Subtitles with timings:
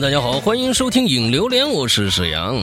[0.00, 2.54] 大家好，欢迎收听《影流连》，我是沈阳，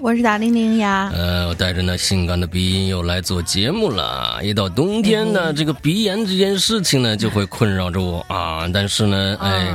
[0.00, 1.08] 我是大玲玲呀。
[1.14, 4.40] 呃，我带着那性感的鼻音又来做节目了。
[4.42, 8.68] 一到冬天呢，这个鼻炎这件事情呢，就会困扰着我啊。
[8.74, 9.72] 但是呢，哎，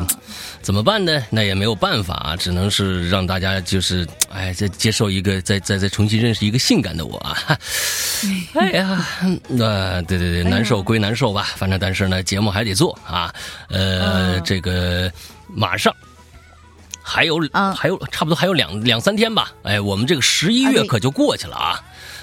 [0.61, 1.23] 怎么办呢？
[1.29, 7.57] 那也没有办法，只能是让大家就是哎，再接受一个，再再再重新认识一个性感的我啊。
[8.59, 9.07] 哎呀，
[9.47, 13.33] 那对对对，难受归难受吧，反正但是呢，节目还得做啊。
[13.69, 15.09] 呃，这个。
[15.55, 15.95] 马上
[17.07, 17.39] 还有
[17.73, 21.79] 还有差不多还有两两三天吧，哎，我们这个十一月可就过去了啊。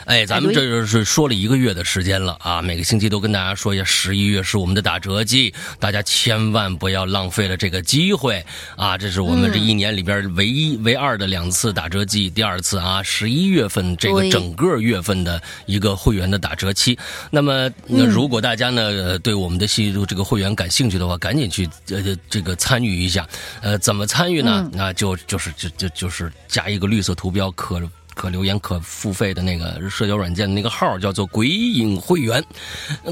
[0.06, 2.60] 哎，咱们这就是说了一个月的时间了啊！
[2.60, 8.44] 每个星期都跟大家说一下，十一月是我们的打折季，大家千万不要浪费了这个机会
[8.76, 8.98] 啊！
[8.98, 16.98] 这是我们这一年里边唯一唯二的两次打折季，第二次啊，十一月份这个整个月份的一个会员的打折期。
[17.30, 23.26] 那么，那如果大家呢对我们的系这个会员感兴趣的话，赶紧去呃这个参与一下。
[23.62, 24.68] 呃，怎么参与呢？
[24.72, 27.80] 那就就是就就就是加一个绿色图标可。
[28.14, 32.42] 可留言、可付费的那个社交软件的那个号叫做“鬼影会员”，“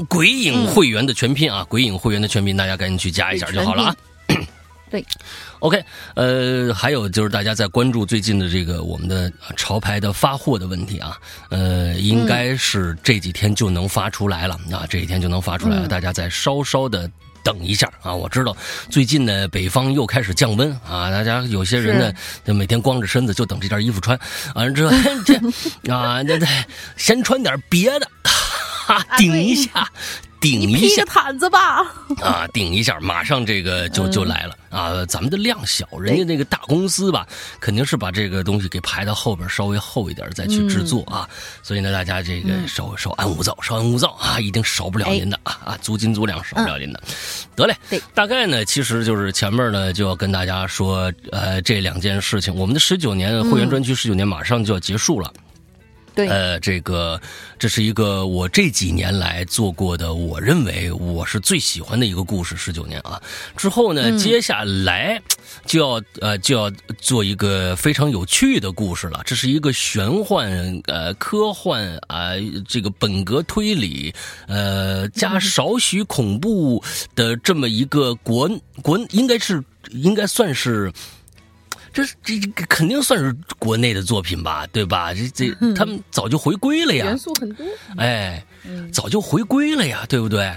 [0.09, 3.95] 鬼影会员”的全拼啊，“鬼影会员”的全拼，大家赶紧去加一下就好了啊。
[4.89, 5.03] 对，
[5.59, 5.83] OK，
[6.15, 11.17] 呃，还有就是大家在关注最近的这个我们的潮牌的发货的问题啊，
[11.49, 17.09] 呃，应该是这几天就能发出来了啊，这几天就能发出来了，大家再稍稍的。
[17.43, 18.15] 等一下啊！
[18.15, 18.55] 我知道
[18.89, 22.13] 最近呢，北方又开始降温啊，大家有些人呢，
[22.45, 24.17] 就每天光着身子就等这件衣服穿，
[24.55, 24.91] 完了之后
[25.25, 25.35] 这
[25.93, 26.47] 啊，那那
[26.95, 29.87] 先穿点别的，哈，顶一下。
[30.43, 31.81] 顶一下毯子吧，
[32.21, 35.05] 啊，顶一下，马上这个就就来了啊！
[35.05, 37.25] 咱们的量小，人家那个大公司吧，
[37.61, 41.29] 肯定是把这个东西给排到后边，稍微厚一点再去制作啊。
[41.61, 47.01] 所以呢，大家这个稍稍安勿躁，稍安勿躁啊，一定少不了您的啊啊，租金租粮少不了您的。
[47.55, 55.31] 得嘞，大概呢，其实就是前面呢就要跟大家说，呃，这两件事情，我们的十九年会员专区十九年马上就要结束了。
[56.15, 57.19] 对，呃，这个
[57.57, 62.55] 这是一个我这几年来做过的，我认为我是最喜欢的一个故事。
[62.55, 63.21] 十九年啊，
[63.57, 65.21] 之后呢，接下来
[65.65, 69.21] 就要呃就要做一个非常有趣的故事了。
[69.25, 72.33] 这是一个玄幻呃科幻啊，
[72.67, 74.13] 这个本格推理
[74.47, 76.83] 呃加少许恐怖
[77.15, 78.47] 的这么一个国
[78.81, 80.91] 国，应该是应该算是。
[81.93, 85.13] 这这这肯定算是国内的作品吧，对吧？
[85.13, 87.63] 这这他们早就回归了呀，元素很多，
[87.97, 88.43] 哎，
[88.91, 90.51] 早就回归了呀，对不对？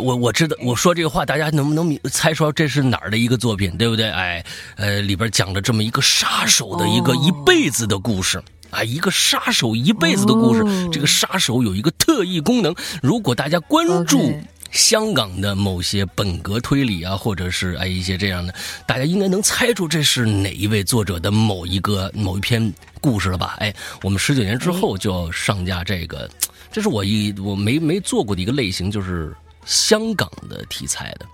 [0.00, 4.10] 我我知道，我说这个话，大家能不能猜出这是哪儿的一个作品，对不对？
[4.10, 4.44] 哎，
[4.74, 10.90] 呃，里边讲了这么一个杀手的一个一辈子的故事啊，一个杀手一辈子的故事。
[10.90, 14.34] 这个杀手有一个特异功能，如果大家关注。
[14.76, 18.54] 香港的某些本格推理啊，或者是哎一些这样的，
[18.86, 23.56] 大家应该能猜出这是哪一位作者的某一个某一篇故事了吧？
[23.58, 26.30] 哎，我们十九年之后就要上架这个，
[26.70, 31.26] 这是我一我没没做过的一个类型，就是香港的题材的。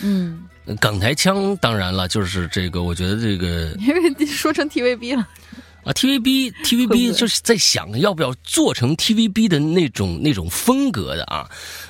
[0.00, 0.44] 嗯，
[0.80, 5.28] 港台腔当然了，就是这个，我觉得这个因为说成 TVB 了。
[5.84, 11.48] 啊，TVB TVB 就是在想要不要做成 TVB 的那种那种风格的啊，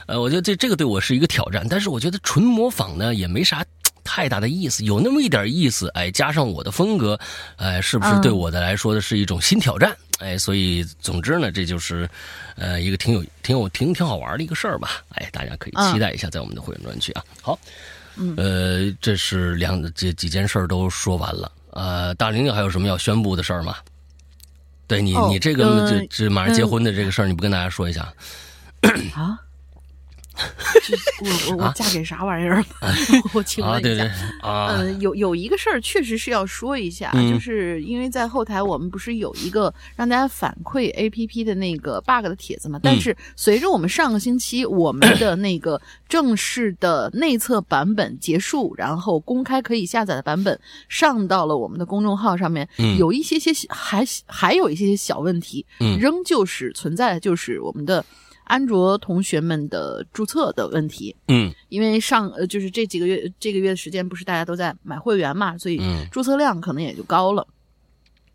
[0.08, 3.62] 呃，我觉得这这个对我是一个挑战，但是我觉得纯模仿呢也没啥
[4.02, 7.20] 太大的意思，有那么一点意思，哎，加上我的风格，
[7.56, 9.94] 哎，是不是对我的来说的是一种新挑战？
[10.18, 12.08] 哎，所以总之呢，这就是
[12.56, 17.22] 呃一个挺有挺有挺挺好玩的一个事儿吧，哎，大家可以期待一下，在我们的会员专区啊。
[17.42, 17.58] 好，
[18.38, 21.52] 呃，这是两这几件事儿都说完了。
[21.72, 23.76] 呃，大玲玲还有什么要宣布的事儿吗？
[24.86, 28.10] 对你，你这个这这马上结婚的这个事儿，你不跟大家说一下？
[29.14, 29.38] 啊？
[31.20, 32.64] 我我我嫁给啥玩意儿了？
[33.34, 34.04] 我请问一下
[34.40, 42.78] 啊，嗯，有有一个事儿确实是要说一下，就是因为在后台我们不是有一个让大家反馈 A P P 的那个 bug 的帖子嘛？
[42.82, 50.58] 但是随着我们上个星期我们的 那个正式的内测版本结束，然后公开可以下载的版本
[50.88, 52.68] 上到了我们的公众号上面，
[52.98, 55.66] 有一些些还还有一些些小问题，
[56.00, 58.04] 仍旧是存在，就是我们的。
[58.48, 65.80] 安卓同学们的注册的问题，嗯，因为上呃就是这几个月这个月的时间不是大家都在买会员嘛，所以
[66.10, 67.46] 注册量可能也就高了。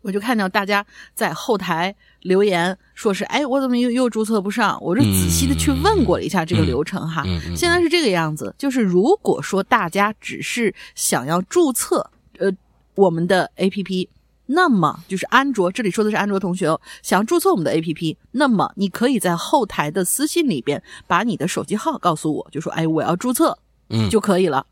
[0.02, 0.84] 我就看到大家
[1.14, 4.78] 在后台留言，说是哎，我怎么又又注册不上？
[4.82, 7.24] 我是仔细的去问过了一下这个流程哈，
[7.56, 12.50] 现在是这个样子，就是如果说大家只是想要注册呃
[12.94, 14.08] 我们的 APP。
[14.46, 23.56] 那么就是安卓，这里说的是安卓同学哦，想要注册我们的 APP，那么你可以在后台的私信里边把你的手机号告诉我，就说哎我要注册，
[23.88, 24.66] 嗯就可以了。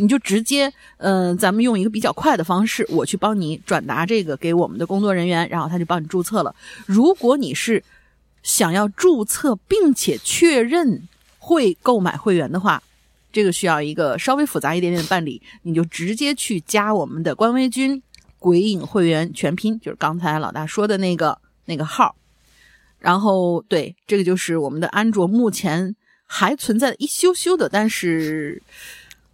[0.00, 6.52] 你就直接，嗯、咱们用一个比较快的方式，我去帮你转达这个给我们的工作人员，然后他就帮你注册了。
[6.84, 7.84] 如果你是
[8.42, 11.06] 想要注册并且确认
[11.38, 12.82] 会购买会员的话，
[13.30, 18.02] 这个需要一个稍微复杂一点点的办理，你就直接去加我们的官微君
[18.38, 22.14] 鬼影会员全拼，就是刚才老大说的那个那个号。
[22.98, 25.94] 然后对，这个就是我们的安卓目前
[26.26, 28.60] 还存在一羞羞的，但是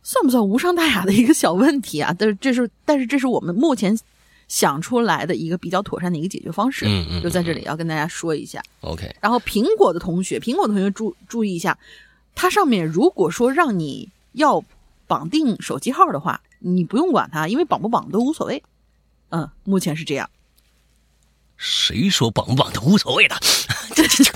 [0.03, 2.15] 算不算无伤大雅的一个小问题啊？
[2.19, 3.99] 但是这是但是这是我们目前
[4.49, 8.63] 想出来的一个比较妥善的一个解决方式，嗯嗯就在这里要跟大家说一下。
[8.83, 11.79] OK，然后苹果的同学，苹果同学注注意一下，
[12.35, 14.63] 它上面如果说让你要
[15.07, 18.63] 绑定手机号的话，你不用管它，因为绑不绑都无所谓。
[19.35, 20.31] 嗯，目前是这样。
[21.57, 23.37] 谁说绑不绑都无所谓的？
[23.95, 24.33] 这这这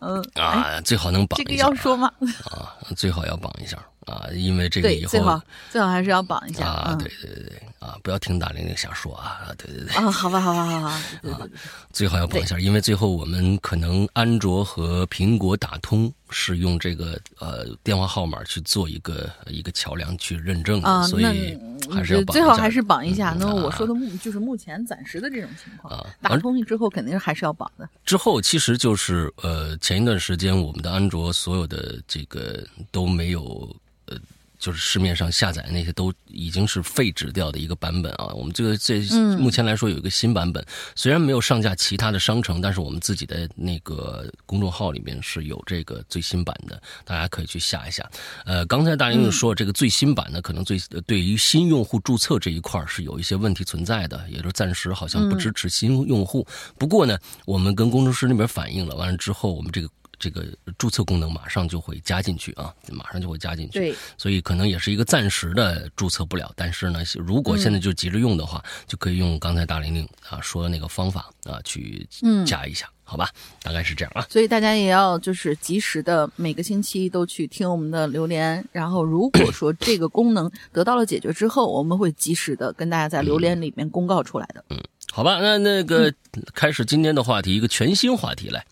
[0.00, 2.10] 嗯，啊，最好能绑这个要说吗？
[2.50, 3.76] 啊，最好要绑一下
[4.06, 5.40] 啊，因为这个，以后最好
[5.70, 6.66] 最好还是要绑一下。
[6.66, 11.50] 啊，对对对啊，不要听大玲玲瞎说啊，对对对，啊，好吧，好吧，好吧，对对对，
[11.92, 21.56] 最好要绑一下，因为最后我们可能安卓和苹果打通是用这个呃电话号码去做一个一个桥梁去认证的，啊，所以
[21.88, 23.32] 还是要绑最好还是绑一下。
[23.34, 27.88] 嗯那我啊说的目就是目前暂时的这种情况啊，打通之后肯定还是要绑的。
[28.04, 33.74] 之后其实就是呃，前一段时间我们的安卓所有的这个都没有
[34.06, 34.16] 呃，
[34.58, 38.26] 就是市面上下载那些都已经是废止掉的一个版本啊。
[38.34, 40.64] 我们这个这嗯目前来说有一个新版本，
[40.94, 48.08] 虽然没有上架其他的商城，但是我们自己的那个公众号里面是有这个最新版的，大家可以去下一下。
[48.44, 56.46] 呃，刚才大林说这个最新版呢，可能最呃对于新用户注册这一块是有一些问题存在的，也就是暂时好像不支持新用户。
[56.78, 59.88] 不过呢，我们跟工程师那边反映了，完了之后我们这个。
[60.18, 60.46] 这个
[60.78, 63.78] 注册功能马上就会加进去啊，马上就会加进去。
[63.78, 73.30] 对，所以可能也是一个暂时的注册不了，但是呢，如果现在就急着用的话，就可以用刚才大玲玲啊说的那个方法啊去嗯加一下，好吧？
[73.62, 74.26] 大概是这样啊。
[74.30, 84.64] 所以大家也要就是及时的每个星期都去听我们的榴莲，然后如果说这个功能得到了解决之后，我们会及时的跟大家在榴莲里面公告出来的。
[84.70, 86.12] 嗯好吧，那那个
[86.52, 88.66] 开始今天的话题，一个全新话题来。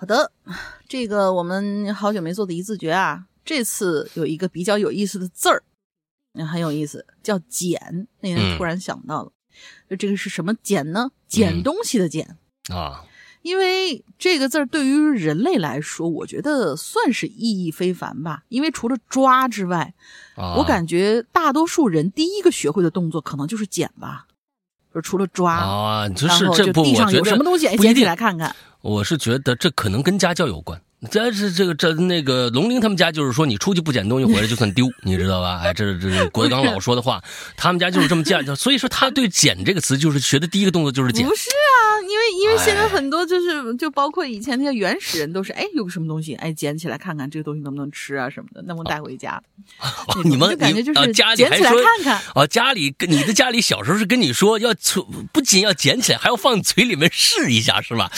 [0.00, 0.30] 好的，
[0.86, 5.64] 这个我们好久没做的一字诀啊，这次有一个比较有意思的字儿，
[6.34, 8.06] 嗯很有意思，叫“捡”。
[8.22, 9.32] 那天突然想到了，
[9.90, 11.10] 就这个是什么“捡”呢？
[11.26, 12.36] 捡东西的“捡”。
[12.72, 13.04] 啊，
[13.42, 18.44] 因为这个字儿对于人类来说，我觉得算是意义非凡吧。
[18.50, 19.94] 因为除了抓之外，
[20.36, 24.28] 啊我感觉大多数人第一个学会的动作可能就是捡吧，
[24.94, 28.54] 就除了抓，啊，就是这不，地上我觉得有什么东西，哎，捡起来看看。
[28.80, 30.80] 我是觉得这可能跟家教有关。
[31.12, 35.60] 这是这个这那个龙鳞他们家就是说，你出去不捡东西回来就算丢， 你知道吧？
[35.62, 37.22] 哎，这是这是郭德纲老说的话，
[37.56, 38.38] 他们家就是这么教。
[38.56, 41.34] 所以说他对“捡”这个词就是学的第一个动作就是捡不。
[41.36, 49.40] 是啊，因为因为现在哎很多就是就包括以前那些原始人都是，哎，有个什么东西，哎，捡起来看看这个东西能不能吃啊什么的，能不能带回家？
[50.24, 52.20] 你们感觉就是捡起来看看。
[52.34, 58.10] 啊，家里跟你的家里小时候是跟你说要存，不仅要捡起来，还要放嘴里面试一下，是吧？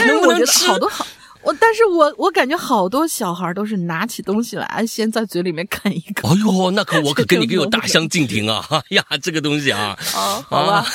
[0.00, 1.06] 但是我觉得好多好，
[1.42, 6.28] 我但是我我感觉好多小孩都是拿起东西来，先在嘴里面啃一个。
[6.28, 8.66] 哎呦，那可我可跟你有大相径庭啊！
[8.70, 10.86] 哎呀，这个东西啊，哦，好吧，啊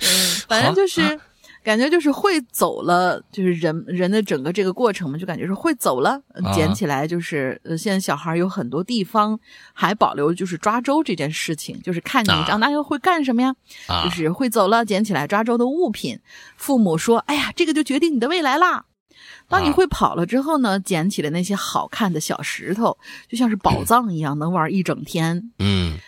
[0.00, 1.18] 嗯，反正就是。
[1.62, 6.20] 感觉就是会走了，就是人人的整个这个过程嘛，就感觉是会走了。
[6.54, 9.38] 捡起来就是，呃，现在小孩有很多地方
[9.72, 13.54] 还保留就是抓周这件事情，就是看你啊长大以后会干什么呀？
[13.86, 16.18] 啊就是会走了，捡起来抓周的物品。
[16.56, 18.86] 父母说：“哎呀，这个就决定你的未来啦。”
[19.48, 22.96] 当你啊会跑了之后呢，捡起了那些好看的小石头，
[23.28, 25.36] 就像是宝藏一样，能玩一整天。
[25.58, 25.98] 嗯嗯、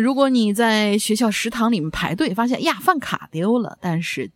[0.00, 4.30] 如果你在学校食堂里面排队，发现呀饭卡丢了，但是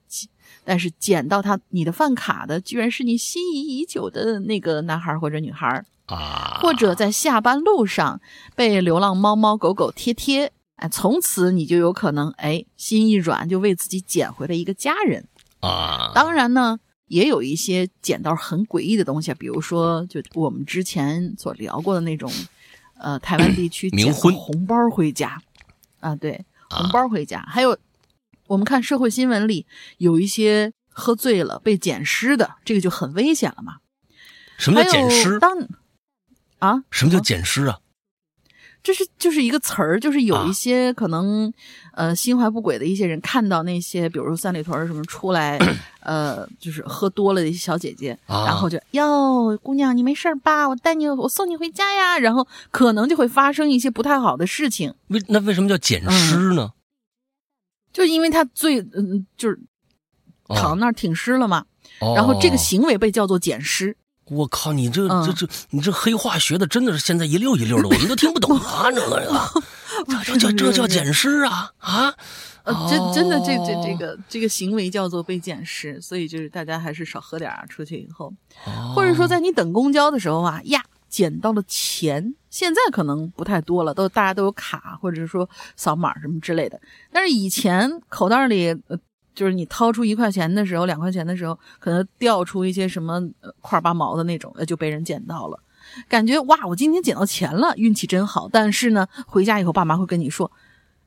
[0.64, 8.20] 但是捡到他你的饭卡的，居然是你心仪已久的那个男孩或者女孩，啊，或者在下班路上
[8.56, 15.25] 被流浪猫猫狗狗贴贴，哎，从此你就有可能哎心一软，就为自己捡回了一个家人。
[15.60, 22.30] 啊，当然呢，也有一些捡到很诡异的东西，比如说就我们之前所聊过的那种，
[22.98, 25.40] 呃，台湾地区捡冥婚红包回家，
[26.00, 27.76] 啊，对，啊红包回家，还有
[28.46, 29.66] 我们看社会新闻里
[29.98, 33.76] 有一些喝醉了被捡尸的，这个就很危险了嘛。
[34.58, 35.38] 什么叫捡尸？
[35.38, 35.68] 当
[36.58, 37.78] 啊，什么叫捡尸啊？
[38.87, 41.52] 这是就是一个词儿，就是有一些可能，
[41.93, 45.59] 呃，心怀不轨的一些人看到那些，比如说三里屯什么出来，
[46.07, 50.69] 呃，就是喝多了的一些小姐姐，然后就哟，姑娘你没事吧？
[50.69, 52.16] 我带你，我送你回家呀。
[52.16, 54.95] 然后可能就会发生一些不太好的事情。
[55.09, 56.71] 为那为什么叫捡尸呢？
[57.93, 59.59] 就因为他最嗯，就是
[60.50, 61.64] 躺那儿挺尸了嘛，
[62.14, 63.97] 然后这个行为被叫做捡尸。
[64.28, 68.90] 我靠，你这这这，你这黑话学的真的是现在一溜一溜的，我们都听不懂啊！
[68.90, 69.50] 这个呀，
[70.25, 72.14] 这叫这叫捡尸啊啊！
[72.64, 78.33] 呃，真真的这这这个这个行为叫做被捡尸，所以就是大家还是少喝点啊，出去以后，
[78.95, 86.80] 或者说在你等公交的时候啊呀，捡到了钱，现在可能不太多了，都大家都有卡或者说扫码什么之类的，
[87.12, 88.99] 但是以前口袋里呃。
[89.37, 93.21] 就是你掏出一块钱的时候，两块钱的时候，可能掉出一些什么
[93.61, 95.61] 块八毛的那种，就被人捡到了，
[96.09, 98.49] 感觉哇，我今天捡到钱了，运气真好。
[98.50, 100.50] 但是呢，回家以后，爸妈会跟你说：“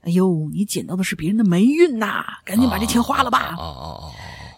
[0.06, 4.12] 哎呦，你捡到的是别人的霉运呐，赶紧把这钱花了吧。”哦哦哦。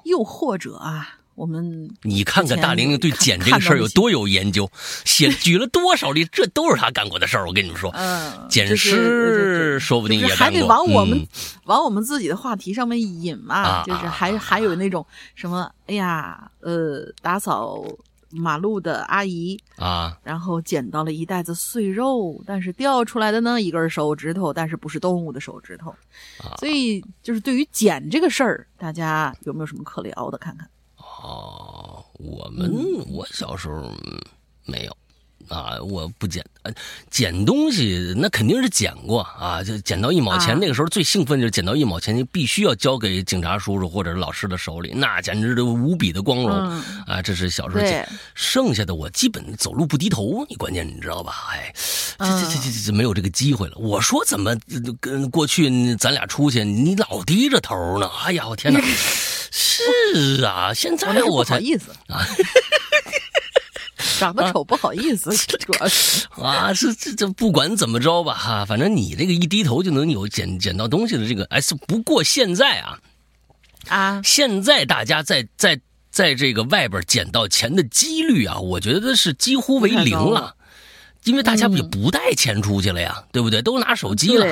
[0.04, 1.21] 又或者啊。
[1.35, 4.69] 我们你看看大玲玲对捡这个事儿有多有研究，
[5.05, 7.47] 写 举了多少例，这都是他干过的事儿。
[7.47, 11.25] 我跟你们说，嗯，捡尸说不定也还得往我们
[11.65, 17.83] 往我们自己的话题上面引嘛，就是还还有那种什么，哎呀，呃，打扫
[18.29, 25.93] 马路的阿姨啊，然后捡到了一袋子碎肉，但是掉出来的呢一根手指头，但是不是动物的手指头，
[26.59, 30.38] 所以就是对于捡这个事儿，大家有没有什么可聊的？
[30.38, 30.67] 看看。
[31.22, 32.72] 哦，我们
[33.08, 33.92] 我小时候
[34.66, 34.98] 没有
[35.50, 36.44] 啊，我不捡，
[37.10, 46.50] 捡东西那肯定是捡过啊，就捡到一毛钱，那个时候最兴奋就是捡到一毛钱，你必须要交给警察叔叔或者老师的手里，那简直都无比的光荣
[47.06, 47.22] 啊！
[47.22, 51.50] 这是小时候捡，剩下的我基本走路不低头，你关键你知道吧？
[51.51, 51.74] 哎，
[52.20, 53.78] 这这这这这没有这个机会了。
[53.78, 54.56] 我说怎么
[55.00, 58.10] 跟过去咱俩出去，你老低着头呢？
[58.24, 58.80] 哎呀，我天哪！
[59.51, 61.91] 是啊，现在我才不好意思。
[62.08, 62.25] 啊，
[64.17, 66.25] 长得丑不好意思， 主要是。
[66.31, 73.00] 啊，是这这不管怎么着吧哈，反正你这个一低头就能有捡捡到东西的这个，哎，是不过现在啊
[73.89, 75.79] 啊，现在大家在在
[76.10, 80.55] 在这个外边捡到钱的几率啊，我觉得是几乎为零了。
[81.25, 83.62] 因为大家也不带钱出去了呀，对不对？
[83.62, 84.46] 都拿手机了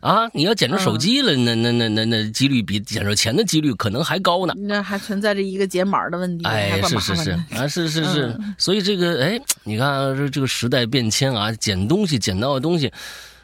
[0.00, 0.26] 啊！
[0.32, 4.54] 你要捡着手机了，那那那那那几率比捡着钱的几率可能还高呢。
[4.56, 6.46] 那还存在着一个解码的问题。
[6.46, 8.34] 哎，是是是啊，是是是。
[8.56, 12.90] 所以这个哎，你看这这个时代变迁啊，捡东西捡到的东西，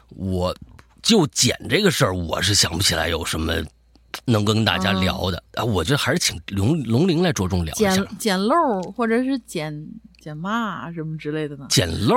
[0.09, 0.55] 我
[1.03, 3.53] 就捡这个事儿，我是想不起来有什么
[4.25, 5.63] 能跟大家聊的啊。
[5.63, 7.93] 我觉得还是请龙龙玲来着重聊一下。
[7.93, 9.87] 捡捡漏或者是捡。
[10.21, 11.65] 捡嘛什么之类的呢？
[11.67, 12.15] 捡漏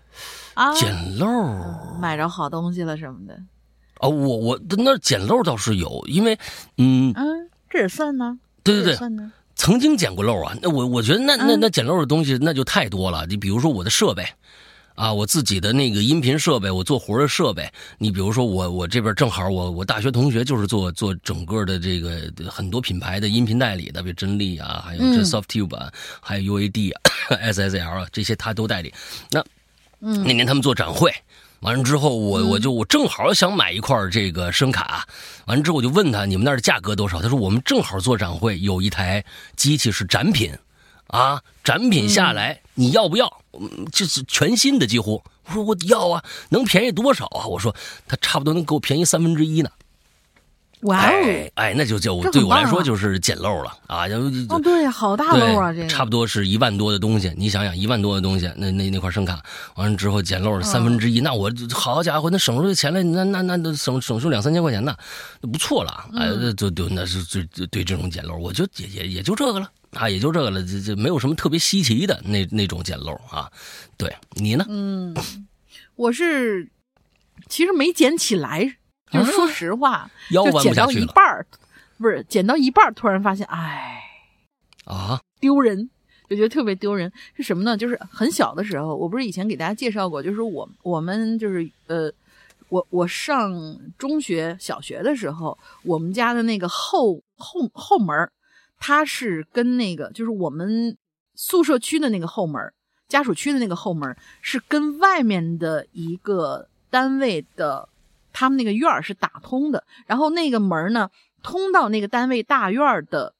[0.54, 1.26] 啊，捡漏
[1.98, 3.36] 买着好东西了什么的。
[4.00, 6.38] 哦，我我那捡漏倒是有，因为
[6.76, 8.38] 嗯嗯，这也算呢。
[8.62, 9.32] 对对对，算呢。
[9.56, 13.26] 曾经捡过漏啊，那我我觉得那那那捡漏的东西那就太多了。
[13.26, 14.24] 你比如说我的设备。
[15.00, 17.66] 啊，我自己的那个音频设备，我做活的设备。
[17.96, 25.90] 你比如说，我我这边正好，我我大学同学就是做做整个的这个很多品牌的音频代理的，比如真力啊，还有这 SoftTube 啊，
[26.20, 28.92] 还有 UAD 啊、SSL 啊，这些他都代理。
[29.30, 29.42] 那
[30.00, 31.10] 那年他们做展会，
[31.60, 35.08] 完了之后，我我就我正好想买一块这个声卡，
[35.46, 37.22] 完了之后我就问他，你们那儿的价格多少？
[37.22, 39.24] 他说我们正好做展会，有一台
[39.56, 40.52] 机器是展品。
[41.10, 43.42] 啊，展品下来你要不要？
[43.52, 45.22] 嗯，就是全新的，几乎。
[45.46, 47.46] 我说我要啊，能便宜多少啊？
[47.46, 47.74] 我说
[48.06, 49.70] 他差不多能给我便宜三分之一呢。
[50.84, 51.12] 哇哦！
[51.56, 54.06] 哎，那就就对我来说就是捡漏了啊！
[54.48, 55.70] 哦，对，好大漏啊！
[55.70, 59.42] 这差不多是一万多的东西，你想想，一万多的东西，那那那块声卡，
[59.74, 64.96] 完了之后捡漏三分之一，那我好家伙，那省出这钱来，那那那都省省出两三千块钱呢，
[65.42, 66.08] 那不错了。
[66.16, 69.70] 哎，就就那是就对这种捡漏，我就也也也就这个了。
[69.92, 73.50] 啊，也就这个了，这这没有什么特别稀奇的那那种捡漏啊。
[73.96, 74.64] 对你呢？
[74.68, 75.14] 嗯，
[75.96, 76.70] 我是
[77.48, 78.76] 其实没捡起来，
[79.10, 81.46] 就说实话，就捡到一半儿，
[81.98, 84.00] 不是捡到一半儿，突然发现，哎，
[84.84, 85.90] 啊，丢人，
[86.28, 87.12] 就觉得特别丢人。
[87.36, 87.76] 是什么呢？
[87.76, 92.12] 就是很小的时候，我不是以前给大家介绍过，就是我我们就是呃，
[92.68, 93.52] 我我上
[93.98, 98.16] 中学、小学的时候，我们家的那个后后后门
[98.80, 100.96] 它是跟那个，就是我们
[101.36, 102.72] 宿舍区的那个后门，
[103.06, 107.88] 家属区的那个后门，是跟外面的一个单位的，
[108.32, 109.84] 他们那个院儿是打通的。
[110.06, 111.10] 然后那个门呢，
[111.42, 113.34] 通到那个单位大院的，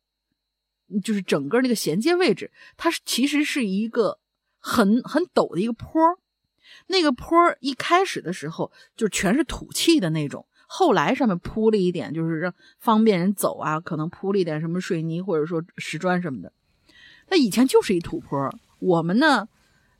[1.03, 4.19] 就是整个那个衔接位置，它是其实是一个
[4.59, 5.91] 很很陡的一个坡
[6.89, 16.53] 那个坡一开始的时候就全是土气的那种，后来上面铺了一点，就是让方便人走啊，可能铺了一点什么水泥或者说石砖什么的。
[17.27, 18.49] 它以前就是一土坡，
[18.79, 19.49] 我们呢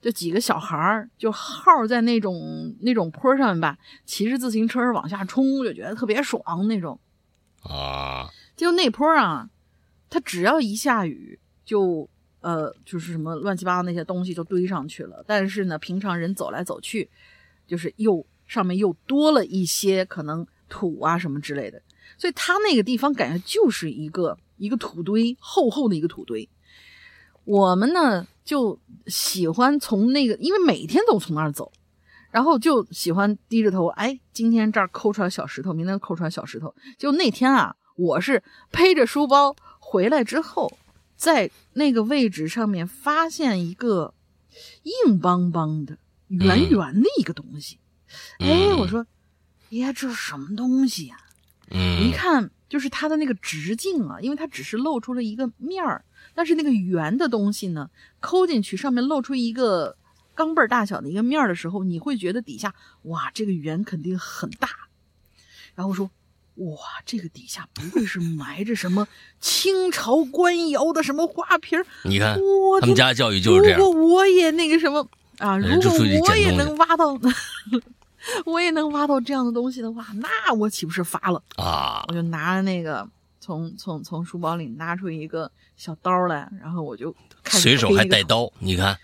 [0.01, 7.01] 就几个小孩儿就耗在那种那种坡上面吧，骑着自行车往下冲，就觉得特别爽那种。
[7.65, 9.51] 啊，就那坡啊，
[10.09, 12.09] 它只要一下雨，就
[12.43, 15.25] 呃，就是什么乱七八糟那些东西就堆上去了。
[15.27, 17.11] 但是呢，平常人走来走去，
[17.67, 21.83] 就是又上面又多了一些可能土啊什么之类的，
[22.17, 26.49] 所以它那个地方感觉就是一个一个土堆，厚厚的一个土堆。
[27.45, 31.73] 我们呢就喜欢从那个，因为每天都从那儿走，
[32.31, 36.73] 然后就喜欢低着头，哎，今天这儿抠出来小石头，明天抠出来小石头。
[36.97, 40.79] 就那天啊，我是背着书包回来之后，
[41.17, 44.15] 在那个位置上面发现一个
[44.83, 45.99] 硬邦邦的、
[46.29, 47.79] 圆圆的一个东西。
[48.39, 49.05] 哎，我说，
[49.79, 51.17] 呀，这是什么东西呀？
[51.71, 59.97] 嗯，一看就是它的那个直径啊，因为它只是露出了一个面儿，但是那个圆的东西呢，抠进去上面露出一个
[60.35, 64.69] 钢镚儿大小的一个面儿的时候，你会觉得底下哇，这个圆肯定很大。
[65.77, 66.11] 然后说，
[66.57, 69.07] 哇，这个底下不会是埋着什么
[69.41, 71.87] 清朝官窑的什么花瓶儿？
[72.03, 73.93] 你看我他们家教育就是这样如。
[73.93, 75.09] 果我也那个什么
[75.39, 75.93] 啊，哎如果
[76.29, 77.17] 我也能挖到，
[78.47, 81.43] 我也能挖到这样的东西的话，那我岂不是发了？
[81.57, 83.09] 啊我就拿着那个
[83.41, 88.99] 从从从书包里拿出一个小刀来，然后我就开始随手还带刀，你看，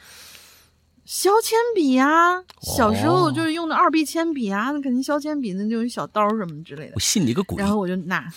[1.04, 7.00] 削铅笔呀、小时候哦就是用的二 B 铅笔啊，那肯定削铅笔那就用小刀什么之类的我。
[7.00, 7.68] 信你个鬼然！
[7.70, 8.30] 后我就拿，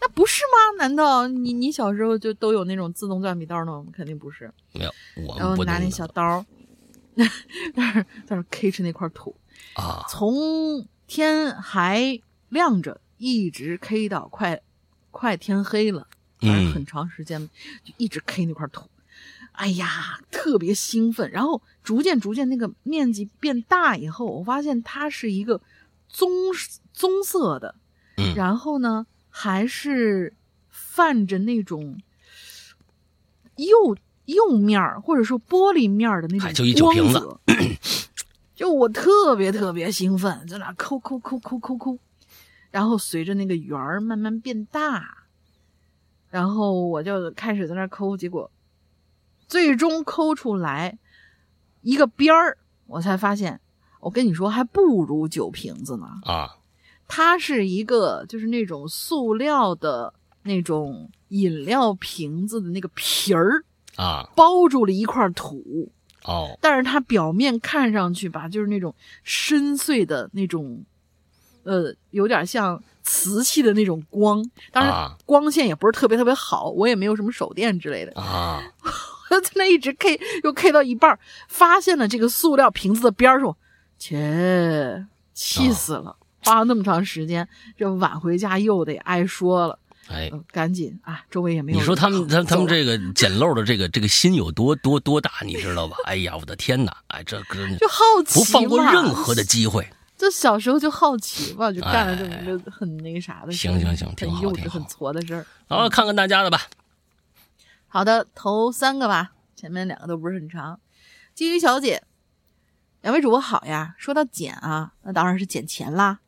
[0.00, 0.78] 那不是吗？
[0.84, 3.72] 难道你你小时候就都有那种自动转笔刀呢？
[3.76, 4.50] 我们肯定不是。
[4.72, 4.92] 没有，
[5.26, 6.44] 我然后拿那小刀，
[7.16, 7.24] 在
[7.74, 9.34] 那儿 在那儿 K 着那块土，
[9.74, 14.60] 啊，从天还亮着一直 K 到快
[15.10, 16.06] 快天黑了，
[16.40, 16.72] 反正嗯。
[16.72, 17.48] 很长时间
[17.84, 18.88] 就一直 K 那块土。
[19.52, 25.60] 哎呀，特别兴奋，然后逐渐逐渐那个面积变大以后，我发现它是一个
[26.08, 26.30] 棕
[26.92, 27.74] 棕色的，
[28.16, 28.34] 嗯。
[28.34, 30.34] 然后呢还是
[30.70, 31.98] 泛着那种
[33.56, 37.18] 釉釉面儿或者说玻璃面儿的那哎就种一酒瓶子。
[37.18, 37.40] 光泽，
[38.60, 41.98] 就我特别特别兴奋，在那抠抠抠抠抠抠，
[42.70, 45.24] 然后随着那个圆儿慢慢变大，
[46.28, 48.50] 然后我就开始在那抠，结果
[49.48, 50.98] 最终抠出来
[51.80, 53.58] 一个边儿，我才发现，
[53.98, 56.06] 我跟你说还不如酒瓶子呢。
[56.24, 56.58] 啊，
[57.08, 63.64] 它是一个就是那种塑料的那种饮料瓶子的那个皮儿，
[63.96, 65.90] 啊，包住了一块土，
[66.24, 70.84] 哦，但是它表面看上去吧，就是那种深邃的那种，
[71.64, 74.44] 呃，有点像瓷器的那种光。
[74.72, 78.20] 当然啊，光线也不是特别特别好，我也没有什么手电之类的。
[78.20, 78.62] 啊，
[79.30, 83.56] 我在那一直 K，又 K 到一半，发现了这个塑料瓶子的边儿，说
[83.98, 86.16] ：“切，气死了！
[86.42, 89.78] 花了那么长时间，这晚回家又得挨说了。
[90.10, 91.78] 哎，呃赶紧啊，周围也没有。
[91.78, 95.96] 你说他们他他们这个捡漏的这个这个心有多多多大，你知道吧？
[96.04, 96.96] 哎呀，我的天哪！
[97.06, 99.88] 哎，这真就好奇不放过任何的机会。
[100.18, 105.46] 就小时候就好奇吧，就干了这么一个很那个啥的事，行行行挺幼稚、好挺好很挫的事儿。
[105.66, 106.60] 好，看看大家的吧。
[107.88, 110.78] 好的，头三个吧，前面两个都不是很长。
[111.34, 112.02] 金鱼小姐，
[113.00, 113.94] 两位主播好呀。
[113.96, 116.18] 说到捡啊，那当然是捡钱啦。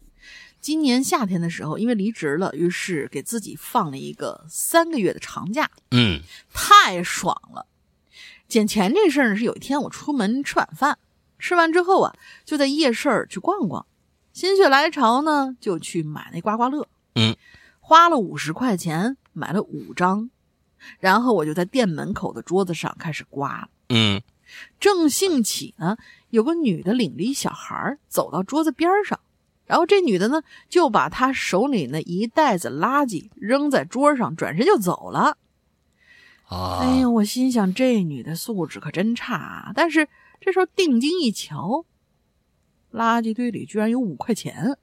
[0.63, 6.21] 今年夏天的时候，因为离职了，于是给自己放了一个三个月的长假，嗯
[6.55, 7.67] 太爽了。
[8.47, 10.99] 捡钱这事儿呢，是有一天我出门吃晚饭，
[11.41, 13.85] 吃完之后啊，就在夜市儿去逛逛，
[14.33, 16.87] 心血来潮呢，就去买那刮刮乐。
[17.17, 17.37] 嗯，
[17.81, 20.31] 花了五十块钱买了五张，
[21.01, 23.69] 然后我就在店门口的桌子上开始刮。
[23.89, 24.23] 嗯
[24.79, 25.97] 正兴起呢，
[26.31, 29.19] 有个女的领着一小孩走到桌子边上，
[29.73, 35.39] 然后这女的呢就把她手里那一袋子垃圾扔在桌上，转身就走了。
[36.45, 39.73] 啊，哎呀，我心想这女的素质可真差啊！
[39.75, 40.07] 但是
[40.43, 41.87] 这时候定睛一瞧，
[42.93, 44.77] 垃圾堆里居然有五块钱，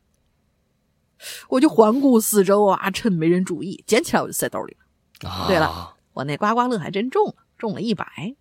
[1.49, 4.75] 我就环顾四周啊，趁没人注意，捡起来我就塞兜里
[5.21, 5.29] 了。
[5.29, 8.35] 啊对了，我那刮刮乐还真中了，中了一百。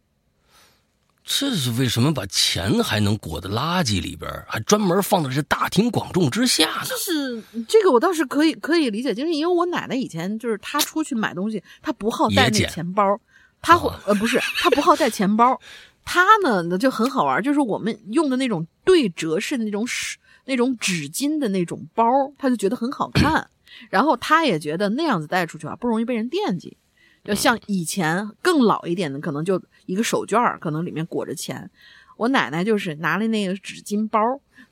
[1.30, 6.86] 这是为什么把钱还能裹在垃圾里边，还专门放在这大庭广众之下呢？
[6.86, 13.20] 就是这个，我倒是可以可以理解，就是因为我奶奶以前就是她出去买东西，她不好带那钱包，
[13.60, 15.60] 她会、哦呃不是，她不好带钱包，
[16.02, 22.04] 她呢，那就很好玩，就是我们用的那种对折式的那种纸那种纸巾的那种包，
[22.38, 23.50] 她就觉得很好看，
[23.90, 26.78] 然后她也觉得那样子带出去啊，不容易被人惦记。
[27.24, 31.70] 就像以前更老一点的，可能就一个手绢可能里面裹着钱。
[32.16, 34.18] 我奶奶就是拿了那个纸巾包，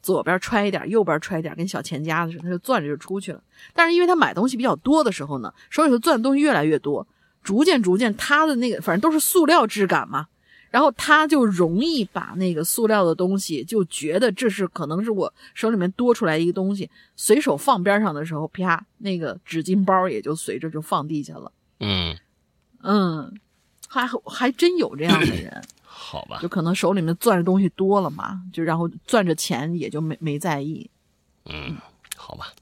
[0.02, 3.40] 左边揣一点，右边揣一点，跟小钱夹子似的，她就攥着就出去了。
[3.72, 7.06] 但是因为她买东西比较多的时候呢，手里头攥的东西越来越多，
[7.44, 10.26] 逐渐逐渐，她的那个反正都是塑料质感嘛，
[10.70, 21.52] 然后她就容易把那个塑料的东西就觉得这是可能是我手里面多出来一个东西，随手放边上的时候，啪，那个纸巾包也就随着就放地下了。
[21.78, 22.16] 嗯。
[22.87, 23.35] 嗯，
[23.88, 26.38] 还还真有这样的人， 好吧？
[26.40, 30.88] 就可能手里面攥着东西多了嘛，就然后攥着钱也就没没在意。
[31.46, 31.77] 嗯，
[32.16, 32.53] 好吧。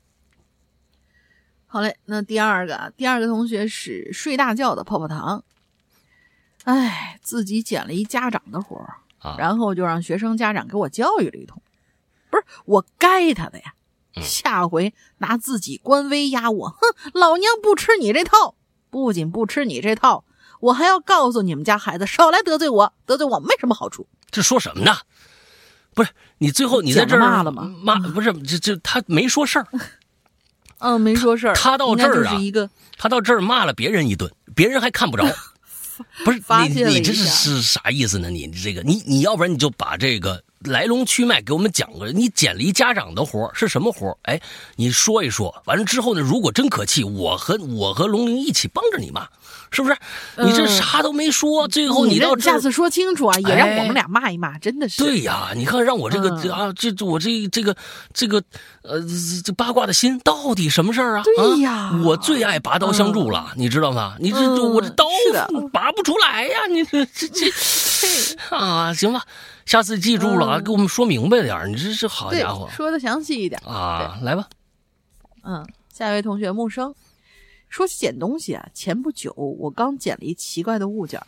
[1.67, 5.45] 好嘞，那第二个，第二个同学是睡大觉的泡泡糖。
[6.65, 11.61] 哎，自己捡了一家长的活儿，然后就让学生家长给我教育了一通。
[12.31, 13.75] 不是我该他的呀，
[14.23, 16.79] 下回拿自己官威压我，哼，
[17.13, 18.55] 老娘不吃你这套。
[18.95, 20.23] 不仅不吃你这套，
[20.61, 24.07] 我还要告诉你们家孩子少来得罪我，得罪我没什么好处。
[24.31, 24.99] 这说什么呢？
[25.95, 27.75] 不是你最后你在这儿骂了吗？
[27.83, 29.67] 骂不是这这他没说事儿，
[30.79, 31.57] 嗯，没说事儿。
[31.57, 35.25] 他到这儿啊，一个他到这儿骂了别人一顿，别人还看不着。
[36.25, 38.31] 不是你你这是是啥意思呢？
[38.31, 40.45] 你这个你你要不然你就把这个。
[40.65, 44.41] 来龙去脉给我们讲个，你捡了一家长的活是什么活哎，
[44.77, 45.63] 你说一说。
[45.67, 49.29] 完了之后呢，如果真可气，我和我和龙玲一起帮着你骂，
[49.75, 49.97] 是不是？
[50.39, 55.03] 你这啥都没说，最后你到下次说清楚啊，也让我们俩骂一骂，真的是。
[55.03, 57.77] 对呀，你看让我这个啊，这我这这个
[58.13, 58.43] 这个
[58.83, 59.01] 呃
[59.45, 61.23] 这八卦的心到底什么事儿啊？
[61.25, 64.15] 对呀，我最爱拔刀相助了，你知道吗？
[64.21, 65.05] 你这我这刀
[65.73, 67.51] 拔不出来呀，你这这这
[68.57, 69.25] 啊，行吧。
[69.67, 74.47] 下次记住了啊，给我们说明白点你这是好家伙，说的详细一点啊，来吧。
[75.43, 76.95] 嗯，下一位同学木生，
[77.75, 81.21] 说起捡东西啊，前不久我刚捡了一奇怪的物件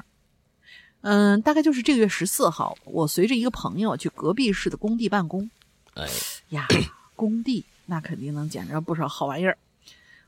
[1.01, 5.51] 嗯，大概就是这个月十四号，我随着一个朋友去隔壁市的工地办公。
[5.95, 6.07] 哎
[6.51, 6.69] 呀，
[7.17, 9.59] 工地那肯定能捡着不少好玩意儿。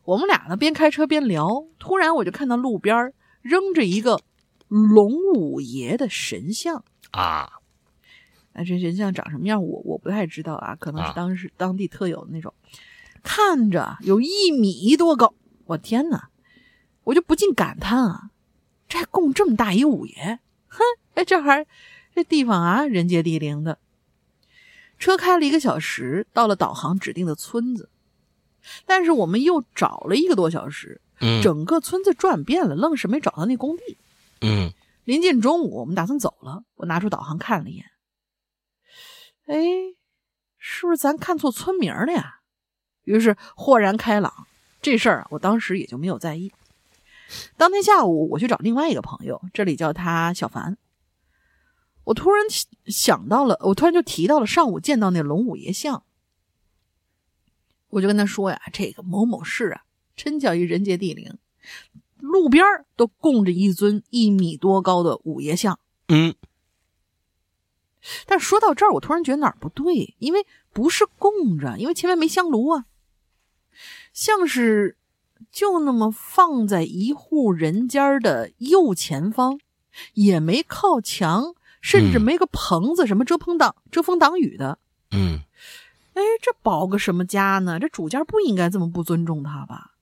[0.02, 4.20] 我们俩呢边开车边聊，突然我就看到路边扔着一个
[4.66, 7.48] 龙五爷的神像啊。
[8.54, 9.64] 那这神像长什么样？
[9.64, 12.52] 我我不太知道啊，可能是当时当地特有的那种，
[13.22, 15.32] 看着有一米多高。
[15.68, 16.28] 我天哪！
[17.04, 18.30] 我就不禁感叹啊，
[18.88, 20.40] 这还供这么大一五爷？
[20.66, 20.82] 哼，
[21.14, 21.66] 哎，这还
[22.14, 23.78] 这地方啊，人杰地灵的。
[24.98, 27.90] 车开了一个小时，到了导航指定的村子，
[28.86, 31.00] 但是我们又找了一个多小时，
[31.42, 33.98] 整个村子转遍了，愣是没找到那工地。
[34.40, 34.72] 嗯，
[35.04, 37.84] 临近中午，我们打算走了，我拿出导航看了一眼。
[39.46, 39.56] 哎，
[40.58, 42.40] 是不是咱看错村名了呀？
[43.04, 44.47] 于是豁然开朗，
[44.80, 46.52] 这事儿啊，我当时也就没有在意。
[47.56, 50.78] 当天下午，我去找另外一个朋友，这里叫他小凡。
[52.04, 52.46] 我突然
[52.86, 56.04] 想到了，我突然就提到了上午见到那龙五爷像，
[57.90, 59.82] 我就跟他说呀：“这个某某市啊，
[60.16, 61.36] 真叫一人杰地灵，
[62.18, 62.64] 路边
[62.96, 66.34] 都供着一尊一米多高的五爷像。”嗯。
[68.24, 72.86] 但说到这儿，我突然觉得哪儿不对，因为不是供着，因为前面没香炉啊，
[74.18, 74.96] 像是
[75.52, 79.60] 就那么放在一户人家的右前方，
[80.14, 84.80] 也没靠墙，甚至没个棚子什么遮风挡遮风挡雨的。
[85.12, 85.38] 嗯，
[86.14, 87.78] 哎，这保个什么家呢？
[87.78, 89.92] 这主家不应该这么不尊重他吧？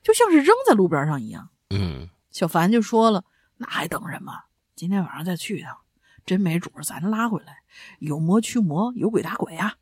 [0.00, 1.48] 就像是扔在路边上一样。
[1.70, 3.24] 嗯，小凡就说了
[3.58, 4.32] ：“那还等什么？
[4.76, 5.76] 今天晚上再去一趟。”
[6.24, 7.62] 真没主，咱拉回来，
[7.98, 9.74] 有魔驱魔，有鬼打鬼啊！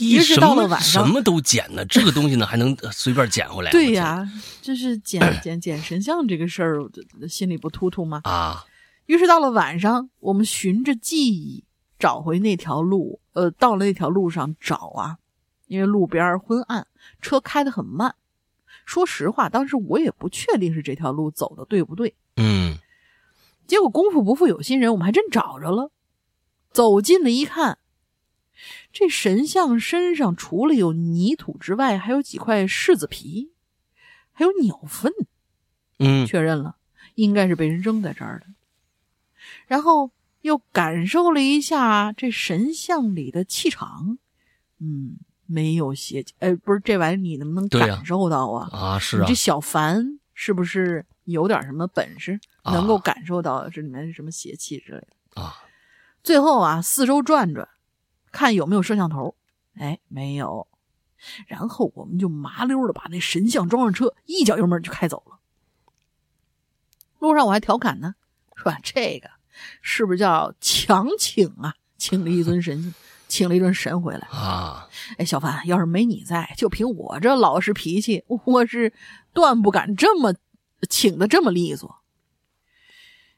[0.00, 3.70] 于是到了晚上，什么都捡呢，这个东西呢还能随便捡回来？
[3.70, 4.28] 对呀，
[4.60, 6.88] 就是捡捡捡神像这个事儿，
[7.28, 8.20] 心里不突突吗？
[8.24, 8.64] 啊！
[9.06, 11.64] 于是到了晚上，我们循着记忆
[11.98, 15.18] 找回那条路，呃，到了那条路上找啊，
[15.66, 16.86] 因为路边昏暗，
[17.20, 18.14] 车开得很慢。
[18.86, 22.14] 说实话，当时我也不确定是这条路走的对不对。
[22.36, 22.78] 嗯。
[23.66, 25.90] 结果功夫不负有心人，我们还真找着了。
[26.72, 27.78] 走近了一看，
[28.92, 33.52] 这神像身上除了有泥土之外，还有几块柿子皮，
[34.32, 35.12] 还有鸟粪。
[35.98, 36.76] 嗯，确认了，
[37.14, 38.46] 应该是被人扔在这儿的。
[39.66, 44.18] 然后又感受了一下这神像里的气场，
[44.78, 46.34] 嗯，没有邪气。
[46.40, 48.68] 哎，不是这玩意儿，你能不能感受到啊？
[48.72, 49.24] 啊，是啊。
[49.26, 52.38] 这小凡是不是有点什么本事？
[52.64, 55.54] 能够感受到这里面是什么邪气之类的啊？
[56.22, 57.68] 最后啊，四周转转，
[58.32, 59.36] 看有没有摄像头。
[59.74, 60.66] 哎，没有。
[61.46, 65.38] 然后我们就麻溜的把那神像装上车，一脚油门就开走了。
[67.20, 68.16] 路上我还调侃呢，
[68.56, 69.30] 说这个
[69.80, 71.74] 是不是叫强请啊？
[71.96, 72.92] 请了一尊神，
[73.28, 74.88] 请了一尊神回来啊！
[75.18, 78.92] 哎，小凡，要是没你在，就凭我这老实脾气，我是
[79.32, 80.34] 断不敢这么
[80.90, 82.02] 请的这么利索。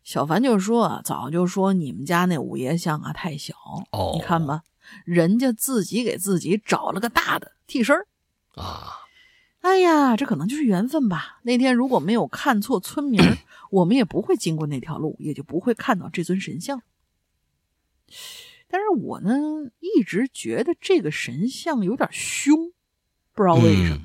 [0.03, 3.55] 小凡就说：“早就说你们家那五爷像啊太小，
[3.91, 4.63] 哦，你看吧，
[5.05, 7.97] 人家自己给自己找了个大的替身
[8.55, 9.01] 啊。
[9.61, 11.41] 哎呀，这可能就是缘分吧。
[11.43, 13.23] 那天如果没有看错村名，
[13.71, 16.83] 我们也不会经过那条路，也就不会看到这尊神像。”
[18.69, 19.33] 但是我呢，
[19.81, 22.73] 一直觉得这个神像有点凶，
[23.33, 24.03] 不知道为什么。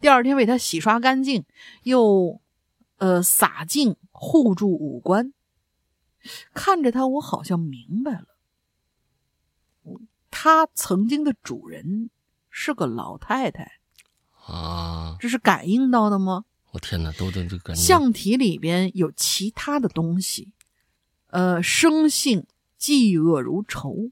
[0.00, 1.44] 第二天为他洗刷干净，
[1.82, 2.40] 又
[2.98, 5.34] 呃洒净护住五官，
[6.54, 8.31] 看着他，我好像明白了，
[10.32, 12.10] 他曾经的主人
[12.50, 13.70] 是个老太太
[14.48, 15.16] 啊！
[15.20, 16.46] 这是感应到的吗？
[16.72, 17.80] 我天哪，都都这感觉。
[17.80, 20.52] 象体里边有其他的东西，
[21.28, 22.44] 呃，生性。
[22.82, 24.10] 嫉恶如仇，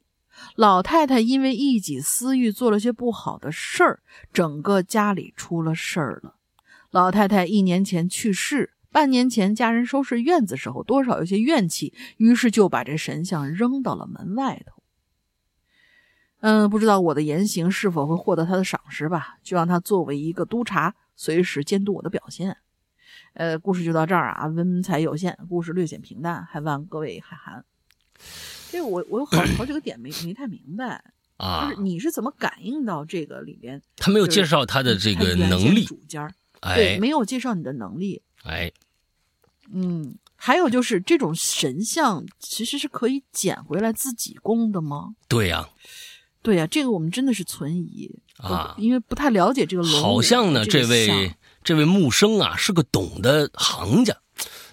[0.55, 4.01] 老太太因为一己私欲做了些不好的事儿，
[4.33, 6.37] 整个家里出了事儿了。
[6.93, 14.80] 老太太一年前去世，半年前家人收拾院子时候多少有些怨气，于是就把这神像扔到了门外头。
[16.41, 19.37] 嗯，不知道我的言行是否会获得他的赏识吧？
[19.43, 22.57] 就让他作为一个督察，随时监督我的表现。
[23.35, 27.65] 呃，故事就到这儿啊，文采有限，故事略显平淡，还望各位海涵。
[28.71, 31.03] 这我我有好好几个点没没太明白
[31.37, 33.81] 啊，就是你是怎么感应到这个里边？
[33.97, 38.71] 他没有介绍他的这个能力，主家对，没有介绍你的能力，哎，
[39.73, 45.15] 嗯，还有就是这种神像其实是可以捡回来自己供的吗？
[45.29, 45.69] 对呀，
[46.43, 50.03] 对呀，这个我们真的是存疑啊，因为不太了解这个龙。
[50.03, 54.17] 好像呢，这位这位木生啊是个懂的行家，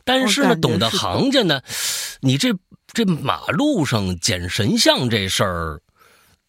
[0.04, 1.62] 但是呢，懂的行家呢，
[2.22, 2.54] 你这。
[2.94, 5.82] 这马路上捡神像这事儿，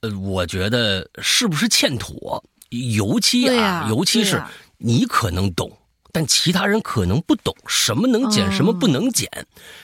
[0.01, 2.43] 呃，我觉得是不是欠妥？
[2.71, 4.43] 尤其啊，尤其是
[4.79, 5.71] 你可能懂，
[6.11, 9.29] 但其他人可能不懂什么能捡，什么不能捡。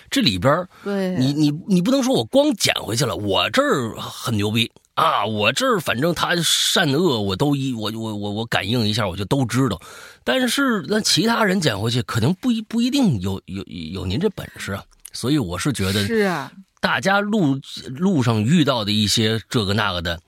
[0.09, 5.27] 这里边，对，你你你不能说我光捡回去了，我这儿很牛逼啊！
[5.27, 9.81] 我这儿反正他善恶我都一我我我我感应一下，我就都知道。
[10.23, 14.85] 但是那其他人捡回去，可能不一不一定有有有您这本事啊。
[15.13, 20.21] 所以我是觉得，是啊，大家路路上遇到的一些这个那个的，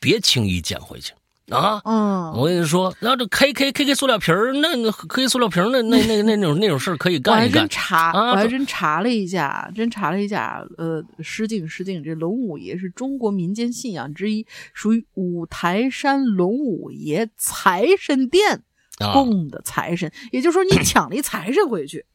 [0.00, 1.12] 别轻易捡回去
[1.50, 1.80] 啊。
[1.84, 7.62] 嗯，我跟你说，然后这 K K K K 塑料瓶儿，那那 K 塑料瓶儿，那那那那种那种事儿可以干一干。
[7.62, 10.64] 我还真查，我还真查了一下，真查了一下。
[10.78, 18.62] 呃，失敬失敬，这龙五爷是中国民间信仰之一，属于五台山龙五爷财神殿
[19.12, 22.06] 供的财神，也就是说，你 抢了一财神回去。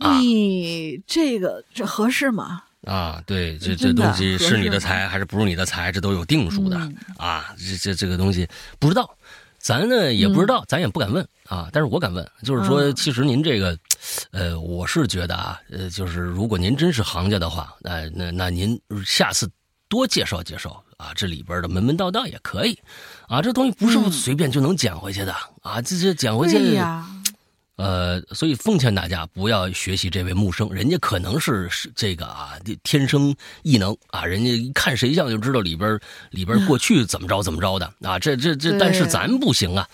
[0.00, 2.62] 你这个这合适吗？
[2.88, 7.54] 啊，对，这这东西是你的财还是不是你的财，这都有定数的啊。
[7.58, 8.48] 这这这个东西
[8.78, 9.14] 不知道，
[9.58, 11.68] 咱呢也不知道，咱也不敢问啊。
[11.70, 13.78] 但是我敢问，就是说，其实您这个，
[14.30, 19.46] 呃，我是觉得啊，呃，就是如果您真是行家的话，那那那您下次
[19.90, 22.78] 多介绍介绍啊，这里边的门门道道也可以
[23.26, 23.42] 啊。
[23.42, 27.06] 这东西不是随便就能捡回去的啊，这这捡回去呀。
[27.78, 35.98] 呃，所以奉劝大家不要学习这位木生，人家可能是是这个啊，天生异能啊，人家一看神像就知道里边
[36.30, 39.88] 里边过去怎么着怎么着的啊，这这这，但是咱不行啊，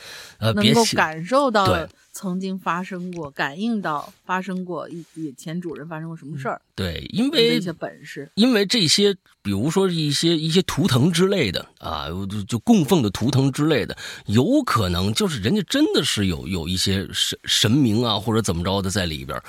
[0.45, 1.89] 呃，别感受到对。
[2.17, 6.63] 曾经发生过，感应到发生过以以前主人发生过什么事儿？
[6.77, 19.43] 对，因为一些本事，因为这些，比如说一些一些图腾之类的啊，就就供奉的图腾之类的，有可能就是人家真的是有有一些神神明啊，或者怎么着的在里边，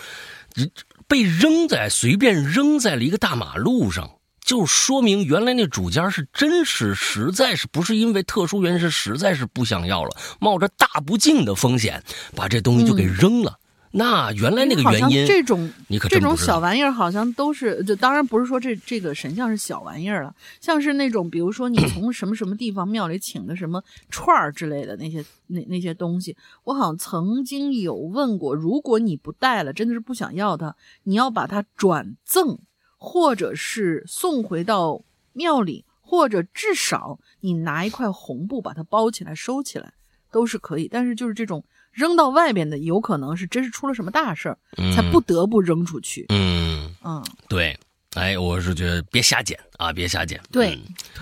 [1.08, 4.10] 被扔在随便扔在了一个大马路上。
[4.46, 12.04] 就说明原来那主家是真是实在是不是因为特殊原因，是实在是不想要了，冒着大不敬的风险
[12.36, 13.58] 把这东西就给扔了。
[13.98, 32.60] 那原来那个原因，这种你可这种小玩意儿好像都是，就当然不是说这这个神像是小玩意儿了，像是那种比如说你从什么什么地方庙里请的什么串儿之类的那些那那些东西，我好像曾经有问过，如果你不带了，真的是不想要它，你要把它转赠。
[33.06, 35.00] 或者是送回到
[35.34, 39.94] 庙里，或者至少你拿一块红布把它包起来收起来，
[40.32, 40.90] 都是可以。
[40.92, 44.58] 但是就是这种扔到外边的，有可能是真是出了什么大事儿，
[44.96, 46.26] 才不得不扔出去。
[46.30, 47.78] 嗯嗯，对，
[48.16, 50.42] 哎，我是觉得别瞎捡啊，别瞎捡。
[50.52, 50.78] 对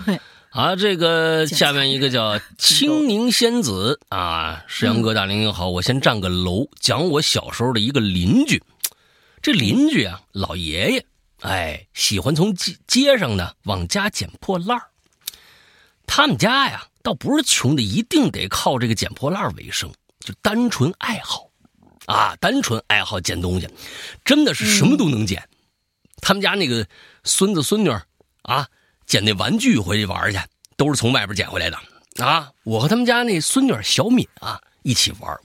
[0.06, 0.18] 对。
[0.50, 8.62] 啊，这个下面一个叫青柠仙子啊，石阳哥大林好，我先占个楼，讲我小时候的一个邻居。
[9.42, 11.04] 这邻居啊，老爷爷，
[11.44, 14.80] 哎，喜欢从街街上呢往家捡破烂
[16.06, 21.50] 他们家呀，倒不是穷的，一定得靠这个捡破烂为生，就单纯爱好
[22.06, 23.68] 啊，单纯爱好捡东西，
[24.24, 25.46] 真的是什么都能捡。
[26.20, 26.86] 他们家那个
[27.22, 27.90] 孙子孙女
[28.42, 28.68] 啊。
[29.06, 30.38] 捡那玩具回去玩去，
[30.78, 31.78] 都是从外边捡回来的
[32.24, 32.50] 啊！
[32.62, 35.38] 我和他们家那孙女小敏啊一起玩，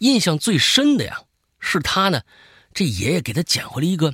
[0.00, 1.22] 印象最深的呀
[1.60, 2.20] 是他呢，
[2.74, 4.12] 这爷爷给他捡回来一个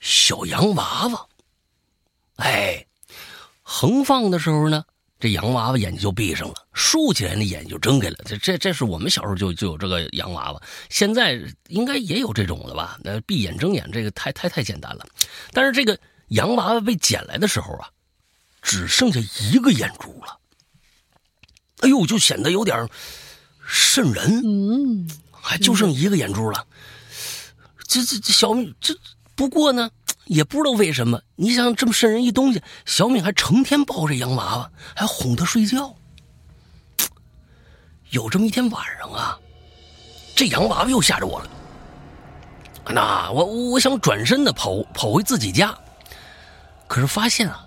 [0.00, 1.26] 小洋娃娃。
[2.36, 2.86] 哎，
[3.62, 4.84] 横放的时候呢，
[5.18, 8.16] 这洋娃娃眼睛就闭上了；竖起来那眼睛就睁开了。
[8.24, 12.98] 这这这是我们小时候就就有这个洋娃娃，现在应该也有这种了吧？
[13.02, 15.06] 那闭眼睁眼这个太太太简单了，
[15.52, 15.98] 但是这个。
[16.32, 17.88] 洋娃娃被捡来的时候啊，
[18.60, 20.38] 只剩下一个眼珠了。
[21.78, 22.86] 哎呦，就显得有点
[23.66, 24.42] 瘆人。
[24.44, 26.66] 嗯，还就剩一个眼珠了。
[27.86, 28.94] 这这这小米这
[29.38, 29.88] 不过呢，
[30.26, 31.22] 也不知道为什么。
[31.36, 35.94] 你想这么瘆人一东西，小敏还成天抱着洋娃娃，还哄她睡觉。
[38.10, 39.38] 有这么一天晚上啊，
[40.34, 41.50] 这洋娃娃又吓着我了。
[42.90, 45.72] 那我我想转身的跑跑回自己家。
[46.88, 47.64] 可是发现啊，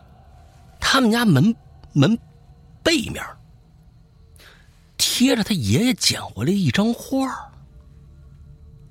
[0.78, 1.56] 他们家门
[1.94, 2.20] 门
[2.84, 3.24] 背面
[4.98, 7.50] 贴着他爷爷捡回来一张画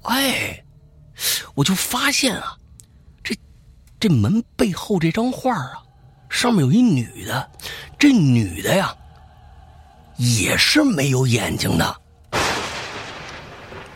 [0.04, 0.64] 哎，
[1.54, 2.56] 我就发现啊，
[4.00, 5.82] 这门背后这张画啊，
[6.28, 7.50] 上面有一女的，
[7.98, 8.92] 这女的呀
[10.16, 11.96] 也是没有眼睛的。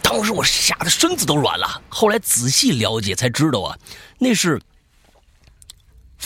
[0.02, 1.82] 当时我吓得身子都软了。
[1.88, 3.76] 后来仔细了解才知道啊，
[4.18, 4.58] 那是。《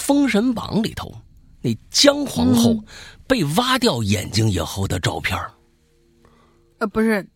[0.01, 1.13] 封神榜》里头，
[1.61, 2.83] 那姜皇后
[3.27, 5.37] 被挖掉眼睛以后的照片
[6.79, 7.29] 呃，不是，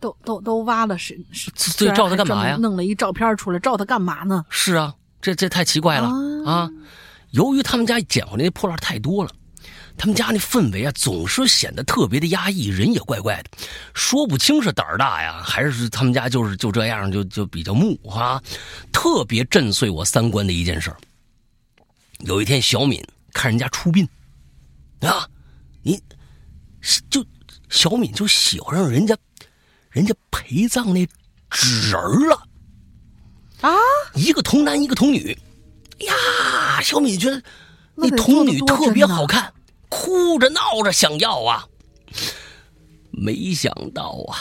[0.00, 2.56] 都都都挖了，是是，这照他干嘛呀？
[2.56, 4.44] 弄了一照片出来，照他干嘛呢？
[4.48, 6.08] 是啊，这这太奇怪了
[6.46, 6.70] 啊！
[7.30, 9.30] 由于他们家捡回来的破烂太多了，
[9.96, 13.50] 他们家那氛围啊，总是显得特别的压抑，人也怪怪的，
[13.94, 18.42] 说不清是胆儿大呀，还是他们家就是就这样，就就比较木啊，
[18.92, 20.96] 特别震碎我三观的一件事儿。
[22.20, 23.02] 有一天，小敏
[23.32, 24.08] 看人家出殡，
[25.00, 25.28] 啊，
[25.82, 26.00] 你
[27.10, 27.24] 就
[27.68, 29.16] 小敏就喜欢上人家，
[29.90, 31.06] 人家陪葬那
[31.50, 32.42] 纸人了，
[33.60, 33.70] 啊，
[34.14, 35.36] 一个童男，一个童女，
[35.98, 37.42] 呀，小敏觉得
[37.94, 39.52] 那童女特别好看，
[39.88, 41.66] 哭着闹着想要啊，
[43.10, 44.38] 没想到啊，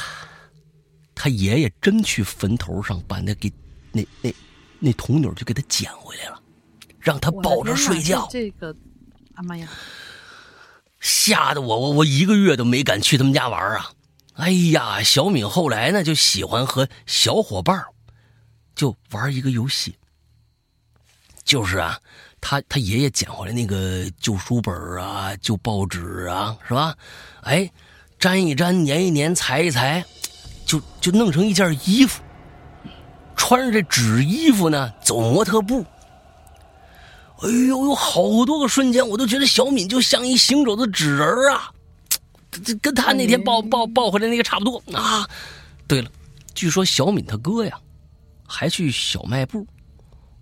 [1.13, 3.51] 他爷爷真去坟头上把那给
[3.91, 4.33] 那那
[4.79, 6.39] 那童女就给他捡回来了。
[7.01, 8.75] 让他抱着睡觉，这个，
[9.33, 9.69] 啊妈呀！
[10.99, 13.91] 吓得我我我一个月都没敢去他们家玩啊！
[14.33, 17.85] 哎呀，小敏后来呢就喜欢和小伙伴
[18.79, 19.93] 就玩一个游戏，
[21.43, 21.99] 就是啊，
[22.39, 26.95] 他他爷爷捡回来那个旧书本啊、旧报纸啊，是吧？
[27.41, 27.69] 哎，
[28.19, 30.01] 粘一粘、粘一粘、裁一裁，
[30.65, 32.23] 就就弄成一件衣服，
[33.35, 35.85] 穿着这纸衣服呢走模特步。
[37.41, 41.69] 哎呦，有好多个瞬间，我都觉得小敏就像一行走的纸人啊，
[42.63, 45.27] 这跟他那天抱抱抱回来那个差不多啊。
[45.85, 46.09] 对了，
[46.55, 47.77] 据说小敏他哥呀，
[48.49, 49.65] 还去小卖部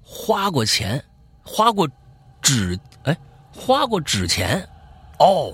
[0.02, 1.04] 花过钱，
[1.44, 1.88] 花过
[2.42, 3.16] 纸，哎，
[3.52, 4.68] 花过纸钱。
[5.20, 5.54] 哦，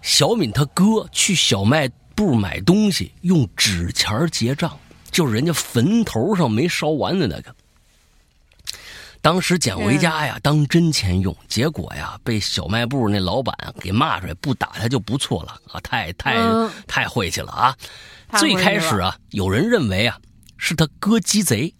[0.00, 4.78] 小敏他哥去小卖部买东西用纸钱结账，
[5.10, 7.54] 就是人家坟头上没烧完的那个。
[9.22, 15.80] 当时捡回家呀，当真钱用，结果呀，被小卖部那老板给骂出来，不打他就不错了啊！
[15.80, 16.36] 太太
[16.86, 17.76] 太晦气了啊！
[18.38, 20.18] 最开始啊，有人认为啊，
[20.62, 21.74] 是他哥鸡贼，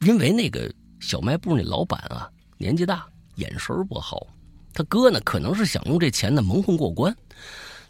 [0.00, 0.70] 因为那个
[1.00, 3.06] 小卖部那老板啊，年纪大，
[3.36, 4.26] 眼神不好，
[4.74, 7.16] 他哥呢，可能是想用这钱呢蒙混过关，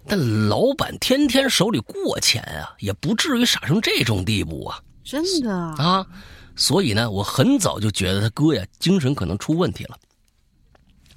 [0.06, 0.16] 但
[0.48, 4.80] 老板天天手里过钱啊，也不至于傻成这种地步啊！
[5.02, 6.06] 真的啊。
[6.54, 9.98] 所以呢，我很早就觉得他哥呀精神可能出问题了。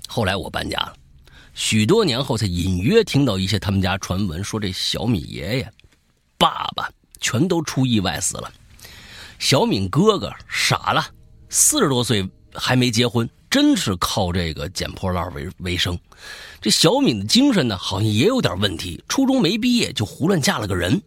[0.08, 0.96] 后来我搬家了，
[1.54, 5.72] 许多年后才隐约听到一些他们家传闻，说这小米爷爷、
[6.40, 6.90] 爸爸
[7.22, 8.52] 全都出意外死了。
[9.40, 11.04] 小敏哥哥傻了，
[11.50, 15.98] 四十多岁还没结婚，真是靠这个捡破烂为为生。
[16.62, 21.02] 这小敏的精神呢，好像也有点问题，初中没毕业就胡乱嫁了个人。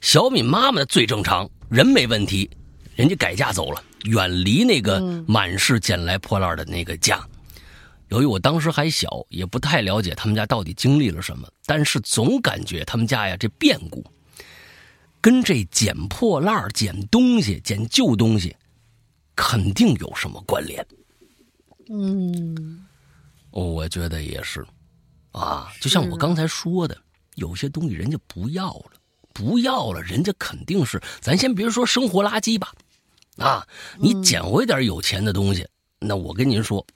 [0.00, 2.50] 小敏妈妈最正常，人没问题。
[2.96, 7.24] 人家改嫁走了，远离那个满是捡来破烂的那个家。
[8.08, 14.04] 由于我当时还小，也不太了解他们家到底经历了什么，但是总感觉他们家呀这变故，
[15.20, 18.56] 跟这捡破烂、捡东西、捡旧东西，
[19.34, 20.86] 肯定有什么关联。
[21.90, 22.86] 嗯，
[23.50, 24.66] 我觉得也是，
[25.32, 26.96] 啊，就像我刚才说的，
[27.36, 28.92] 有些东西人家不要了，
[29.32, 32.72] 不要了，人家肯定是，咱先别说生活垃圾吧，
[33.38, 33.66] 啊，
[33.98, 35.66] 你捡回点有钱的东西，
[35.98, 36.86] 那我跟您说，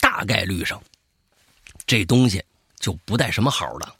[0.00, 0.82] 大概率上，
[1.86, 2.42] 这东西
[2.80, 3.94] 就不带什么好的，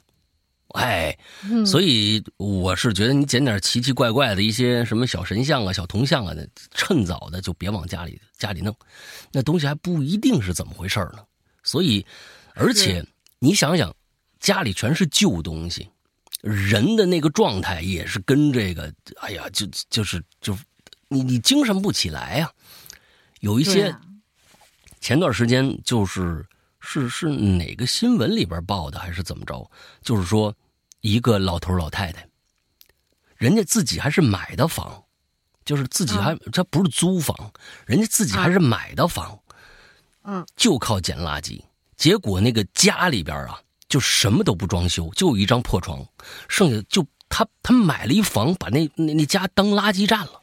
[0.69, 1.17] 哎，
[1.65, 8.75] 所以我是觉得你捡点奇奇怪怪的一些什么小神像啊、小铜像啊的，趁早的就别往家里家里弄，
[9.31, 11.19] 那东西还不一定是怎么回事呢。
[11.63, 12.05] 所以，
[12.53, 13.05] 而且
[13.39, 13.93] 你想想，
[14.39, 15.89] 家里全是旧东西，
[16.41, 20.57] 人的那个状态也是跟这个，哎呀，就就是就，
[21.07, 22.51] 你你精神不起来呀。
[23.39, 23.95] 有一些，
[24.99, 26.45] 前段时间就是
[26.89, 29.69] 是是哪个新闻里边报的，还是怎么着？
[30.01, 30.55] 就是说，
[31.01, 32.25] 一个老头老太太，
[33.35, 35.03] 人家自己还是买的房，
[35.65, 37.51] 就是自己还这不是租房，
[37.85, 39.37] 人家自己还是买的房。
[40.23, 41.61] 嗯，就靠捡垃圾，
[41.97, 43.59] 结果那个家里边啊，
[43.89, 46.07] 就什么都不装修，就有一张破床，
[46.47, 50.41] 剩下就他他买了一房，把那那那家当垃圾站了。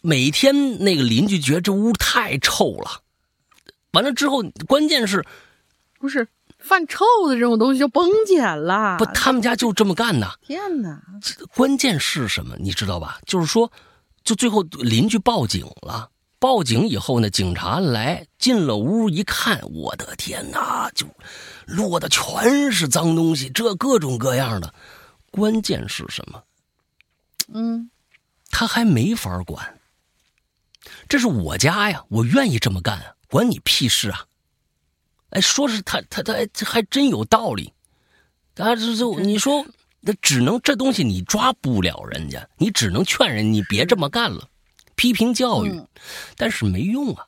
[0.00, 3.02] 每天那个邻居觉得这屋太臭了，
[3.92, 5.24] 完了之后，关键是，
[5.98, 6.28] 不是
[6.58, 8.96] 犯臭的这种东西就甭捡了。
[8.98, 10.38] 不，他们家就这么干的。
[10.42, 11.00] 天哪！
[11.54, 12.56] 关键是什么？
[12.58, 13.18] 你知道吧？
[13.26, 13.70] 就是说，
[14.24, 16.10] 就最后邻居报警了。
[16.40, 21.04] 报警以后呢，警察来进了屋一看，我的天哪，就
[21.66, 24.72] 落的全是脏东西，这各种各样的。
[25.32, 26.42] 关键是什么？
[27.52, 27.90] 嗯，
[28.50, 29.80] 他还没法管。
[31.08, 34.24] 这是我家呀，我愿意这么干，管你屁事啊！
[35.30, 37.72] 哎，说是他他他还真有道理。
[38.56, 39.64] 啊，这这你说，
[40.00, 44.48] 那只能这东西你抓不了人家，你只能劝人你别这么干了。
[44.96, 45.80] 批评教育，
[46.36, 47.24] 但是没用啊！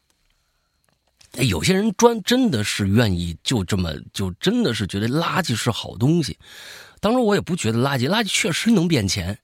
[1.34, 6.36] 有些人专真的是愿意就这么就真的是觉得垃圾是好东西。
[6.98, 9.38] 当然，我也不觉得垃圾，垃圾确实能变钱。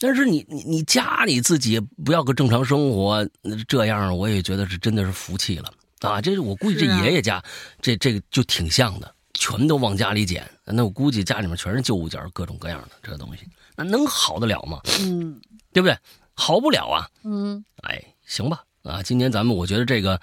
[0.00, 3.24] 但是你你你家里自己不要个正常生活，
[3.68, 6.20] 这样我也觉得是真的是服气了啊！
[6.20, 7.42] 这是我估计这爷爷家
[7.80, 10.50] 这这个就挺像的，全都往家里捡。
[10.64, 13.42] 那我估计家里面全是旧物件，各种各样的这东西，
[13.76, 14.80] 那能好得了吗？
[15.00, 15.40] 嗯，
[15.72, 15.96] 对不对？
[16.34, 20.18] 好不了啊，嗯，哎，行吧，啊，今天咱们我觉得这个，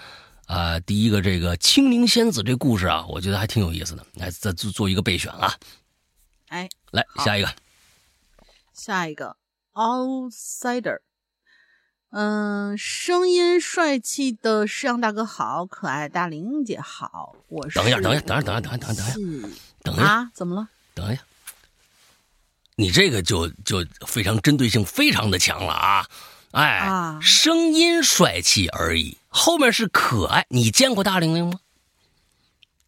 [0.47, 5.53] 啊，第一个这个青灵仙子这故事啊，我觉得还挺有意思的，来再做做一个备选啊，
[6.47, 7.53] 哎，来下一个，
[8.73, 9.35] 下一个
[9.73, 10.97] outsider，
[12.19, 19.49] 嗯，声音帅气的世阳大哥好，可爱大玲姐好，我是等一下，等一下，等一下，等一下，等一下，等一下，
[19.83, 20.67] 等一下，啊，怎么了？
[20.95, 21.21] 等一下。
[22.75, 26.07] 你这个就就非常针对性，非常的强了啊！
[26.53, 30.43] 哎，声音帅气而已，后面是可爱。
[30.49, 31.59] 你见过大玲玲吗？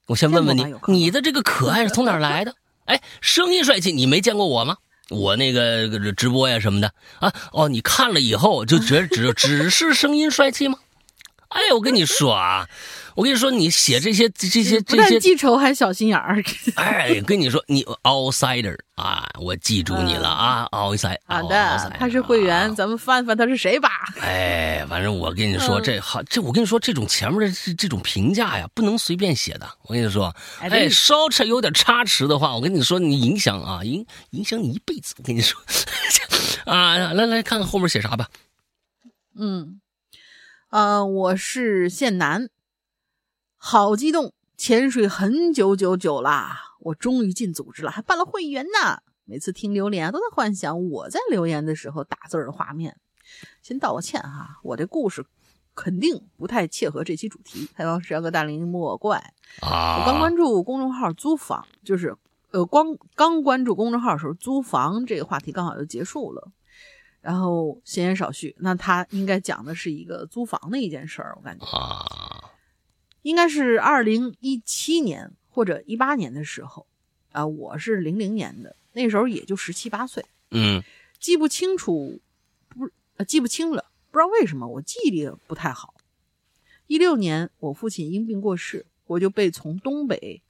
[0.08, 2.56] 我先问问你，你的这个可爱是从哪来的？
[2.86, 4.78] 哎，声音帅气，你没见过我吗？
[5.10, 7.34] 我那个直播呀什么的啊？
[7.52, 10.78] 哦，你看了以后就觉得只只是声音帅气吗？
[11.50, 12.68] 哎，我跟你说啊。
[13.16, 16.42] 我跟你说，你写这些这些这些，记仇还小心眼儿。
[16.78, 21.18] 哎，跟你说，你 outsider 啊，我记住你了啊，outsider。
[21.26, 23.90] 好的，他是会员，咱们翻翻他是谁吧。
[24.22, 29.70] 哎，反正我跟你说，这好，这我跟你说，这种前面的这这种评价呀，不能随便写的。
[29.82, 35.14] 我跟你说，哎，稍差有点差池的话，我跟你说，你影响啊，影影响你一辈子。
[35.18, 35.60] 我跟你说，
[36.64, 38.30] 啊，来来看看后面写啥吧。
[39.38, 39.82] 嗯，
[40.70, 42.48] 呃，我是县男。
[43.58, 44.34] 好激动！
[44.56, 49.02] 潜水很久久久啦，我终于进组织了，还办了会员呢。
[49.26, 52.96] 每次听留言都在幻想我在留言的时候打字的画面。
[53.64, 55.26] 先道个歉哈，我这故事
[55.74, 57.68] 肯定不太切合这期主题。
[57.74, 60.02] 还望石个大龄莫怪啊！
[60.02, 62.16] 我刚关注公众号租房，就是
[62.52, 66.52] 呃，光刚关注公众号的时候，租房这个话题刚好就结束了。
[67.22, 72.52] 然后闲言少叙，那他应该讲的是一个租房的一件事儿，我感觉啊。
[73.22, 76.88] 应该是二零一七年或者一八年的时候，
[77.34, 80.82] 啊，我是零零年的，那时候也就十七八岁，嗯，
[81.20, 82.22] 记不清楚，
[82.70, 85.96] 不，呃，记不清了，不知道为什么我记忆力不太好。
[86.88, 90.42] 一六年我父亲因病过世，我就被从东北，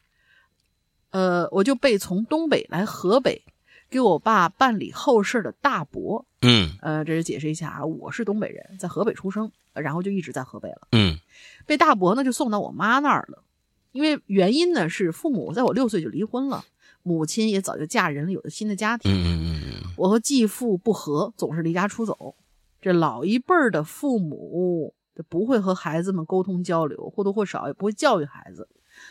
[1.10, 3.44] 呃，我就被从东北来河北，
[3.90, 6.26] 给我爸办理后事的大伯。
[6.42, 10.88] 嗯呃，这是解释一下啊，我是东北人，在河北出生，然后就一直在河北了。
[10.92, 11.18] 嗯
[11.66, 13.44] 被大伯呢就送到我妈那儿了，
[13.92, 16.64] 因为原因呢是父母在我六岁就离婚了，
[17.04, 19.12] 母亲也早就嫁人了，有了新的家庭。
[19.12, 22.36] 嗯嗯嗯我和继父不和，总是离家出走。
[22.82, 24.94] 这老一辈儿的父母
[25.28, 28.70] 不会和孩子们沟通交流，或多或少也不会教育孩子。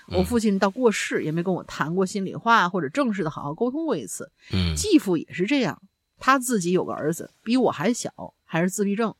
[0.08, 4.30] 我父亲到过世也没跟我谈过心里话，或者正式的好好沟通过一次。
[4.52, 5.80] 嗯继父也是这样，
[6.18, 9.14] 他自己有个儿子，比我还小，还是自闭症。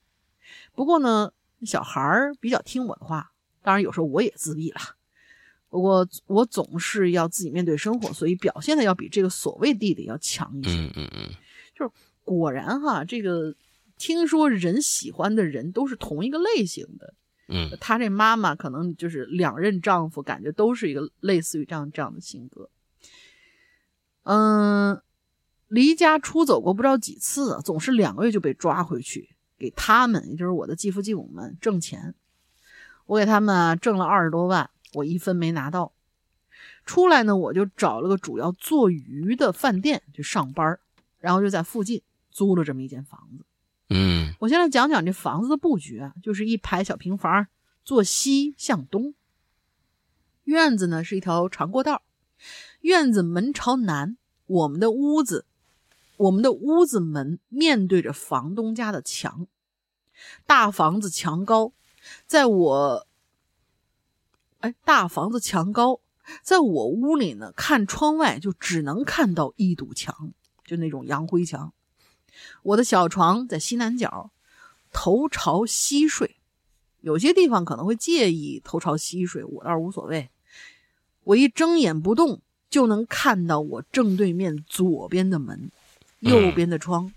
[0.75, 4.81] 不过呢，小孩儿比较听我的话，当然有时候我也自闭了。
[5.71, 10.71] 不过我总是要自己面对生活，所以表现的要比这个所谓弟弟要强一些。
[10.71, 11.91] 嗯嗯嗯
[12.25, 13.55] 果然哈，这个
[13.97, 17.15] 听说人喜欢的人都是同一个类型的。
[17.49, 22.71] 嗯她这妈妈可能就是两任丈夫，感觉都是一个类似于这样这样的性格。
[24.25, 25.01] 嗯，
[25.69, 32.15] 离家出走过不知道几次，总是两个月就被抓回去，给他们，也就是我的继父继母们挣钱。
[33.07, 35.95] 我给他们挣了二十多万，我一分没拿到。
[36.85, 40.79] 出来呢，我就找了个主要做鱼的饭店去上班，
[41.19, 43.45] 然后就在附近租了这么一间房子。
[43.91, 47.47] 嗯我现在讲讲这房子的布局啊，就是一排小平房，
[47.85, 49.15] 坐西向东。
[50.45, 52.03] 院子呢是一条长过道，
[52.81, 54.17] 院子门朝南，
[54.47, 55.47] 我们的屋子，
[56.17, 59.47] 我们的屋子门面对着房东家的墙。
[60.47, 61.73] 大房子墙高，
[62.27, 63.07] 在我，
[64.61, 66.01] 哎，大房子墙高，
[66.43, 70.33] 在我屋里呢，看窗外就只能看到一堵墙，
[70.65, 71.73] 就那种洋灰墙。
[72.63, 74.31] 我的小床在西南角，
[74.93, 76.37] 头朝西睡。
[77.01, 80.31] 有些地方可能会介意头朝西睡，我倒是无所谓。
[81.25, 85.71] 我一睁眼不动，就能看到我正对面左边的门，
[86.21, 87.13] 右边的窗。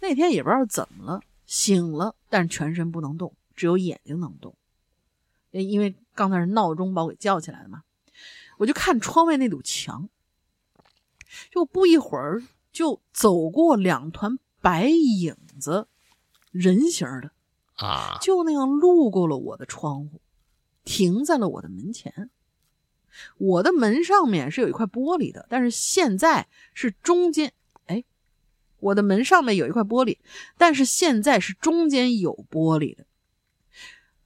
[0.00, 4.54] 那天也不知道怎么了，醒了，但是全身不能动，只有眼睛能动。
[5.50, 7.82] 因为刚才是闹钟把我给叫起来的嘛，
[8.58, 10.08] 我就看窗外那堵墙，
[11.50, 12.42] 就不一会儿
[12.76, 15.88] 就走过两团白影子，
[16.50, 17.30] 人形的，
[17.76, 20.20] 啊就那样路过了我的窗户，
[20.84, 22.28] 停在了我的门前。
[23.38, 27.54] 我的门上面是有一块玻璃的，但是现在是中间，
[27.86, 28.04] 哎，
[28.78, 30.18] 我的门上面有一块玻璃，
[30.58, 33.06] 但是现在是中间有玻璃的。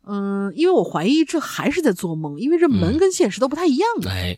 [0.03, 4.11] 嗯，因为我怀疑这还是在做梦，因为这门跟现实都不太一样的。
[4.11, 4.37] 哎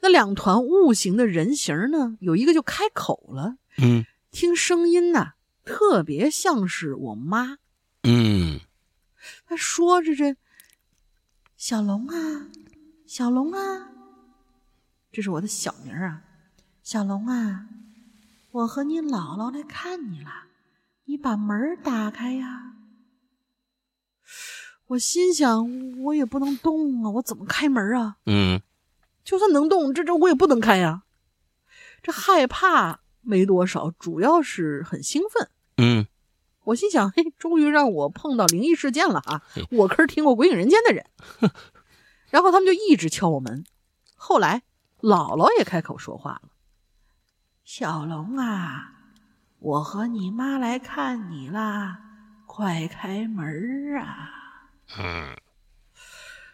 [0.00, 5.34] 那两团雾形的人形呢，有一个就开口了，嗯听声音呐、
[5.64, 7.58] 特别像是我妈。
[8.02, 8.60] 嗯
[9.46, 10.36] 他说着这，
[11.56, 12.48] 小龙啊，
[13.06, 13.88] 小龙啊，
[15.10, 16.22] 这是我的小名啊，
[16.82, 17.66] 小龙啊，
[18.52, 20.30] 我和你姥姥来看你了，
[21.06, 22.74] 你把门打开呀。
[24.88, 28.16] 我心想，我也不能动啊，我怎么开门啊？
[28.26, 28.60] 嗯
[29.28, 31.02] 就算能动，这这我也不能开呀。
[32.02, 35.50] 这害怕没多少，主要是很兴奋。
[35.76, 36.06] 嗯
[36.64, 39.42] 我心想，嘿，终于让我碰到灵异事件了啊！
[39.70, 41.04] 我可是听过鬼影人间的人。
[42.30, 43.66] 然后他们就一直敲我门。
[44.16, 44.62] 后来
[45.02, 46.48] 姥姥也开口说话了
[47.64, 48.92] ：“小龙啊，
[49.58, 51.98] 我和你妈来看你啦，
[52.46, 54.30] 快开门啊！”
[54.98, 55.36] 嗯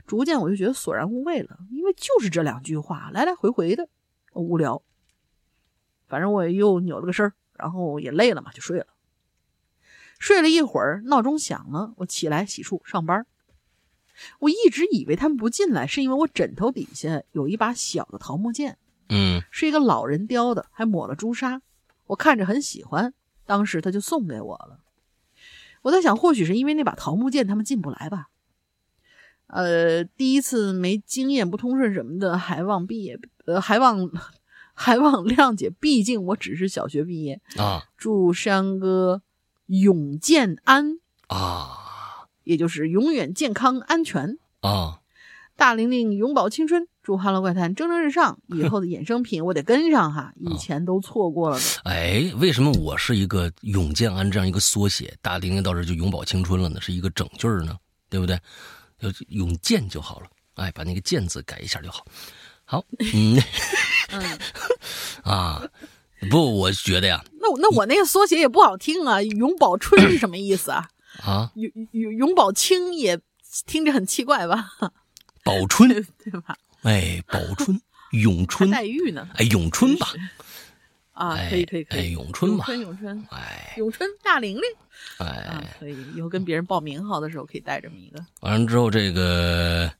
[0.06, 3.88] 逐渐我就觉得索然无味了，因为就是这两句话来来回回的，
[4.34, 4.82] 无聊。
[6.06, 8.86] 反正我又扭了个身儿，然后也累了嘛，就睡了。
[10.18, 13.26] 睡了一会儿，闹钟响了，我起来洗漱上班。
[14.38, 18.78] 我一直以为他们不进来，是因为我枕头底下有一把小的桃木剑，
[19.08, 21.60] 嗯是一个老人雕的，还抹了朱砂，
[22.06, 23.12] 我看着很喜欢，
[23.44, 24.78] 当时他就送给我了。
[25.82, 28.28] 我在想，或许是因为那把桃木剑他们进不来吧。
[29.54, 34.10] 呃，第一次没经验、不通顺什么的，还望毕业，呃，还望
[34.74, 37.40] 还望谅解，毕竟我只是小学毕业。
[37.56, 39.22] 啊祝山哥
[39.66, 40.98] 永健安，
[41.28, 44.36] 啊也就是永远健康安全。
[44.60, 44.98] 啊
[45.56, 48.40] 大玲玲永葆青春，祝《哈喽怪谈》蒸蒸日上。
[48.50, 51.62] 以后的衍生品我得跟上哈，以前都错过了的。
[51.84, 56.80] 哎，为什么我是一个永健安这样一个缩写，大玲玲到这就永葆青春了呢？
[56.80, 57.76] 是一个整句儿呢，
[58.10, 58.36] 对不对？
[59.12, 62.04] 就永健就好了，哎，把那个健字改一下就好。
[62.64, 63.42] 好， 嗯
[64.10, 64.38] 嗯，
[65.24, 65.62] 啊，
[66.30, 70.88] 不，我觉得呀，那我那我那个缩写也不好听啊，永保春是什么意思啊？
[71.22, 73.20] 啊，永永永葆青也
[73.66, 74.70] 听着很奇怪吧？
[75.44, 75.88] 宝春，
[76.24, 76.56] 对吧？
[76.82, 77.80] 哎，宝春，
[78.12, 79.28] 咏春，黛玉呢？
[79.34, 80.12] 哎，咏春吧，
[81.14, 84.62] 啊，哎可以可以可哎，以，咏春嘛，咏春咏春哎咏春大玲玲
[85.18, 88.24] 啊哎，，可以，以后跟别人报名号的时候可以带这么一个。
[88.40, 89.90] 完了之后这个，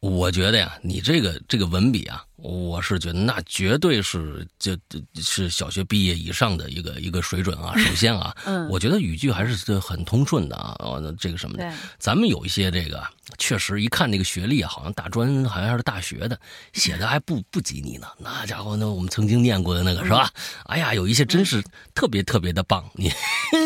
[0.00, 7.76] 我觉得呀，你这个这个文笔啊，我是觉得那绝对是这这是小学毕业以上的一个一个水准啊。
[7.76, 13.02] 首先啊， 嗯我觉得语句还是很通顺的啊，哦，这个什么的，咱们有一些这个
[13.38, 16.38] 确实一看那个学历啊，好像大专好像是大学的，
[16.74, 18.06] 写的还不不及你呢。
[18.18, 20.30] 那家伙那，我们曾经念过的那个是吧？
[20.66, 21.60] 哎呀，有一些真是
[21.92, 23.10] 特别特别的棒，你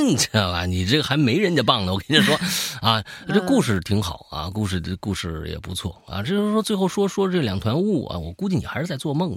[0.09, 0.64] 你知道吧？
[0.64, 2.35] 你这个还没人家棒呢，我跟你说
[2.81, 6.23] 啊，这故事挺好啊，故事的故事也不错啊。
[6.23, 9.37] 这就是说最后说说这两团雾啊，我估计你还是在做梦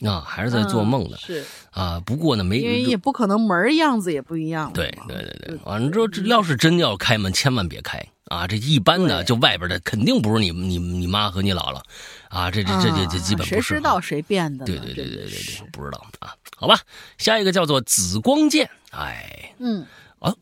[0.00, 2.02] 呢，啊，还是在做梦呢嗯是啊。
[2.06, 4.72] 不过呢，没因为也不可能门样子也不一样。
[4.72, 8.46] 对对对对，完了之后，这要是真要开门，千万别开啊！
[8.46, 11.82] 这一般的，就外边的，肯定不是你你你妈和你姥姥，
[12.30, 13.60] 啊，这这这这这基本不是。
[13.60, 14.64] 谁知道谁变的？
[14.64, 16.32] 对对对对对对，不知道啊。
[16.56, 16.80] 好吧，
[17.18, 19.84] 下一个叫做紫光剑，哎，嗯
[20.18, 20.34] 啊，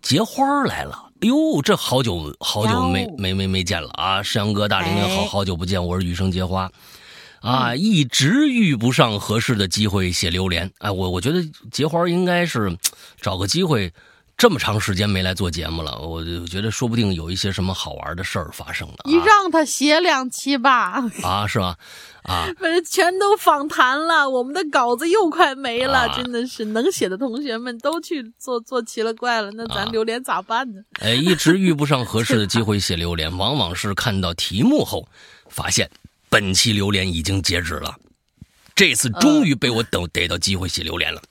[0.00, 1.02] 结花来了。
[1.20, 4.22] 哎呦，这好久好久没没没没见了啊！
[4.22, 6.70] 山羊哥、大玲玲，好哎好久不见，我是雨生结花。
[7.46, 10.70] 啊，一直遇不上合适的机会写榴莲。
[10.78, 11.40] 哎，我我觉得
[11.70, 12.76] 结花应该是
[13.20, 13.92] 找个机会，
[14.36, 21.76] 这么长时间没来做节目了，我就觉得说不定有一些什么好玩的事儿发生了你让他写两期吧，啊啊，是吧？
[22.24, 22.48] 啊，
[22.90, 30.82] 全都访谈了，我们的稿子又快没了，啊真的是能写的同学们都去做做奇了怪了，那咱啊榴莲咋办呢？
[31.00, 35.08] 哎，一直遇不上合适的机会写榴莲，往往是看到题目后，
[35.48, 35.88] 发现
[36.36, 37.98] 本期榴莲已经截止了。
[38.74, 41.22] 这次终于被我等逮到机会写榴莲了。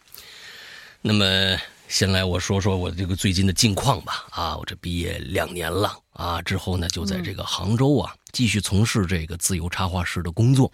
[1.00, 1.56] 那么，
[1.88, 4.26] 先来我说说我这个最近的近况吧。
[4.32, 10.72] 啊，我这毕业两年了啊，之后呢，就在这个杭州啊，继续从事这个自由插画师的工作。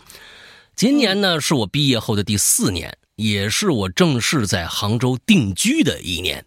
[0.77, 6.45] 今年呢，是我毕业后的第四年，也是我正式在杭州定居的一年。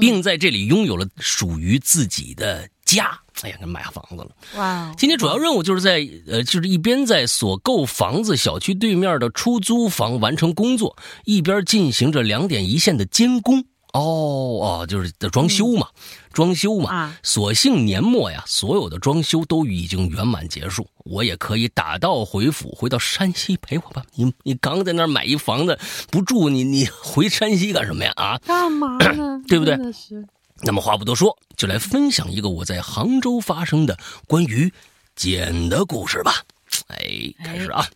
[0.00, 3.18] 并在这里拥有了属于自己的家。
[3.42, 4.30] 哎呀，给买房子了。
[4.56, 13.62] 哇，今天主要任务就是在呃，就是一边在所购房子小区对面的出租房完成工作，一边进行着两点一线的监工。
[13.92, 15.88] 哦哦，就是的装修嘛，
[16.32, 16.90] 装修嘛。
[16.90, 24.02] 啊所幸年末呀，所有的装修都已经圆满结束，我也可以打道回府，回到山西陪我吧。
[24.14, 25.78] 你你刚在那儿买一房子
[26.10, 28.12] 不住，你你回山西干什么呀？
[28.16, 28.38] 啊？
[28.46, 29.40] 干嘛呢？
[29.48, 30.26] 对不对真的是，
[30.62, 33.96] 那么话不多说，就来分享一个我在杭州发生的
[34.26, 34.72] 关于
[35.14, 36.42] 茧的故事吧。
[36.88, 37.86] 哎，开始啊，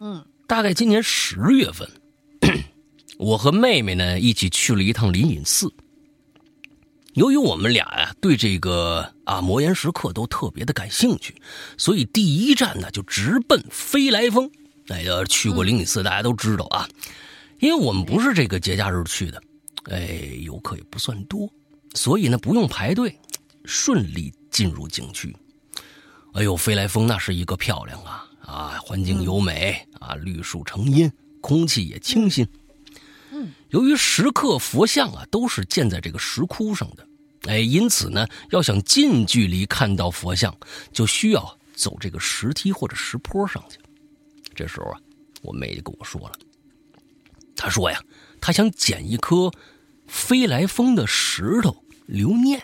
[0.00, 1.88] 嗯大概今年十月份，
[3.18, 5.72] 我和妹妹呢一起去了一趟灵隐寺。
[7.14, 11.34] 由于我们俩呀、对这个啊魔岩石刻都特别的感兴趣，
[11.76, 14.50] 所以第一站呢就直奔飞来峰。
[14.88, 16.88] 哎，要去过灵隐寺，大家都知道啊，
[17.60, 19.42] 因为我们不是这个节假日去的，
[19.90, 21.48] 哎，游客也不算多，
[21.94, 23.18] 所以呢不用排队，
[23.64, 25.34] 顺利进入景区。
[26.34, 32.46] 哎呦，飞来峰那是一个漂亮啊啊，环境优美啊，绿树成荫，空气也清新。
[33.30, 37.06] 嗯，由于石刻佛像啊都是建在这个石窟上的，
[37.42, 40.54] 哎，因此呢，要想近距离看到佛像，
[40.90, 43.78] 就需要走这个石梯或者石坡上去。
[44.54, 45.00] 这时候啊，
[45.42, 46.32] 我妹就跟我说了，
[47.54, 48.02] 她说呀，
[48.40, 49.50] 她想捡一颗
[50.06, 52.62] 飞来峰的石头留念。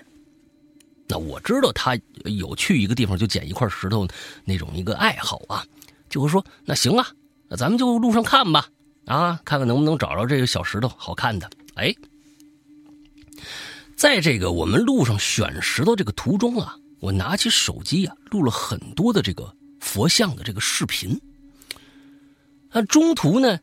[1.06, 4.06] 那我知道他有去一个地方就捡一块石头
[4.44, 5.64] 那种一个爱好啊，
[6.10, 7.08] 就会说那行啊，
[7.48, 8.68] 那咱们就路上看吧，
[9.06, 11.48] 啊，看看能不能找着这个小石头好看的。
[11.76, 11.94] 哎，
[13.96, 21.18] 在这个我们路上选石头这个途中啊，我拿起手机啊，录了很多的这个佛像的这个视频。
[22.70, 23.58] 那，中途呢，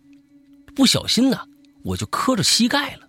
[0.76, 1.40] 不小心呢，
[1.84, 3.05] 我就磕着膝盖了。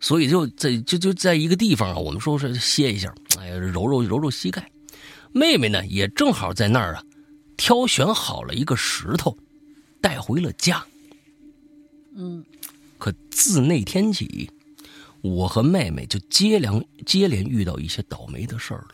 [0.00, 4.70] 所以就在就就在一个地方啊，我们说是歇一下，哎呀，揉揉揉揉膝盖。
[5.32, 7.04] 妹妹呢也正好在那儿啊，
[7.56, 9.36] 挑选好了一个石头，
[10.00, 10.84] 带回了家。
[12.14, 12.44] 嗯
[12.96, 14.50] 可自那天起，
[15.20, 18.88] 我和妹妹就接连接连遇到一些倒霉的事儿了。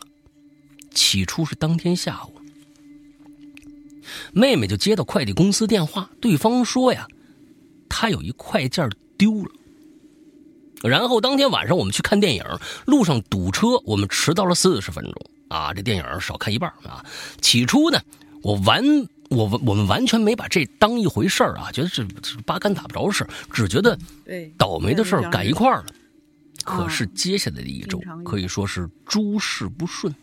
[0.91, 2.33] 起初是当天下午，
[4.31, 7.07] 妹妹就接到快递公司电话，对方说呀，
[7.89, 9.51] 她有一快件丢了。
[10.87, 12.43] 然后当天晚上我们去看电影，
[12.85, 15.13] 路上堵车，我们迟到了四十分钟
[15.49, 15.73] 啊！
[15.73, 17.03] 这电影少看一半啊。
[17.41, 17.99] 起初呢，
[18.41, 18.83] 我完
[19.29, 23.97] 我我们完全没把这当一回事儿啊，觉得这这八竿打不着事，只觉得，
[24.57, 25.85] 倒霉的事儿赶一块儿了。
[26.63, 30.13] 可是接下来的一周可以说是诸事不顺，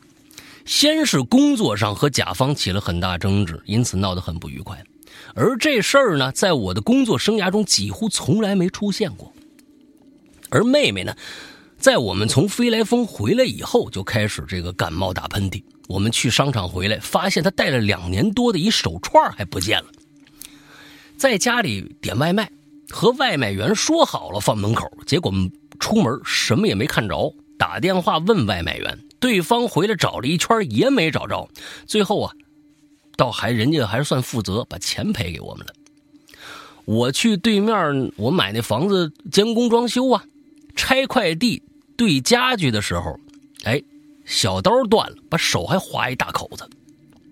[0.64, 4.82] 先是工作上和甲方起了很大争执，因此闹得很不愉快。
[5.34, 9.32] 而这事儿呢，在我的工作生涯中几乎从来没出现过。
[10.52, 11.16] 而妹妹呢，
[11.78, 15.62] 在我们从飞来峰回来以后，就开始这个感冒打喷嚏。
[15.88, 19.86] 我们去商场回来，发现她带了两年多的一手串还不见了。
[21.16, 22.50] 在家里点外卖，
[22.90, 25.32] 和外卖员说好了放门口，结果
[25.80, 27.34] 出门什么也没看着。
[27.58, 31.48] 打电话问外卖员，对方回来找了一圈也没找着。
[31.86, 32.32] 最后啊。
[33.14, 35.74] 倒还人家还算负责，把钱赔给我们了。
[36.86, 40.24] 我去对面，我买那房子监工装修啊，
[40.74, 41.62] 拆快递、
[41.96, 43.18] 对家具的时候，
[43.64, 43.82] 哎，
[44.24, 46.68] 小刀断了，把手还划一大口子。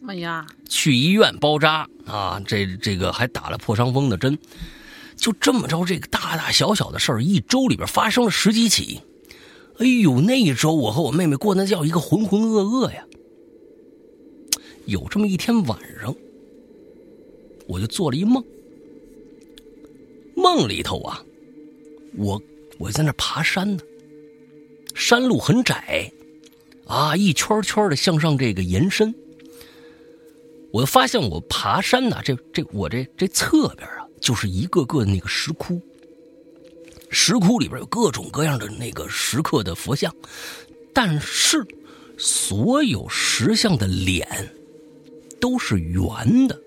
[0.08, 0.46] 哎呀！
[0.68, 4.36] 去医院包扎啊，这这个还打了破伤风的针。
[5.16, 9.00] 就这么着，这个大大小小的事儿，一周里边发生了十几起。
[9.78, 13.04] 哎呦，那一周我和我妹妹过那叫一个浑浑噩噩呀。
[14.86, 16.14] 有这么一天晚上，
[17.68, 18.42] 我就做了一梦。
[20.34, 21.22] 梦里头啊，
[22.16, 22.40] 我
[22.80, 23.82] 我在那爬山呢，
[24.94, 26.10] 山路很窄，
[26.86, 29.14] 啊，一圈圈的向上这个延伸。
[30.72, 35.78] 我发现我爬山呢，这这我这这侧边啊，就是一个个的那个石窟。
[37.10, 40.10] 石窟里边有各种各样的那个石刻的佛像，
[40.94, 41.62] 但是
[42.16, 44.26] 所有石像的脸。
[45.40, 46.60] 都是圆的，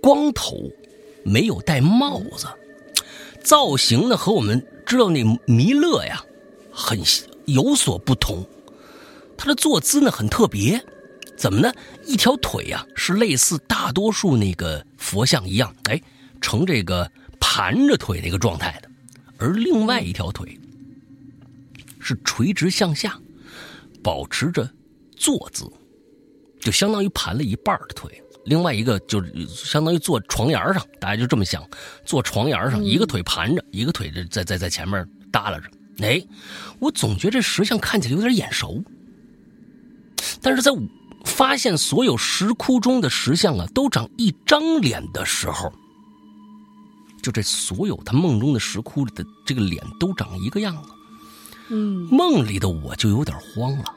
[0.00, 0.70] 光头，
[1.24, 2.46] 没有戴帽子，
[3.48, 6.22] 造型呢和我们知道那弥勒呀，
[6.70, 7.00] 很
[7.46, 8.46] 有所不同。
[9.38, 10.78] 他的坐姿呢很特别，
[11.34, 11.72] 怎么呢？
[12.04, 15.98] 一条腿呀是类似大多数那个佛像一样，哎，
[16.42, 18.90] 呈这个盘着腿那个状态的，
[19.38, 20.60] 而另外一条腿
[21.98, 23.18] 是垂直向下，
[24.02, 24.70] 保持着
[25.16, 25.64] 坐姿。
[26.60, 31.62] 就相当于盘了一半的腿，另外一个就相当于坐床沿上，大家就这么想，
[32.04, 35.70] 坐床沿上，一个腿盘着，一个腿在在在前面耷拉着。
[36.00, 36.24] 哎，
[36.78, 38.82] 我总觉得这石像看起来有点眼熟，
[40.40, 40.72] 但是在
[41.24, 45.70] 发现所有石窟中的石像啊都长一张脸的时候，
[47.22, 50.88] 就这所有他梦中的石窟里的这个脸都长一个样子。
[51.70, 53.94] 嗯，梦里的我就有点慌了。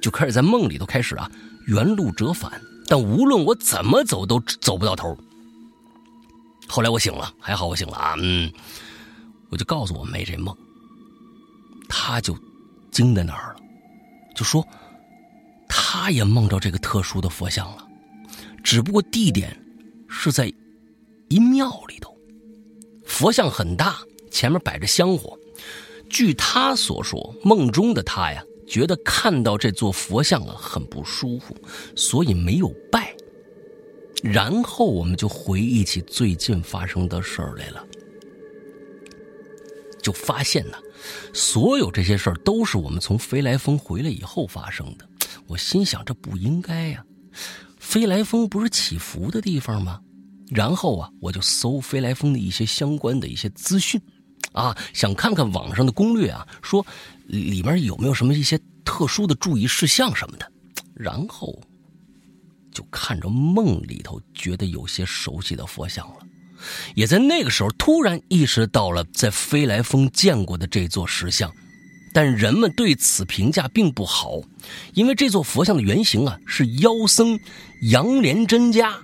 [0.00, 1.30] 就开始在梦里头开始啊，
[1.66, 2.50] 原路折返，
[2.88, 5.16] 但无论我怎么走都走不到头。
[6.66, 8.50] 后来我醒了，还好我醒了啊，嗯，
[9.50, 10.56] 我就告诉我妹这梦，
[11.88, 12.36] 她就
[12.90, 13.60] 惊在那儿了，
[14.34, 14.66] 就说
[15.68, 17.86] 她也梦着这个特殊的佛像了，
[18.64, 19.58] 只不过地点
[20.08, 20.52] 是在
[21.28, 22.16] 一庙里头，
[23.04, 23.98] 佛像很大，
[24.30, 25.38] 前面摆着香火。
[26.08, 28.42] 据她所说，梦中的她呀。
[28.68, 31.56] 觉得看到这座佛像啊很不舒服，
[31.96, 33.14] 所以没有拜。
[34.22, 37.86] 然后我们就回忆起最近发生的事儿来了，
[40.02, 40.76] 就发现呢，
[41.32, 45.08] 所有这些事儿都是我们从飞来峰回来以后发生的。
[45.46, 47.04] 我心想，这不应该呀，
[47.78, 50.00] 飞来峰不是祈福的地方吗？
[50.50, 54.00] 然后啊，我就搜飞来峰的一些相关的一些资讯。
[54.52, 56.84] 啊，想看看网上的攻略啊，说
[57.28, 60.50] 里面有没有什么一些特殊的注意事项什么的，
[60.94, 61.60] 然后
[62.72, 66.16] 就看着梦里头觉得有些熟悉的佛像了，
[66.94, 71.52] 也在那个时候突然意识到了在飞来峰见过的这座石像，
[72.14, 74.40] 但人们对此评价并不好，
[74.94, 77.38] 因为这座佛像的原型啊是妖僧
[77.82, 78.96] 杨莲真家。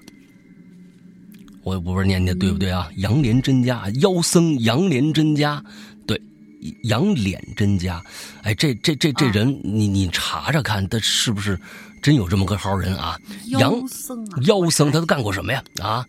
[1.62, 2.91] 我也不是念念对不对啊？
[2.97, 5.64] 杨莲真家妖僧杨莲真家，
[6.64, 8.02] 对，杨脸真家，
[8.42, 11.60] 哎，这这这这人，你你查查看，他是不是
[12.00, 13.18] 真有这么个好人啊？
[13.48, 15.62] 杨僧，妖僧，他都干过什么呀？
[15.82, 16.06] 啊，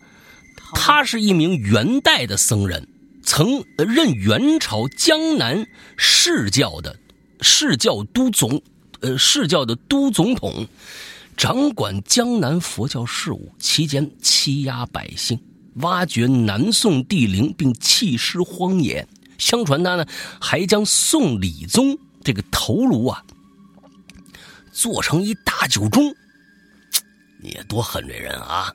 [0.72, 2.88] 他是一名元代的僧人，
[3.22, 5.66] 曾任元朝江南
[5.98, 6.98] 释教的
[7.42, 8.62] 释教都总，
[9.00, 10.66] 呃，释教的都总统。
[11.36, 15.38] 掌管江南佛教事务期间，欺压百姓，
[15.74, 19.06] 挖掘南宋帝陵，并弃尸荒野。
[19.38, 20.06] 相传他呢，
[20.40, 23.24] 还将宋理宗这个头颅啊，
[24.72, 26.14] 做成一大酒盅。
[27.42, 28.72] 你也多狠这人啊！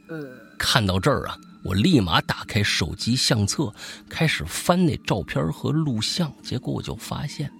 [0.58, 3.74] 看到这儿啊，我立马打开手机相册，
[4.08, 6.32] 开始翻那照片和录像。
[6.44, 7.52] 结果我就发现，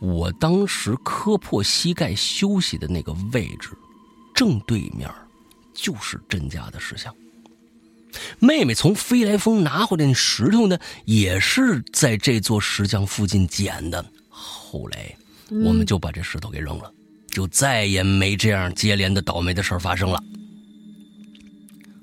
[0.00, 3.70] 我当时磕破膝盖休息的那个位置。
[4.34, 5.08] 正对面
[5.72, 7.14] 就是甄家的石像。
[8.38, 14.04] 妹妹从飞来峰拿回来那石头呢，也是在这座石像附近捡的。
[14.28, 15.14] 后来
[15.64, 16.92] 我们就把这石头给扔了，
[17.28, 20.22] 就再也没这样接连的倒霉的事儿发生了。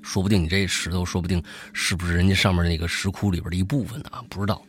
[0.02, 1.42] 说不定你这石头，说不定
[1.74, 4.10] 是不是人家上面那个石窟里边的一部分呢？
[4.12, 4.62] 啊不知道。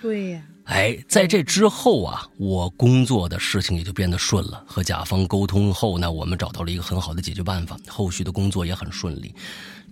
[0.00, 0.42] 对呀。
[0.64, 4.62] 哎，在这之后啊，我工作的事情也就变得顺了。
[4.66, 9.34] 和甲方沟通后呢，我们找到了一个很好的解决办法，后续的工作也很顺利。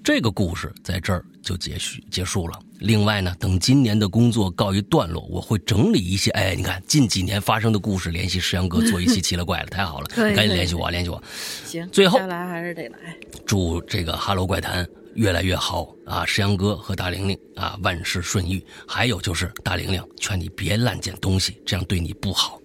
[0.03, 2.59] 这个故事在这儿就结束结束了。
[2.79, 6.31] 另外呢，等今年的工作告一段落，我会整理一些。
[6.31, 11.23] 哎，你看近几年发生的故事，联系石阳哥做一期奇了怪了，太好了，赶紧联系我，联系我。
[11.67, 12.99] 行，最后来还是得来。
[13.45, 14.85] 祝这个《哈喽怪谈》
[15.15, 16.25] 越来越好啊！
[16.25, 18.65] 石阳哥和大玲玲啊，万事顺意。
[18.87, 22.61] 还有就是大玲玲，劝你别乱捡东西，这样对你不好。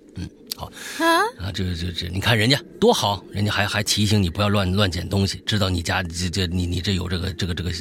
[0.58, 0.72] 嗯，好
[1.04, 7.72] 啊啊，这这这，你看人家多好，人家还还提醒你不要乱乱捡东西，知道你家这这你你这有这个这个这个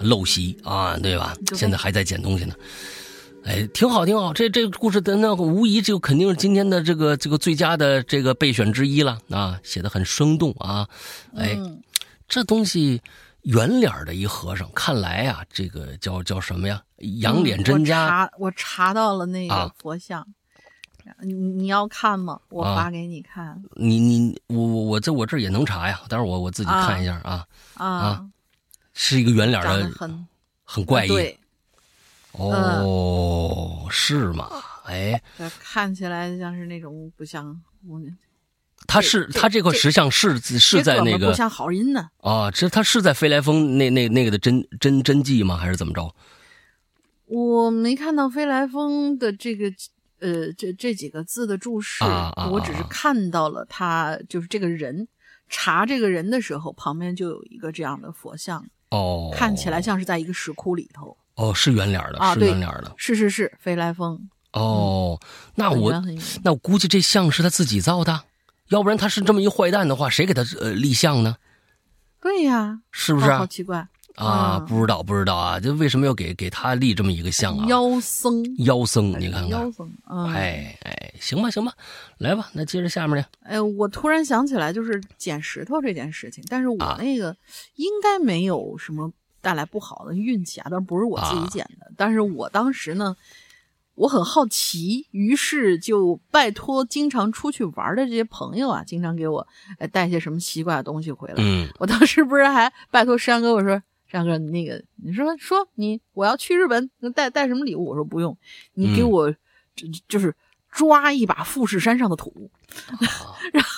[0.00, 1.34] 陋习啊，对吧？
[1.54, 2.54] 现在还在捡东西呢。
[3.44, 10.88] 哎，挺好挺好，这这个故事的那无疑就肯定是今天的这个这个最佳的这个备选之一了啊，写的很生动啊。
[11.36, 11.54] 哎，
[12.26, 13.02] 这东西
[13.42, 16.82] 圆脸的一和尚，看来啊，这个叫叫什么呀？
[17.20, 18.04] 仰脸真家。
[18.04, 20.26] 我查我查到了那个佛像，
[21.24, 22.38] 你你要看吗？
[22.50, 23.62] 我发给你看。
[23.74, 28.26] 你你我我我这我这也能查呀，待会儿我我自己看一下啊啊，
[28.92, 30.26] 是一个圆脸的，很
[30.64, 31.08] 很怪异。
[31.08, 31.38] 对。
[32.32, 34.50] 哦，是吗？
[34.86, 35.22] 哎，
[35.60, 38.00] 看起来像是那种不像我。
[38.86, 45.56] 他是他这块石像是是在那个不像好人呢啊，这他是在飞来峰那那那个的真真真迹吗？
[45.56, 46.14] 还是怎么着？
[47.26, 49.72] 我没看到飞来峰的这个
[50.20, 52.04] 呃这这几个字的注释，
[52.50, 55.08] 我只是看到了他就是这个人
[55.48, 61.16] 查这个人的时候，旁边就有一个这样的佛像哦，看起来像是在一个石窟里头。
[61.34, 64.28] 哦，是圆脸的，是圆脸的，是是是，飞来峰。
[64.52, 65.20] 哦，
[65.56, 65.92] 那我
[66.44, 68.22] 那我估计这像是他自己造的，
[68.68, 71.36] 要不然他是这么一坏蛋的话，谁给他呃立像呢？
[72.20, 73.32] 对呀，是不是？
[73.32, 74.58] 好奇怪啊！
[74.60, 75.58] 不知道，不知道啊！
[75.60, 77.66] 就为什么要给给他立这么一个像啊？
[77.66, 79.90] 妖僧，妖僧，你看看，妖僧。
[80.06, 81.72] 哎哎，行吧，行吧，
[82.18, 83.26] 来吧，那接着下面的。
[83.40, 87.36] 哎，我突然想起来，就是捡石头这件事情，但是我那个
[87.76, 89.12] 应该没有什么。
[89.44, 90.68] 带来不好的运气啊！
[90.70, 93.14] 但不是我自己捡的，但是我当时呢，
[93.94, 99.46] 我很好奇，于是就拜托经常出去玩的这些朋友啊，经常给我
[99.92, 101.34] 带些什么奇怪的东西回来。
[101.36, 103.82] 嗯，我当时不是还拜托山哥，我说
[104.14, 107.84] 山哥，那个你说说你我要去日本，带带什么礼物？
[107.86, 108.36] 我说不用，
[108.74, 109.34] 你给我
[110.08, 110.34] 就是
[110.70, 112.50] 抓一把富士山上的土，
[113.52, 113.70] 然后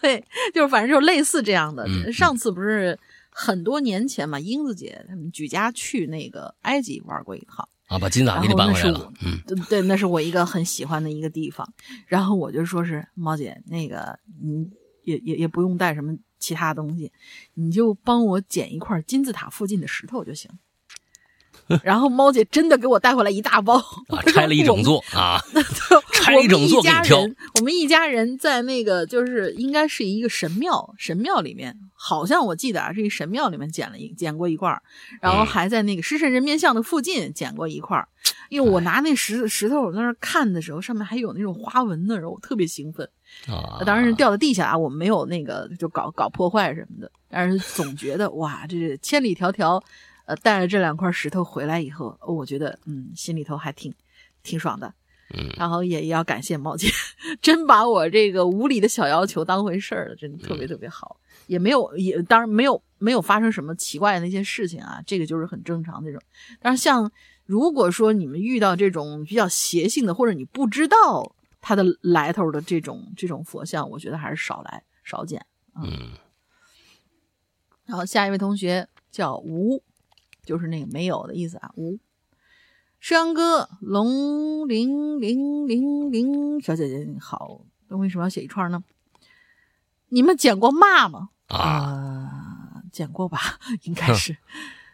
[0.00, 0.24] 对，
[0.54, 1.86] 就是反正就是类似这样的。
[2.12, 2.98] 上次不是。
[3.32, 9.12] 很多年前嘛，英子姐他们举家去那个埃及玩过一趟啊，把金子给你搬回来了。
[9.24, 9.38] 嗯，
[9.68, 11.66] 对，那是我一个很喜欢的一个地方。
[12.08, 14.68] 然后我就说是猫姐，那个你
[15.04, 17.12] 也也也不用带什么其他东西，
[17.54, 20.50] 你就帮我捡一块金字塔附近的石头就行。
[21.84, 23.76] 然后猫姐真的给我带回来一大包，
[24.08, 25.38] 啊， 拆了一整座啊，
[26.12, 27.20] 拆一整座给你挑。
[27.20, 34.82] 我们一家人在那个就是应该是一个神庙，神庙里面好像我记得啊，是一神庙里面捡了一捡过一块儿
[35.20, 38.08] 然后还在那个狮身人面像的附近捡过一块儿
[38.48, 43.06] 因为我拿那石石头我在那看的时候，上面还有那种花纹的时候，我特别兴奋
[43.46, 43.82] 啊。
[43.84, 49.80] 当然是掉到地下啊，我们没有那个就搞搞破坏什么的，但是总觉得哇，这是千里迢迢。
[50.24, 53.92] 呃，带着这两块石头回来以后，我觉得嗯，心里头还挺
[54.42, 54.92] 挺爽的。
[55.36, 56.88] 嗯，然后也也要感谢猫姐，
[57.40, 61.16] 真把我这个无理的小要求当回事儿了，真的特别特别好。
[61.50, 66.22] 也没有也当然没有没有发生什么奇怪的那些事情啊，这个就是很正常那种。
[66.60, 67.10] 但是像
[67.44, 75.44] 如果说你们遇到这种比较邪性的，或者你不知道它的来头的这种这种佛像，我觉得还是少来少见。
[75.74, 76.12] 嗯。
[77.84, 79.82] 然后下一位同学叫吴。
[80.42, 81.70] 就是那个没有的意思啊！
[81.76, 81.98] 吴，
[82.98, 88.82] 诗阳哥，龙零零零零小姐姐你好，那为什么要写一串呢？
[90.08, 91.28] 你们捡过骂吗？
[91.50, 92.30] 啊，
[92.92, 94.36] 捡过吧， 应该是。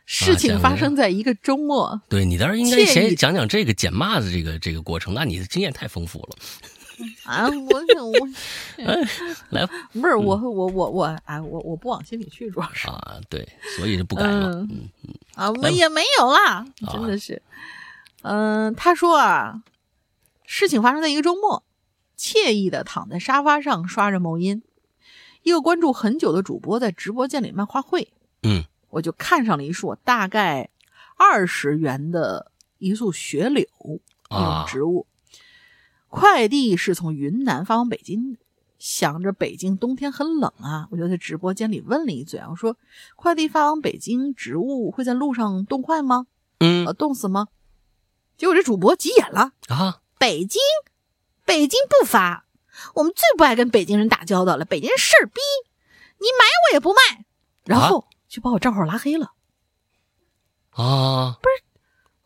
[0.05, 2.01] 事情发生在一个周末。
[2.09, 6.37] 对你倒是应该先讲讲这个捡骂的这个这个过程，那你的经验太丰富了。
[7.27, 8.29] 啊，我我，
[9.51, 9.67] 来。
[9.67, 12.89] 吧，不是我我我我，哎，我我不往心里去，主要是。
[12.89, 13.47] 啊，对，
[13.77, 14.89] 所以就不敢了，嗯。
[15.03, 17.43] 嗯啊，我也没有啦，真的是，
[18.23, 19.61] 嗯，他说啊，
[20.47, 21.65] 事情发生在一个周末，
[22.17, 24.63] 惬意的躺在沙发上刷着某音，
[25.47, 28.09] 一个关注很久的主播在直播间里卖花卉，
[28.43, 30.71] 嗯，我就看上了一束大概
[31.17, 35.07] 二十元的一束雪柳一种植物。
[36.09, 38.41] 快递是从云南发往北京的，
[38.81, 42.77] 想着北京冬天很冷啊，我就在直播间里问了一嘴啊，我说
[43.15, 46.27] 快递发往北京，植物会在路上冻坏吗？
[46.59, 47.47] 嗯呃，冻死吗？
[48.37, 50.61] 结果这主播急眼了，啊，北京，
[51.45, 52.46] 北京不发，
[52.95, 55.41] 我们最不爱跟北京人打交道了，北京人事儿逼，
[56.18, 57.24] 你买我也不卖，
[57.64, 59.33] 然后就把我账号拉黑了。
[60.70, 61.64] 啊，不是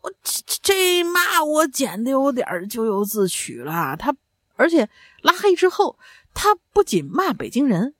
[0.01, 3.95] 我这这这骂我简的有点咎由自取了。
[3.97, 4.15] 他
[4.55, 4.89] 而且
[5.21, 5.97] 拉黑之后，
[6.33, 7.95] 他不仅骂北京人，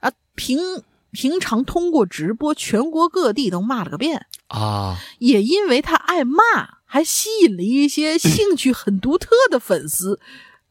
[0.00, 4.26] 啊，平平常通过直播全国各地都骂了个遍。
[4.46, 6.42] 啊，也因为他爱骂，
[6.84, 10.20] 还吸引了一些兴趣很独特的粉丝，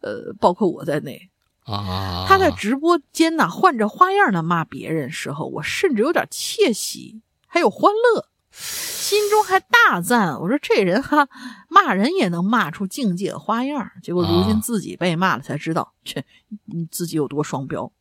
[0.02, 1.30] 呃，包括我在内。
[1.66, 11.28] 啊，他在直播间呢换着花样的骂别人时候，我甚至有点窃喜，还有欢乐，心中还大赞：“我说这人哈，
[11.70, 16.26] 骂人也能骂出境界花样。”结果如今啊自己被骂了，才知道，切，
[16.66, 17.92] 你自己有多双标。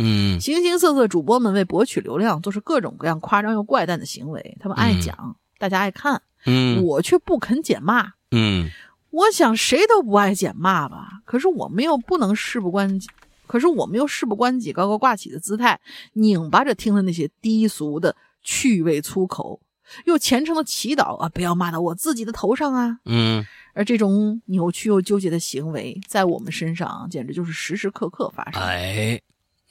[0.00, 8.12] 嗯形形色色主播们为博取流量，做出各种各样夸张又怪诞的行为，他们爱嗯讲，大家爱看，嗯我却不肯减骂。
[8.30, 8.70] 嗯
[9.10, 13.08] 我想谁都不爱捡骂吧，可是我们又不能事不关己，
[13.46, 15.80] 可是我们又事不关己，高高挂起的姿态，
[16.12, 19.60] 拧巴着听了那些低俗的趣味粗口，
[20.04, 22.98] 又虔诚的祈祷啊，不要骂到我自己的头上啊。
[23.04, 23.44] 嗯
[23.74, 28.60] 而这种扭曲又纠结的行为，在我们身上简直就是时时刻刻发生。
[28.60, 29.20] 哎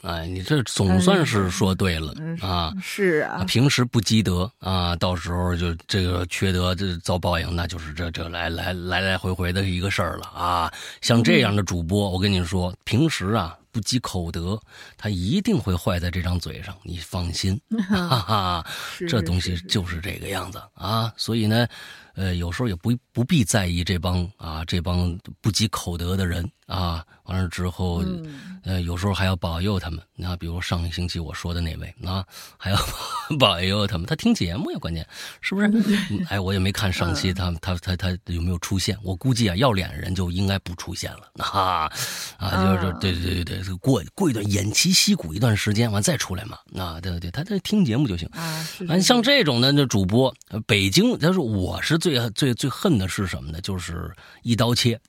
[0.04, 2.74] 哎，你这总算是说对了嗯啊。
[2.82, 10.72] 是啊，平时不积德啊，到时候就这个缺德，这遭报应，那就是这这来来来来回回的一个事儿了啊。
[11.02, 14.60] 像这样的主播，我跟你说，平时啊不积口德，
[14.98, 17.60] 他一定会坏在这张嘴上，你放心，
[17.90, 18.66] 哈哈。
[19.08, 21.68] 这东西就是这个样子啊，所以呢，
[22.16, 30.00] 呃，有时候也不不必在意这帮啊这帮不积口德的人啊，完了之后，嗯呃，有时候还要保佑他们。
[30.16, 32.26] 那比如上个星期我说的那位啊，
[32.58, 32.78] 还要
[33.40, 35.06] 保佑他们，他听节目呀，关键
[35.42, 35.68] 是不是？
[35.68, 41.92] 嗯哎，我也没看上期他他他他有没有出现，我估计啊，要脸人就应该不出现了啊
[42.38, 48.30] 啊，就是啊对对对对，过过一段偃旗息鼓一段时间，完再出来嘛啊，对对对，他他听节目就行。
[48.34, 48.66] 啊，
[49.02, 53.60] 像这种的那主播，呃北京，他说我是最最最恨的是什么呢？
[53.62, 54.12] 就是
[54.44, 55.00] 一刀切，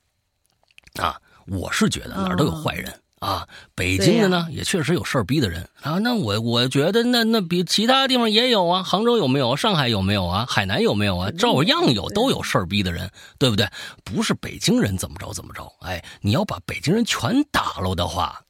[0.95, 1.15] 啊，
[1.45, 2.93] 我是觉得哪儿都有坏人。
[3.19, 5.99] 啊，北京的呢、也确实有事儿逼的人啊。
[5.99, 9.55] 那我我觉得那那比其他地方也有啊，杭州有没有？
[9.55, 10.45] 上海有没有啊？
[10.49, 11.31] 海南有没有啊？
[11.31, 13.69] 照样有，都有事儿逼的人，对不对？
[14.03, 15.69] 不是北京人怎么着怎么着。
[15.81, 18.41] 哎，你要把北京人全打喽的话，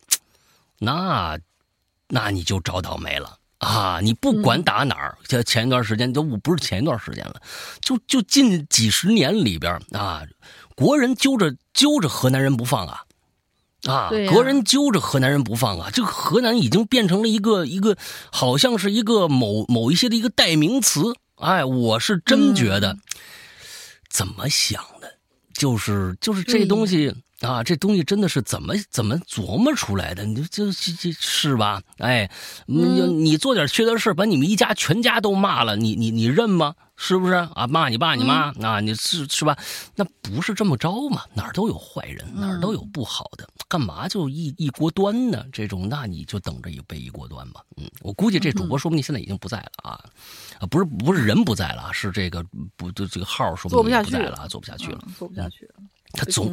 [0.77, 1.37] 那
[2.07, 3.37] 那你就找倒霉了。
[3.57, 7.41] 啊，你不管打哪儿，前、前一段时间都不是前一段时间了，
[7.81, 10.23] 就就近几十年里边啊，
[10.75, 13.03] 国人揪着揪着河南人不放啊，
[13.85, 17.95] 啊，国人揪着河南人不放啊，这个河南已经变成了一个一个，
[18.31, 21.15] 好像是一个某某一些的一个代名词。
[21.35, 22.97] 哎，我是真觉得，
[24.09, 25.17] 怎么想的，
[25.53, 27.15] 就是就是这东西。
[27.41, 30.25] 啊，这东西真的是怎么怎么琢磨出来的？
[30.25, 31.81] 你这这这是吧？
[31.97, 32.29] 哎，
[32.65, 36.75] 你你做点缺德事，把你们一家全家都骂了，你你你认吗？
[37.01, 37.65] 是不是啊？
[37.65, 39.57] 骂你爸你妈、啊，你是是吧？
[39.95, 41.23] 那不是这么着嘛？
[41.33, 45.45] 哪儿都有坏人，哪儿都有不好的，干嘛就一一锅端呢？
[45.53, 47.61] 这种，那你就等着一背一锅端吧。
[47.77, 50.03] 嗯，我估计这主播说不定现在已经不在了啊，
[50.59, 54.99] 啊，不是不是人不在了，是这个不就这个号说不定不下去了不在了啊，做不下去了。
[55.05, 55.75] 嗯做不下去了，
[56.13, 56.51] 他总？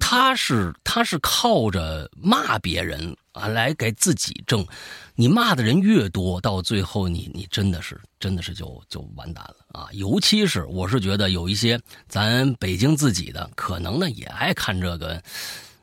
[0.00, 4.66] 他是他是靠着骂别人啊来给自己挣，
[5.14, 9.88] 你骂的人越多，到最后你你真的是真的是就就完蛋了啊！
[9.92, 11.78] 尤其是我是觉得有一些
[12.08, 15.22] 咱北京自己的，可能呢也爱看这个，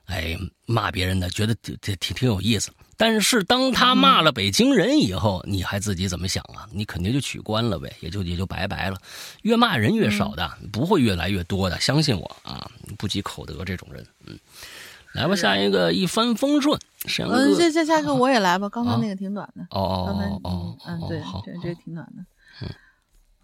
[0.06, 2.72] 哎骂别人的，觉得挺挺挺挺有意思。
[2.98, 6.68] 但是当他骂了北京人以后，你还自己怎么想啊？
[6.72, 8.98] 你肯定就取关了呗，也就也就拜拜了。
[9.42, 12.70] 越骂人越少的，不会越来越多的，相信我啊！
[12.98, 14.38] 不积口德这种人，嗯，
[15.14, 19.66] 来吧，下一个一帆风顺，沈阳嗯，哥，下下下一个我也来吧，刚才啊那个挺短的。
[19.72, 22.24] 哦刚才哦哦嗯，哦，对，，这这挺短的。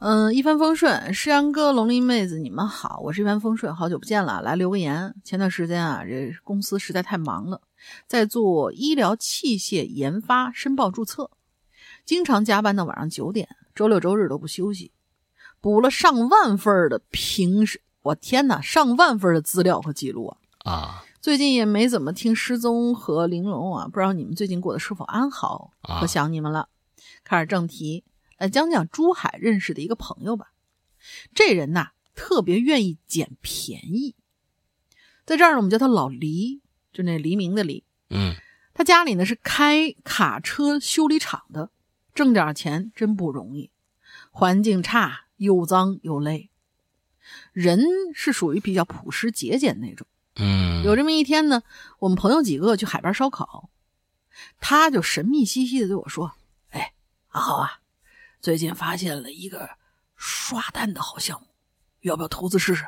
[0.01, 5.13] 嗯，一帆风顺，诗阳哥、龙鳞妹子，你们好，我是一帆风顺，好久不见了，来留个言。
[5.25, 7.59] 前段时间啊，这公司实在太忙了，
[8.07, 11.31] 在做医疗器械研发申报注册，
[12.05, 14.91] 经常加班到晚上九点，周六周日都不休息，
[15.61, 20.71] 补了上万份的平时，我天哪，上万份的资料和记录啊！
[20.71, 25.73] 啊最近也没怎么听失踪和玲珑啊，不知道你们最近过得是否安好？
[25.81, 26.69] 啊可想你们了。
[27.25, 28.05] 开始正题，
[28.37, 30.53] 来讲讲珠海认识的一个朋友吧。
[31.35, 34.15] 这人呐，特别愿意捡便宜，
[35.25, 36.61] 在这儿呢，我们叫他老黎，
[36.91, 37.83] 就那黎明的黎。
[38.09, 38.35] 嗯
[38.73, 41.69] 他家里呢是开卡车修理厂的，
[42.15, 43.71] 挣点钱真不容易，
[44.31, 46.49] 环境差，又脏又累。
[47.51, 47.83] 人
[48.13, 50.07] 是属于比较朴实节俭那种。
[50.37, 51.61] 嗯，有这么一天呢，
[51.99, 53.69] 我们朋友几个去海边烧烤，
[54.61, 56.33] 他就神秘兮兮的对我说
[56.71, 56.93] ：“哎，
[57.27, 57.81] 阿豪啊，
[58.39, 59.71] 最近发现了一个
[60.15, 61.47] 刷单的好项目，
[61.99, 62.87] 要不要投资试试？”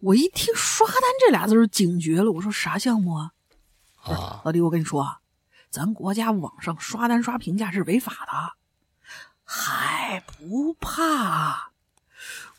[0.00, 3.32] 我一听“刷单”这俩字儿警觉了，我说：“啥项目啊？”
[4.02, 5.18] 啊，老弟，我跟你说啊，
[5.70, 8.52] 咱国家网上刷单刷评价是违法的，
[9.44, 11.70] 嗨不怕？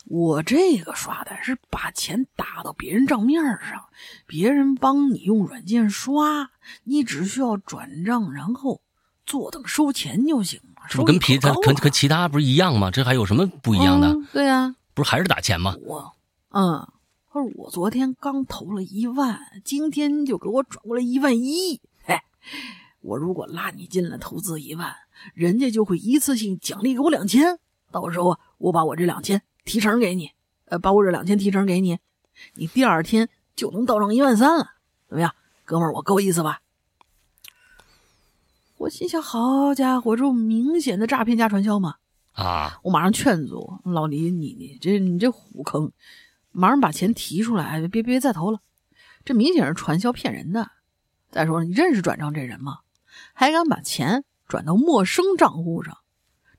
[0.06, 3.86] 我这个刷单是把钱打到别人账面上，
[4.28, 6.52] 别人帮你用软件刷，
[6.84, 8.82] 你只需要转账，然后
[9.26, 10.84] 坐等收钱就行了。
[10.90, 12.92] 这不跟其他跟跟其他不是一样吗？
[12.92, 14.10] 这还有什么不一样的？
[14.10, 15.76] 嗯对呀、不是还是打钱吗？
[15.84, 16.14] 我，
[16.50, 16.86] 嗯，
[17.34, 21.80] 他说我昨天刚投了一万，今天就给我转过来一万一。
[22.06, 22.26] 哎，
[23.00, 24.94] 我如果拉你进来投资一万，
[25.34, 27.58] 人家就会一次性奖励给我两千，
[27.90, 30.32] 到时候啊，我把我这两千提成给你，
[30.66, 32.00] 呃，把我这两千提成给你，
[32.56, 34.72] 你第二天就能到账一万三了，
[35.08, 36.62] 怎么样，哥们儿，我够意思吧？
[38.76, 41.96] 我心想，好家伙，这不明显的诈骗加传销吗？
[42.34, 45.94] 啊，我马上劝阻老李，你你这你这虎坑，
[46.52, 48.60] 马上把钱提出来，别别再投了，
[49.24, 50.72] 这明显是传销骗人的。
[51.30, 52.80] 再说了，你认识转账这人吗？
[53.34, 55.98] 还敢把钱转到陌生账户上，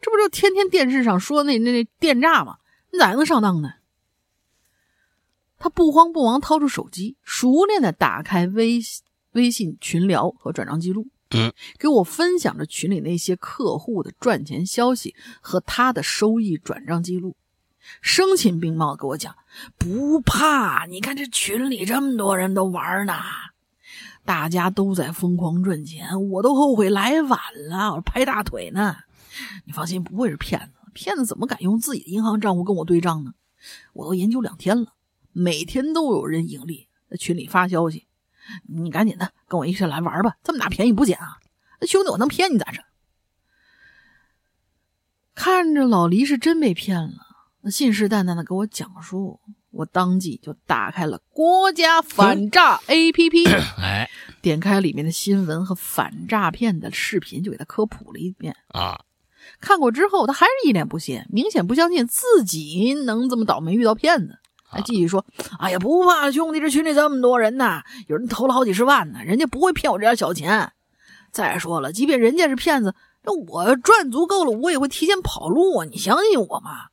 [0.00, 2.58] 这不就天天电视上说那那那电诈吗？
[2.90, 3.74] 你咋还能上当呢？
[5.58, 8.80] 他不慌不忙掏出手机，熟练的打开微
[9.32, 17.36] 微信群聊和转账记录，嗯，给我分享着群里那些客户的赚钱消息和他的收益转账记录，
[18.00, 19.34] 声情并茂的给我讲，
[19.78, 23.14] 不怕，你看这群里这么多人都玩呢，
[24.24, 28.96] 大家都在疯狂赚钱，我都后悔来晚了，我拍大腿呢。
[29.64, 33.34] 你放心，不会是骗子，骗子怎么敢用自己的银行账户跟我对账呢？
[33.92, 34.92] 我都研究两天了，
[35.32, 38.06] 每天都有人盈利，在群里发消息，
[38.68, 41.38] 你赶紧的跟我一起来玩吧，这么大便宜不捡啊！
[41.82, 42.84] 兄弟，我能骗你咋着？
[45.34, 47.14] 看着老黎是真被骗了，
[47.62, 49.38] 那信誓旦旦的给我讲述，
[49.70, 53.48] 我当即就打开了国家反诈 APP，、
[53.78, 54.10] 哎
[54.42, 58.56] 点开里面的新闻和反诈骗的视频，就给他科普了一遍。
[58.68, 59.00] 啊，
[59.60, 64.38] 看过之后，他还是一脸不信，明显不相信自己能这么倒霉遇到骗子。
[64.64, 65.24] 还继续说
[65.60, 70.72] ：“哎呀，不怕，兄弟，这群里这么多人呢，有人投了好几十万呢，人家不会骗我这点小钱。
[71.30, 75.86] 再说了，即便人家是骗子，那我赚足够了，我也会提前跑路啊！
[75.88, 76.86] 你相信我吗？”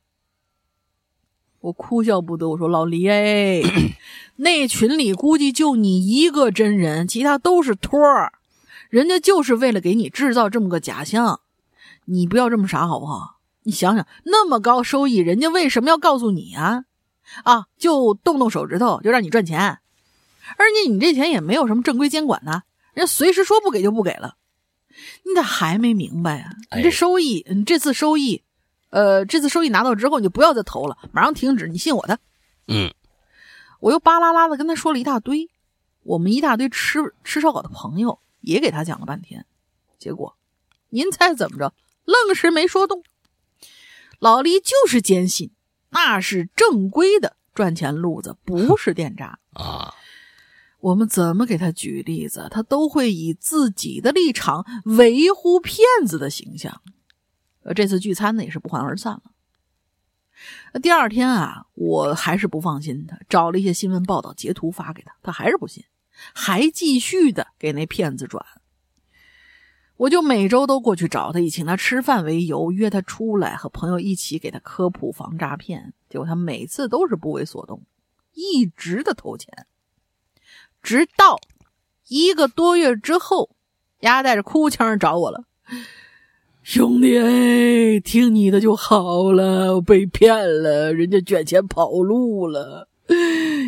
[1.60, 3.62] 我哭笑不得，我说：“老黎，哎，
[4.36, 8.32] 那群里估计就你一个真人，其他都是托儿，
[8.88, 11.40] 人家就是为了给你制造这么个假象。
[12.06, 13.40] 你不要这么傻好不好？
[13.64, 16.84] 你想想，那么高收益，人家为什么要告诉你啊？
[17.44, 19.60] 啊，就动动手指头就让你赚钱，
[20.56, 22.62] 而且你这钱也没有什么正规监管呐，
[22.94, 24.36] 人家随时说不给就不给了。
[25.24, 26.52] 你咋还没明白啊？
[26.74, 28.42] 你这哎收益，你这次收益，
[28.90, 31.68] 呃，这次收益拿到之后，你就不要再投了，马上停止。
[31.68, 32.18] 你信我的。
[32.66, 32.92] 嗯，
[33.80, 35.48] 我又巴拉拉的跟他说了一大堆，
[36.02, 39.46] 我们一大堆吃吃烧烤的朋友也给他讲了半天，
[39.98, 40.36] 结果
[40.88, 41.72] 您猜怎么着？
[42.04, 43.02] 愣是没说动。
[44.18, 45.52] 老李就是坚信
[45.90, 49.38] 那是正规的赚钱路子，不是电诈。
[49.52, 49.94] 啊，
[50.80, 56.82] 我们怎么给他举例子，他都会以自己的立场维护骗子的形象。
[57.62, 59.22] 呃，这次聚餐呢也是不欢而散了。
[60.72, 65.84] 那第二天啊，我还是不放心他，找了一些新闻报道截图发给他，他还是不信，
[66.34, 68.44] 还继续的给那骗子转。
[69.96, 75.92] 我就每周都过去找他，以请他吃饭为由，约他出来和朋友一起给他科普防诈骗。
[76.08, 77.82] 结果他每次都是不为所动，
[78.32, 79.66] 一直的投钱。
[80.82, 81.38] 直到
[82.08, 83.54] 一个多月之后，
[83.98, 85.44] 丫带着哭腔找我了。
[86.72, 92.86] 兄弟，听你的就好了，我被骗了，人家卷钱跑路了，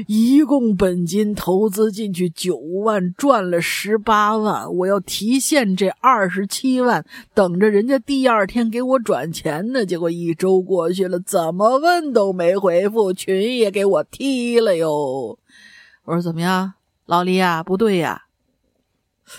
[0.06, 7.04] 一共本金投资进去九万，赚了十八万，我要提现这二十七万，
[7.34, 9.84] 等着人家第二天给我转钱呢。
[9.84, 15.36] 结果一周过去了，怎么问都没回复，群也给我踢了哟。
[16.04, 16.74] 我说怎么样？
[17.06, 18.26] 老李呀、不对呀、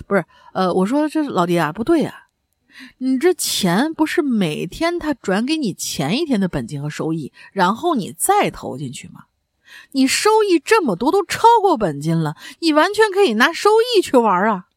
[0.05, 2.13] 不是，呃，我说这老李啊，不对呀、
[2.97, 9.25] 你这钱不是每天他转给你前一天的本金和收益，然后你再投进去吗？
[9.91, 14.67] 你收益这么多，都超过本金了，你完全可以拿收益去玩啊！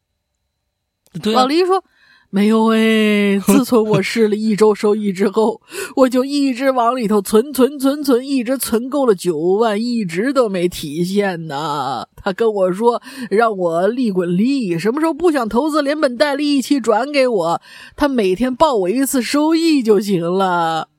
[1.21, 1.83] 对老黎说。
[2.29, 5.61] 没有哎， 自从我试了一周收益之后，
[5.95, 12.07] 我就一直往里头存存存存，一直存够了九万，一直都没提现呢。
[12.17, 17.61] 他跟我说让我利滚利，什么时候不想投资，连本带利一起转给我，
[17.95, 20.89] 他每天报我一次收益就行了。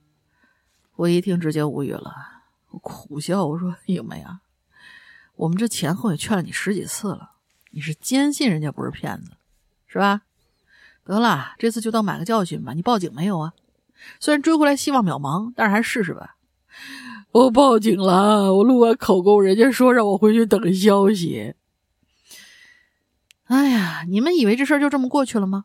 [0.96, 2.10] 我一听直接无语了，
[2.70, 4.40] 我苦笑，我说英梅啊，
[5.36, 7.32] 我们这前后也劝了你十几次了，
[7.70, 9.32] 你是坚信人家不是骗子，
[9.86, 10.22] 是吧？
[11.08, 12.74] 得了，这次就当买个教训吧。
[12.74, 13.52] 你报警没有啊？
[14.20, 16.36] 虽然追回来希望渺茫，但是还是试试吧。
[17.32, 21.54] 我报警了，我录完口供，人家说让我回去等消息。
[23.46, 25.64] 哎呀，你们以为这事儿就这么过去了吗？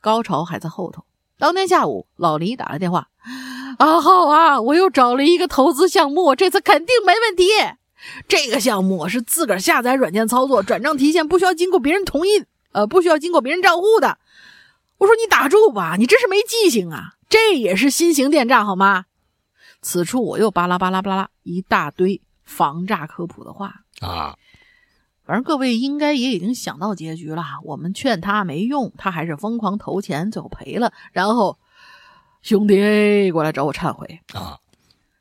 [0.00, 1.04] 高潮还在后头。
[1.38, 3.08] 当天下午，老黎打来电话
[3.78, 7.46] ：“阿浩啊，我又找了一个投资项目，这次肯定没问题。
[8.26, 14.18] 这个项目是自个儿下载软件操作，转账提现不需要经过别人同意，呃，不需要经过别人账户的。”
[15.02, 17.14] 我说你打住吧，你真是没记性啊！
[17.28, 19.06] 这也是新型电诈好吗？
[19.80, 24.36] 此处我又巴拉巴拉巴拉一大堆防诈科普的话啊。
[25.24, 27.42] 反正各位应该也已经想到结局了。
[27.64, 30.92] 我们劝他没用，他还是疯狂投钱，最后赔了。
[31.10, 31.58] 然后
[32.40, 34.58] 兄弟过来找我忏悔啊。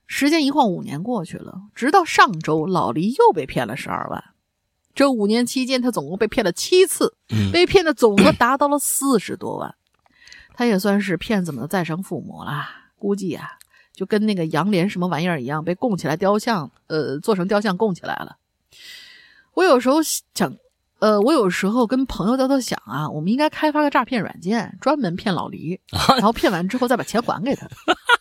[0.05, 4.23] 时间一晃五年过去了，直到上周，老黎又被骗了十二万。
[4.93, 7.13] 这五年期间，他总共被骗了七次，
[7.51, 9.73] 被骗的总额达到了四十多万。
[10.53, 12.68] 他也算是骗子们的再生父母了。
[12.99, 13.57] 估计啊，
[13.93, 18.38] 就跟那个杨莲什么玩意儿一样，被供起来雕像，呃，做成雕像供起来了。
[19.53, 20.55] 我有时候想，
[20.99, 25.80] 呃，我有时候跟朋友在那想啊，我们应该开发个诈骗软件，专门骗老黎，
[26.18, 27.68] 然后骗完之后再把钱还给他。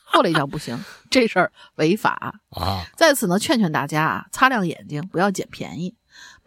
[0.05, 2.85] 后来一想不行，这事儿违法啊。
[2.97, 5.95] 在此呢，劝劝大家啊，擦亮眼睛，不要捡便宜。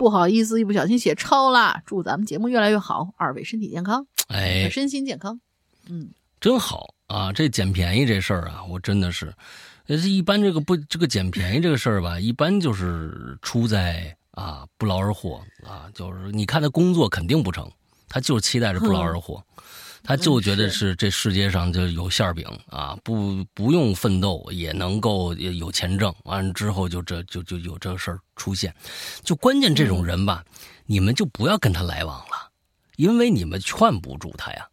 [0.04, 1.82] 不好意思，一不小心写超了。
[1.86, 5.40] 祝咱们节目越来越好，二位身体健康，哎，身心健康，
[5.88, 6.10] 嗯，
[6.42, 7.32] 真好啊！
[7.32, 9.34] 这捡便宜这事儿啊，我真的是，
[9.88, 17.72] 呃，一般这个不这个捡便宜这个事儿吧，一般就是出在啊不劳而获啊，就是你看他工作肯定不成，
[18.10, 19.42] 他就是期待着不劳而获。
[20.04, 26.14] 他就觉得是这世界上就有馅饼啊，不不用奋斗也能够有钱挣。
[26.26, 28.76] 完了之后就这就就有这事儿出现，
[29.24, 30.44] 就关键这种人吧，
[30.86, 32.52] 你们就不要跟他来往了，
[32.98, 34.68] 因为你们劝不住他呀。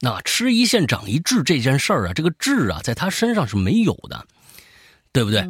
[0.00, 4.26] 那吃一堑长一智这件事儿啊，这个智啊，在他身上是没有的，
[5.12, 5.46] 对不对？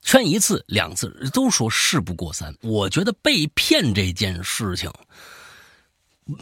[0.00, 4.90] 劝一次两次都说事不过三，我觉得被骗这件事情，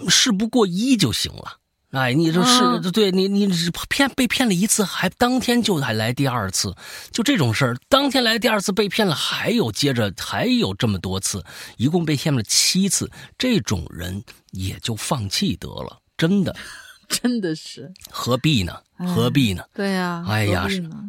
[0.09, 1.59] 事不过一就行了。
[1.90, 3.48] 哎，你这是对你，你
[3.88, 6.74] 骗被骗了一次，还当天就还来第二次，
[7.10, 11.44] 就这种事儿，当天来第二次被骗了，还有接着还有这么多次，
[11.76, 14.22] 一共被骗了七次，这种人
[14.52, 16.54] 也就放弃得了，真的。
[17.10, 18.72] 真的是何必呢？
[19.06, 19.64] 何必呢？
[19.72, 20.66] 对呀，哎呀，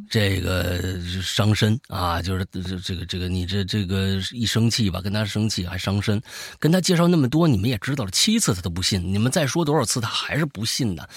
[0.09, 2.21] 这个伤身啊！
[2.21, 6.21] 就是这这个这个，你这这个一生气吧，跟他生气还伤身。
[6.59, 9.01] 跟他介绍那么多，你们也知道了，七次他都不信。
[9.01, 11.09] 你们再说多少次，他还是不信的。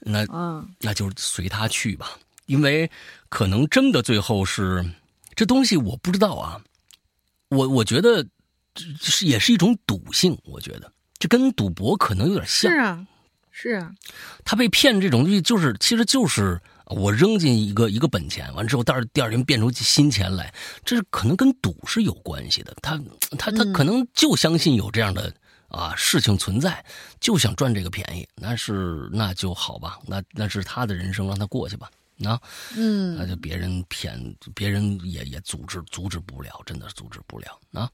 [0.00, 2.10] 那嗯，那就随他去吧，
[2.46, 2.90] 因为
[3.28, 4.84] 可能真的最后是
[5.34, 6.60] 这东西，我不知道啊。
[7.48, 8.22] 我我觉得
[8.74, 12.70] 这是也是一种赌性，我觉得这跟赌博可能有点像。
[12.70, 13.06] 是啊。
[13.60, 13.92] 是啊，
[14.42, 20.50] 他被骗这种东西，就是其实就是我扔进一个一个本钱，完之后，但是第二天变出新钱来，
[20.82, 22.74] 这是可能跟赌是有关系的。
[22.80, 22.98] 他
[23.38, 25.30] 他他可能就相信有这样的
[25.68, 26.82] 啊事情存在，
[27.20, 28.26] 就想赚这个便宜。
[28.34, 31.90] 那是那就好吧，那那是他的人生，让他过去吧。
[32.24, 32.40] 啊
[32.74, 34.18] 嗯，那就别人骗，
[34.54, 37.90] 别人也也阻止阻止不了，真的阻止不了啊。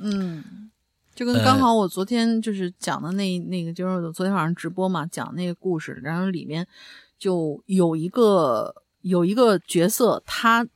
[0.00, 0.70] 嗯。
[1.16, 6.64] 就跟刚好我昨天就是讲的那那个，就是昨天晚上直播嘛，讲那个故事，然后里面
[7.18, 10.66] 就有一个有一个角色，他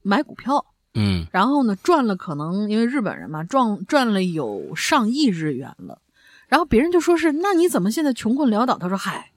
[0.00, 0.64] 买股票，
[0.94, 6.00] 嗯，然后呢赚了，可能因为日本人嘛，赚赚了有上亿日元了，
[6.48, 8.78] 然后别人就说是，那你怎么现在穷困潦倒？
[8.78, 9.29] 他说，嗨。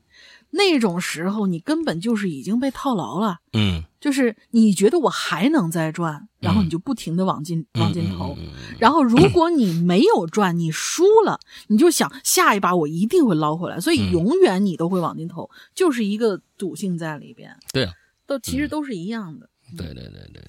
[0.56, 3.40] 那种时候，你根本就是已经被套牢了。
[3.54, 8.38] 嗯，就是你觉得我还能再赚，然后你就不停的往进往进投。
[8.78, 13.80] 然后如果你没有赚，你输了，你就想下一把我一定会捞回来。
[13.80, 17.58] 所以永远你都会往进投，就是一个赌性在里边。
[17.72, 17.94] 对啊，
[18.28, 19.50] 都其实都是一样的。
[19.76, 20.44] 对对对对，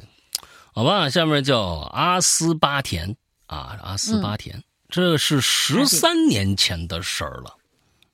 [0.75, 1.61] 好吧，下面叫
[1.93, 3.17] 阿斯巴甜
[3.47, 7.57] 啊，阿斯巴甜，这是十三年前的事儿了。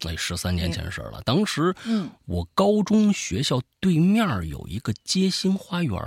[0.03, 1.21] 那十三年前事儿了。
[1.23, 5.99] 当时，嗯，我高中学校对面有一个街心花园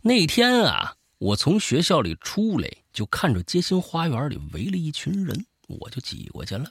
[0.00, 6.70] 那天啊，我从学校里出来，就看着街心花园里围了一群人，我就挤过去了。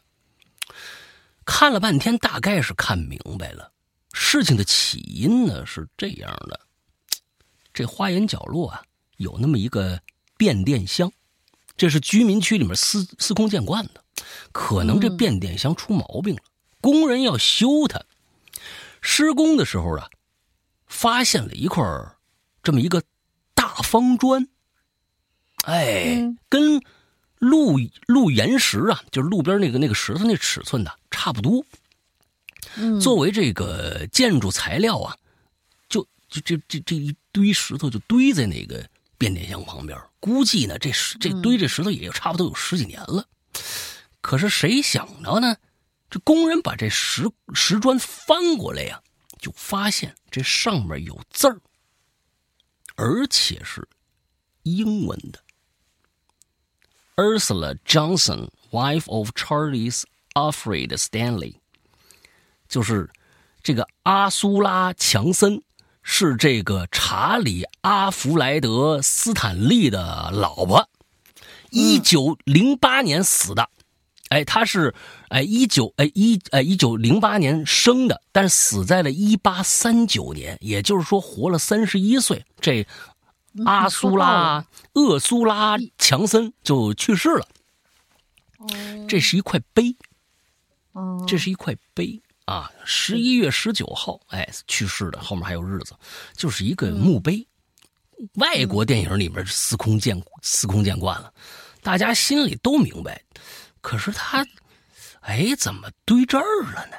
[1.46, 3.72] 看了半天，大概是看明白了，
[4.14, 6.60] 事情的起因呢是这样的：
[7.74, 8.82] 这花园角落啊，
[9.18, 10.02] 有那么一个
[10.38, 11.12] 变电箱，
[11.76, 14.05] 这是居民区里面司司空见惯的。
[14.52, 16.42] 可能这变电箱出毛病了，
[16.82, 18.02] 工人要修它。
[19.02, 20.10] 施工的时候啊，
[20.88, 21.84] 发现了一块
[22.64, 23.04] 这么一个
[23.54, 24.48] 大方砖，
[25.64, 26.82] 哎，跟
[27.38, 31.64] 路路岩石啊，就是路边那个那个石头那尺寸的差不多。
[33.00, 35.16] 作为这个建筑材料啊，
[35.88, 38.84] 就就这这这一堆石头就堆在那个
[39.18, 39.98] 变电箱旁边。
[40.20, 43.24] 估计呢，这石这堆这石头也差不多有十几年了。
[44.26, 45.56] 可是谁想到呢？
[46.10, 49.00] 这工人把这石石砖翻过来呀，
[49.38, 51.62] 就发现这上面有字儿，
[52.96, 53.88] 而且是
[54.64, 55.40] 英文的。
[57.18, 61.58] Ursula Johnson, wife of Charles Alfred Stanley，
[62.68, 63.08] 就是
[63.62, 65.62] 这个阿苏拉·强森，
[66.02, 70.90] 是这个查理·阿弗莱德·斯坦利的老婆，
[71.70, 73.70] 一九零八年死的。
[74.30, 74.94] 哎，他是
[75.30, 82.46] 哎一九哎一哎一九零八年生的，但是死在了一八三九年，也就是说活了三十一岁。
[82.60, 82.86] 这
[83.66, 87.48] 阿苏拉厄苏拉强森就去世了。
[89.08, 89.96] 这是一块碑。
[91.28, 92.72] 这是一块碑啊！
[92.86, 95.94] 十一月十九号，哎，去世的，后面还有日子，
[96.38, 97.46] 就是一个墓碑。
[98.36, 101.34] 外国电影里面司空见司空见惯了，
[101.82, 103.22] 大家心里都明白。
[103.86, 104.44] 可是他，
[105.20, 106.98] 哎，怎么堆这儿了呢？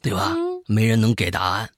[0.00, 0.32] 对吧？
[0.68, 1.68] 没人能给答案。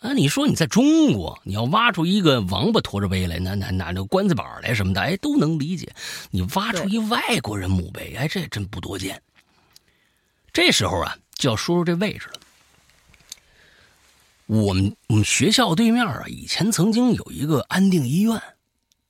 [0.00, 5.94] 啊，你说你在中国，你要挖出一个王八驮着碑来，那那那那棺材板来什么的，哎，都能理解。
[6.30, 9.22] 你挖出一外国人墓碑，哎，这真不多见。
[10.54, 12.40] 这时候啊，就要说说这位置了。
[14.46, 18.40] 我们我们学校对面啊，以前曾经有一个安定医院，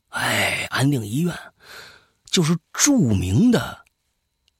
[0.08, 1.32] 哎，安定医院
[2.28, 3.85] 就是著名的。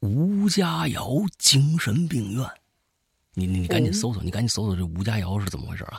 [0.07, 2.49] 吴家窑精神病院，
[3.35, 5.99] 你你你赶紧搜索，你赶紧搜索这吴家窑是怎么回事啊？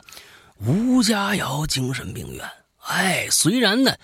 [0.64, 2.50] 吴家窑精神病院，
[2.86, 3.94] 哎，虽然呢，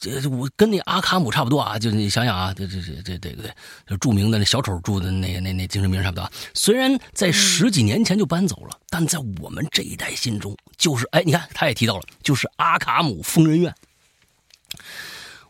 [0.00, 3.52] 这这我跟那阿卡姆差不多啊，就你想想啊，这这这这这个
[3.84, 6.30] 这著名的那小丑住的那那那精神病院差不多。
[6.54, 13.74] 虽然在十几年前就搬走了，但在我们这一代心中，就是哎，你看他也提到了，就是阿卡姆疯人院。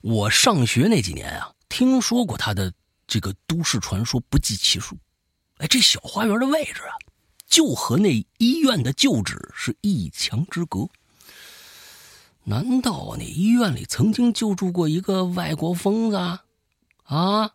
[0.00, 2.72] 我上学那几年啊，听说过他的。
[3.06, 4.96] 这个都市传说不计其数，
[5.58, 6.94] 哎，这小花园的位置啊，
[7.46, 10.88] 就和那医院的旧址是一墙之隔。
[12.42, 16.42] 难道那医院里曾经救助过一个外国疯子啊？
[17.04, 17.50] 啊，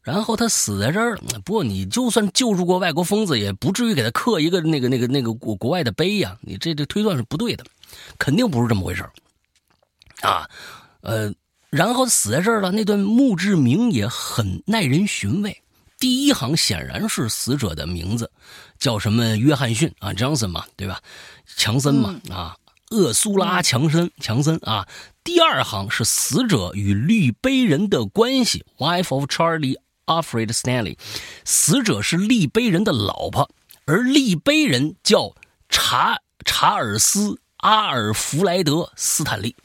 [0.00, 1.40] 然后他死在这儿了？
[1.44, 6.38] 不过你就算救助过外国疯子，也不至于给他刻一个那个那个那个国国外的碑呀。
[6.40, 7.64] 你这这推断是不对的，
[8.16, 9.02] 肯定不是这么回事
[10.22, 10.48] 啊，
[11.00, 11.34] 呃。
[11.74, 12.70] 然后死在这儿了。
[12.70, 15.60] 那段墓志铭也很耐人寻味。
[15.98, 18.30] 第一行显然是死者的名字，
[18.78, 21.00] 叫什么约翰逊啊，Johnson 嘛，对吧？
[21.56, 22.56] 强森嘛，啊，
[22.90, 24.86] 厄苏拉强森，强森啊。
[25.22, 29.76] 第二行是死者与绿碑人的关系，Wife of Charlie
[30.06, 30.98] Alfred Stanley，
[31.44, 33.48] 死者是立碑人的老婆，
[33.86, 35.34] 而立碑人叫
[35.70, 39.56] 查查尔斯阿尔弗莱德斯坦利。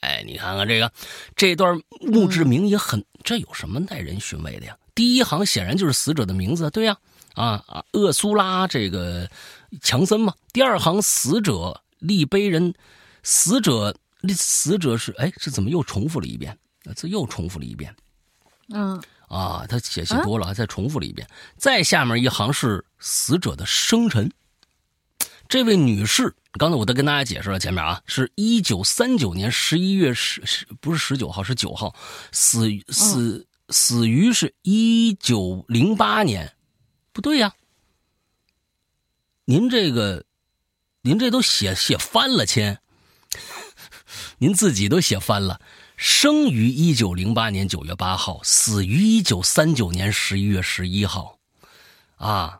[0.00, 0.92] 哎，你看看这个，
[1.36, 4.76] 这段墓志铭也很，这有什么耐人寻味的呀？
[4.94, 6.96] 第一行显然就是死者的名字，对呀，
[7.34, 9.28] 啊啊，厄苏拉这个
[9.80, 10.34] 强森嘛。
[10.52, 12.74] 第二行死者立碑人，
[13.22, 13.96] 死者
[14.34, 16.58] 死者是哎，这怎么又重复了一遍？
[16.96, 17.94] 这又重复了一遍。
[18.72, 21.28] 嗯，啊，他写写多了，还再重复了一遍。
[21.56, 24.30] 再下面一行是死者的生辰。
[25.50, 31.92] 这位女士，刚才我都跟大家解释了，前面啊，是一九三九年十一月十十，不是十九号，是九号，
[32.30, 36.54] 死死死于是一九零八年，
[37.12, 37.52] 不对呀，
[39.44, 40.24] 您这个，
[41.02, 42.78] 您这都写写翻了，亲，
[44.38, 45.60] 您自己都写翻了，
[45.96, 51.40] 生于一九零八年九月八号，死于一九三九年十一月十一号，
[52.18, 52.59] 啊。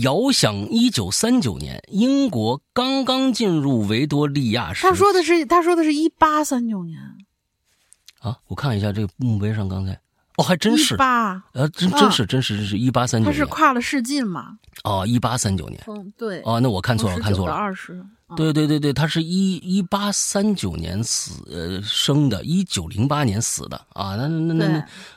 [0.00, 4.82] 遥想一九三九年，英国刚刚进入维多利亚时。
[4.86, 6.98] 他说的是，他说的是一八三九年。
[8.20, 9.92] 啊，我看一下这个墓碑上，刚才
[10.38, 13.30] 哦，还真是八，呃，真真是真是是一八三九。
[13.30, 14.56] 他是跨了世纪嘛？
[14.84, 15.84] 哦，一八三九年。
[15.86, 16.40] 嗯，对。
[16.44, 17.52] 哦，那我看错了，看错了。
[17.52, 18.02] 二十。
[18.34, 24.16] 对对对对，他是一一八三九年死呃生的，一九零八年死的啊。
[24.16, 24.68] 那那那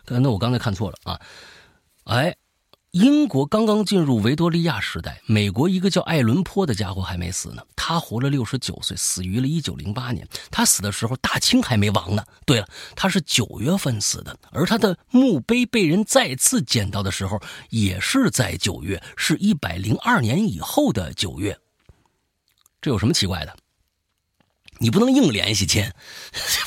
[0.05, 1.19] 那，那我刚才看错了啊。
[2.03, 2.35] 哎。
[2.91, 10.27] 英国刚刚进入维多利亚时代，美国一个叫爱伦坡的家伙还没死呢，他活了六十九岁，死于了一九零八年。
[10.49, 12.25] 他死的时候，大清还没亡呢。
[12.47, 17.39] 对了，他是九月份死的，而他的墓碑被人再次捡到的时候，
[17.69, 21.55] 也是在九月，是一百零二年以后的九月。
[22.81, 23.55] 这有什么奇怪的？
[24.81, 25.83] 你不能硬联系亲，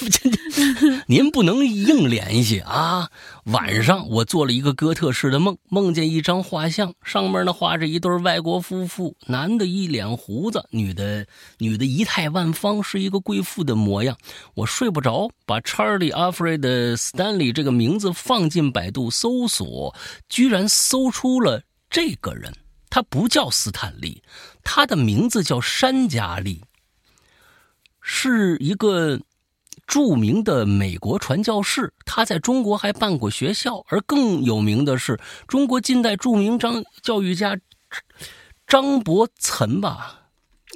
[1.08, 3.08] 您不能硬联系啊！
[3.44, 11.26] 晚上我做了一个哥特式的梦，梦见一张画像，上面呢画着一对外国夫妇，男的一脸胡子，女的
[11.58, 14.16] 女的仪态万方，是一个贵妇的模样。
[14.54, 19.96] 我睡不着，把查理·阿弗瑞德·斯坦利这个名字放进百度搜索，
[20.28, 22.52] 居然搜出了这个人。
[22.90, 24.22] 他不叫斯坦利，
[24.62, 26.62] 他的名字叫山加利。
[28.02, 29.18] 是一个
[29.86, 33.84] 著名的美国传教士，他在中国还办过学校。
[33.88, 37.58] 而更有名的是，中国近代著名张教育家
[38.66, 40.18] 张伯岑吧？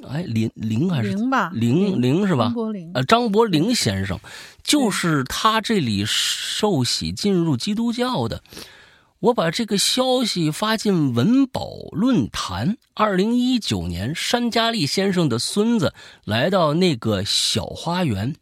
[0.07, 1.51] 哎，林林还是林吧？
[1.53, 2.45] 林林是吧？
[2.45, 2.91] 张伯苓。
[2.93, 4.19] 呃，张伯苓先生
[4.63, 8.41] 就是他这里受洗进入基督教的。
[9.19, 12.77] 我把这个消息发进文保论坛。
[12.93, 18.35] 二零一九年，山家利先生的孙子来到那个小花园，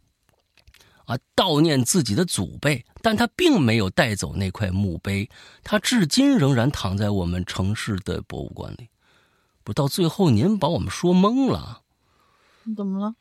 [1.06, 5.28] 啊，悼念自己的祖辈，但他并没有带走那块墓碑，
[5.64, 8.88] 他至今仍然躺在我们城市的博物馆里。
[9.64, 11.82] 不，到最后您把我们说懵了。
[12.76, 13.14] 怎么了？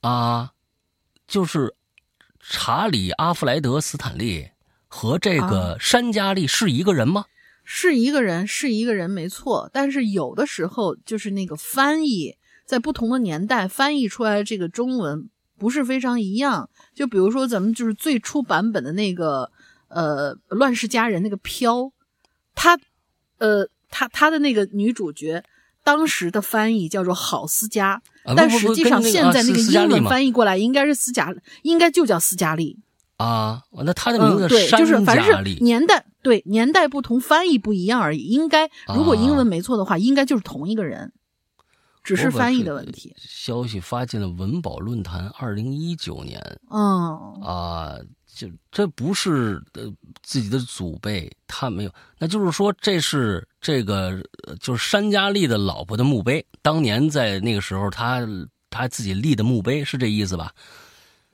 [0.00, 0.52] 啊，
[1.28, 1.76] 就是
[2.40, 4.48] 查理·阿弗莱德·斯坦利。
[4.94, 7.24] 和这个山佳丽是一个人吗？
[7.64, 9.70] 是一个人，是一个人，没错。
[9.72, 12.36] 但是有的时候，就是那个翻译
[12.66, 16.68] 在不同的年代翻译出来的这个中文不是非常一样。
[16.94, 19.50] 就比如说咱们就是最初版本的那个
[19.88, 21.90] 呃《乱世佳人》那个飘，
[22.54, 22.78] 他
[23.38, 25.42] 呃他他的那个女主角
[25.82, 28.02] 当时的翻译叫做郝思嘉，
[28.36, 32.78] 但实际上现在那个英文翻译过来应该是斯嘉，应该就叫斯嘉丽。
[33.22, 38.22] 啊，那他的名字对，就是凡是年代对年代不同，翻译不一样而已。
[38.22, 41.12] 应该如果英文没错的话，应该就是同一个人，
[42.02, 43.14] 只是翻译的问题。
[43.16, 46.40] 消息发进了文保论坛，二零一九年。
[46.70, 47.96] 嗯啊，
[48.26, 49.82] 就这不是呃
[50.22, 54.20] 自己的祖辈，他没有，那就是说这是这个
[54.58, 58.26] 就是山佳丽的老婆的墓碑，当年在那个时候他
[58.68, 60.52] 他自己立的墓碑，是这意思吧？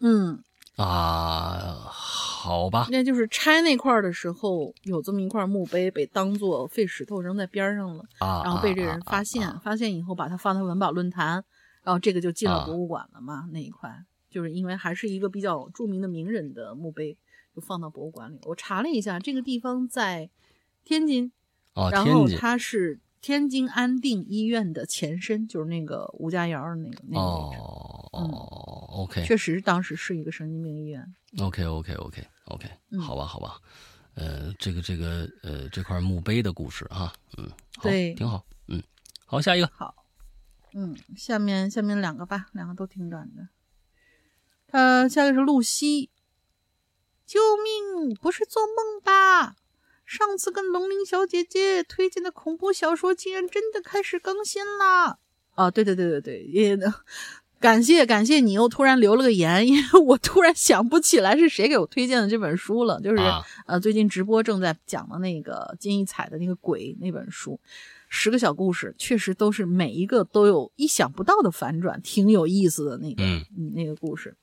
[0.01, 0.43] 嗯。
[0.78, 11.44] 啊，好吧，那就是拆那块的时候，有这么一块墓碑被当做废石头扔在边上了啊，然后被这人发现，发现以后把它放到文保论坛，
[11.82, 13.48] 然后这个就进了博物馆了嘛。
[13.52, 13.92] 那一块
[14.30, 17.18] 就是因为还是一个比较著名的名人的墓碑，
[17.55, 18.38] 就放到博物馆里。
[18.44, 20.30] 我查了一下，这个地方在
[20.84, 21.32] 天津，
[21.90, 23.00] 然后它是。
[23.20, 27.60] 天津安定医院的前身就是那个吴家窑的那个那个位置。
[27.60, 31.14] 哦，OK，确实当时是一个神经病医院。
[31.40, 32.68] OK，OK，OK，OK，
[33.00, 33.60] 好吧，好吧，
[34.14, 37.50] 呃，这个这个呃这块墓碑的故事啊，嗯，
[37.82, 38.82] 对，挺好，嗯，
[39.26, 39.94] 好，下一个，好，
[40.72, 43.48] 嗯，下面下面两个吧，两个都挺短的。
[44.70, 46.10] 呃，下一个是露西，
[47.26, 49.56] 救命，不是做梦吧？
[50.09, 55.18] 上次跟龙鳞小姐姐推荐的恐怖小说竟然真的开始更新了
[55.55, 55.70] 啊！
[55.70, 56.78] 对对对对对，也
[57.60, 63.18] 感谢感谢你又突然留了个言，因为我突然想不起来是谁给我推荐的这本书了，就是
[63.66, 67.60] 呃最近直播正在讲的那个金一彩的那个鬼那本书，
[68.09, 74.35] 十个小故事，确实都是每一个都有意想不到的反转，挺有意思的那个嗯那个故事。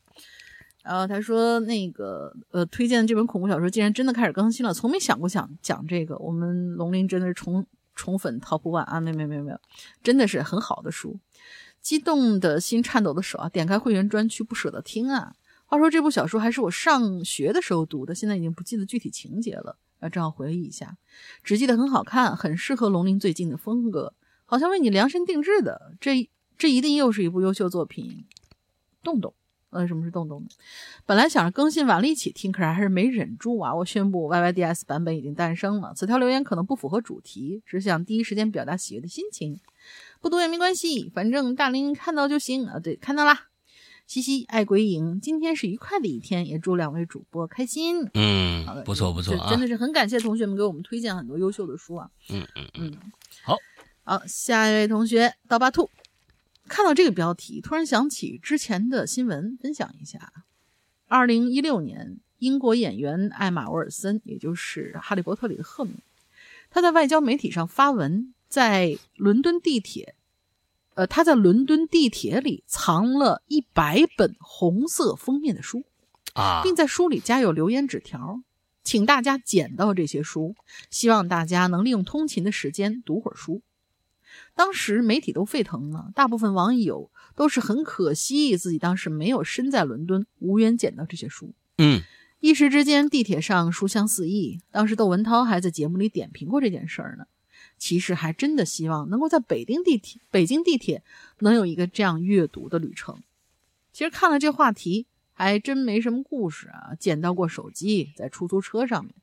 [0.86, 6.16] 然后他说：“那个呃，推荐的这本恐怖小说竟然真的开始更新了，从没想过想讲这个。
[6.20, 8.99] 我们龙鳞真的是宠宠粉 top one 啊！
[8.99, 9.60] 没有没有没有，
[10.03, 11.20] 真的是很好的书。
[11.82, 13.49] 激动的心，颤抖的手啊！
[13.49, 15.34] 点开会员专区，不舍得听啊。
[15.66, 20.98] 话说这部小说还是我上学的时候读的，现在已经不记得具体情节了，要正好回忆一下。
[21.44, 24.14] 只记得很好看，很适合龙鳞最近的风格，
[24.45, 25.95] 好像为你量身定制的。
[25.99, 28.26] 这这一定又是一部优秀作品。
[29.02, 29.34] 洞洞。”
[29.81, 30.47] 为什么是洞洞呢？
[31.06, 33.73] 本来想着更新完了一起听，可是还是没忍住啊！
[33.73, 35.93] 我宣布 YYDS 版本已经诞生了。
[35.95, 39.60] 此条留言可能不符合主题，只想第一时间表达喜悦的心情。
[40.22, 42.80] 不读也没关系，反正大林看到就行啊！
[42.80, 43.47] 对，看到啦。
[44.07, 48.07] 嘻嘻爱鬼影，今天是愉快的一天，也祝两位主播开心。
[48.14, 49.49] 嗯，不错不错啊！
[49.49, 52.07] 真的是很感谢同学们给我们推荐很多优秀的书啊！
[52.30, 52.97] 嗯嗯嗯，
[53.43, 53.57] 好，
[54.03, 55.89] 好，下一位同学刀疤兔。
[56.68, 60.32] 看到这个标题，突然想起之前的新闻，分享一下。
[61.08, 65.96] 二零一六年，英国演员艾玛·沃尔森，也就是《哈利波特》里的赫敏，
[66.70, 70.16] 他在外交媒体上发文，在伦敦地铁，
[70.96, 75.84] 呃，他在伦敦地铁里藏了一百本红色封面的书，
[76.34, 78.42] 啊，并在书里加有留言纸条，
[78.84, 80.56] 请大家捡到这些书，
[80.90, 83.62] 希望大家能利用通勤的时间读会儿书。
[84.53, 91.53] 当时媒体都沸腾了，大部分网友都是很可惜自己当时没有身在伦敦，无缘捡到这些书。
[91.78, 92.02] 嗯
[92.40, 94.62] 一时之间，地铁上书香四溢。
[94.70, 97.26] 当时窦文涛还在节目里点评过这件事儿呢。
[97.78, 101.03] 其实还真的希望能够在北京地铁、北京地铁
[101.40, 103.22] 能有一个这样阅读的旅程。
[103.91, 106.94] 其实看了这话题，还真没什么故事啊。
[106.99, 109.16] 捡到过手机，在出租车上面，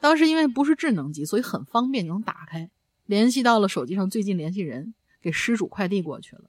[0.00, 2.70] 当时因为不是智能机，所以很方便就能打开，
[3.06, 6.44] 联系到了手机上最近联系人，给失主快递过去了。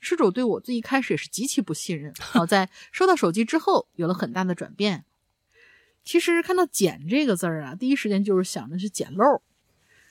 [0.00, 5.04] 失主对我最一开始也是极其不信任，好 在收到手机之后有了很大的转变。
[6.02, 9.42] 其实看到“捡”这个字儿啊，第一时间就是想着是捡漏，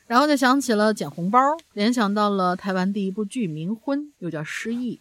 [0.08, 1.40] 然后就想起了捡红包，
[1.74, 4.98] 联想到了台湾第一部剧《冥婚》，又叫《失忆》，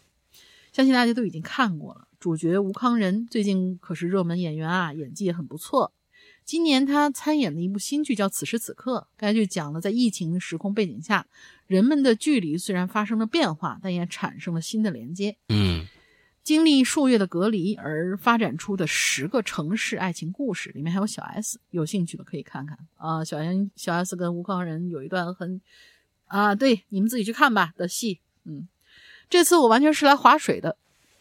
[0.71, 2.07] 相信大家都已经看过了。
[2.17, 5.93] 主角吴康仁最近可是热门演员啊，演技也很不错。
[6.45, 11.25] 今年他参演的一部新剧叫《此时此刻》，该剧讲了在疫情时空背景下，
[11.65, 15.35] 人们的距离虽然发生了变化，但也产生了新的连接。
[15.49, 15.85] 嗯
[16.43, 23.25] 经历数月的隔离而发展出的十个城市爱情故事，里面还有小 S，有兴趣的可以看看啊。
[23.25, 25.59] 小 S 小 S 跟吴康仁有一段很
[26.27, 28.19] 啊，对，你们自己去看吧的戏。
[28.43, 28.67] 嗯，
[29.27, 30.77] 这次我完全是来划水的。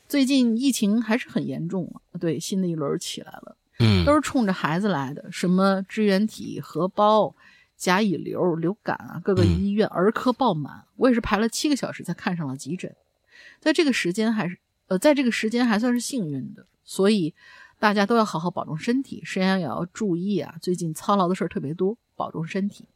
[0.06, 7.34] 最近疫情还是很严重啊，对，新的一轮起来了，嗯，都是冲着孩子来的，什么支原体、荷包、
[7.76, 12.94] 甲乙流、流感啊，各个医院儿科爆满，我也是排了七个小时才看上了急诊，
[13.60, 14.58] 在这个时间还是。
[14.86, 17.34] 呃，在这个时间还算是幸运的，所以
[17.78, 20.56] 大家都要好好保重身体，身上也要注意啊。
[20.60, 22.86] 最近操劳的事儿特别多，保重身体。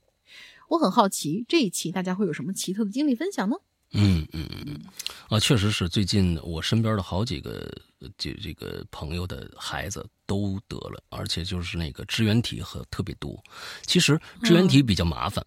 [0.68, 3.56] 我很好奇，这一期大家会有什么奇特的经历分享呢？
[3.92, 4.80] 嗯嗯嗯嗯，
[5.28, 7.70] 啊，确实是最近我身边的好几个
[8.16, 13.42] 这这个朋友的孩子都得了，而且就是那个支原体和特别多。
[13.86, 15.44] 其实支原体比较麻烦。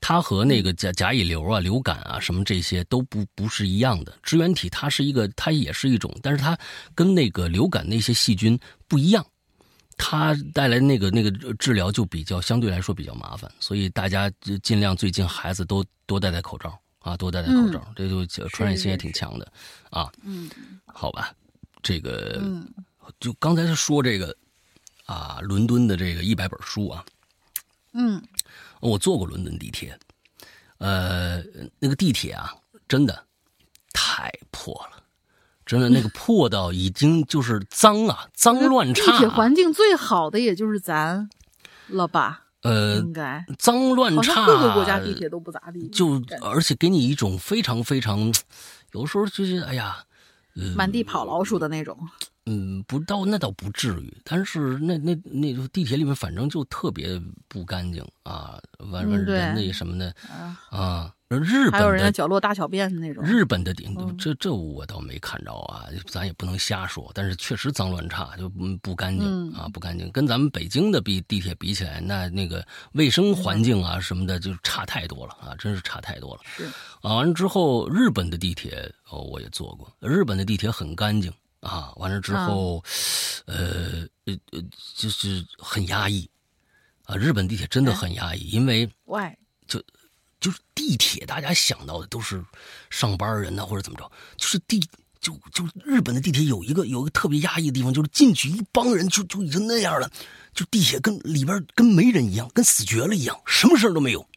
[0.00, 4.16] 它和那个甲甲乙流啊、流感啊什么这些都不不是一样的。
[4.22, 6.56] 支原体它是一个，它也是一种，但是它
[6.94, 9.26] 跟那个流感那些细菌不一样，
[9.96, 14.30] 它带来那个那个治疗就比较相对来说比较麻烦，所以大家
[14.62, 16.78] 尽量最近孩子都多戴戴口罩
[17.08, 19.50] 啊，多戴戴口罩，这就传染性也挺强的
[19.90, 20.10] 啊。
[20.22, 20.50] 嗯，
[20.86, 21.32] 好吧，
[21.82, 22.42] 这个
[23.18, 24.36] 就刚才说这个
[25.06, 27.04] 啊，伦敦的这个一百本书啊，
[27.92, 28.22] 嗯。
[28.80, 29.98] 我坐过伦敦地铁，
[30.78, 31.42] 呃，
[31.80, 32.54] 那个地铁啊，
[32.86, 33.24] 真的
[33.92, 35.02] 太破了，
[35.66, 39.02] 真的那个 破到已经就是脏啊，脏乱差。
[39.04, 41.28] 地铁环境最好的也就是咱
[41.88, 42.44] 了吧？
[42.62, 45.88] 呃，应该脏乱差，各个国家地铁都不咋地。
[45.88, 48.32] 就而且给你一种非常非常，
[48.92, 50.04] 有时候就是哎呀，
[50.74, 51.96] 满地跑老鼠的那种。
[52.50, 60.14] 嗯，不到那倒不至于，但是那那那地铁里面反正就特别不干净啊，完完人那什么的
[60.70, 63.22] 啊，日本还有人家角落大小便的那种。
[63.22, 68.48] 日本的顶这这我倒没看着啊，咱也不能瞎说，但是确实脏乱差，就
[68.82, 76.40] 不干净啊，不干净，跟咱们北京的比地铁比起来，那那个卫生环境啊什么的就差太多了啊，真是差太多了。
[76.44, 76.64] 是。
[77.02, 81.32] 啊，完了之后，日本的地铁哦，我也坐过，日本的地铁很干净。
[81.60, 82.82] 啊，完了之后，
[83.46, 84.62] 呃呃呃，
[84.94, 86.30] 就是很压抑，
[87.04, 88.88] 啊，日本地铁真的很压抑，因为
[89.66, 89.82] 就
[90.40, 92.44] 就是地铁，大家想到的都是
[92.90, 94.80] 上班人呐，或者怎么着，就是地
[95.20, 100.10] 就就日本的地铁有一个有一个特别压抑的地方，就是进去一帮人就就已经那样了，
[100.54, 104.28] 就地铁跟里边跟没人一样，跟死绝了一样，什么声都没有，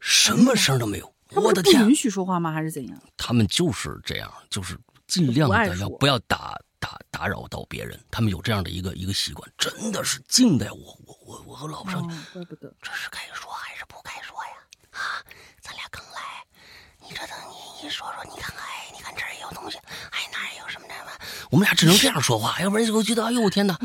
[0.00, 2.52] 什么声都没有，我的天，不允许说话吗？
[2.52, 3.00] 还是怎样？
[3.16, 4.78] 他们就是这样，就是。
[5.08, 14.47] 尽量的要不要打打打扰到别人，他们有这样的一个一个习惯，真的是静待我我我我和老婆上去，怪不得这是该说还是不该说呀？
[15.08, 15.24] 啊，
[15.62, 16.20] 咱俩刚来，
[17.00, 19.78] 你这等你一说说，你看看哎，你看这儿也有东西，
[20.10, 21.10] 哎那儿也有什么什么，
[21.50, 23.78] 我们俩只能这样说话，要不然就会觉得哎呦我天哪，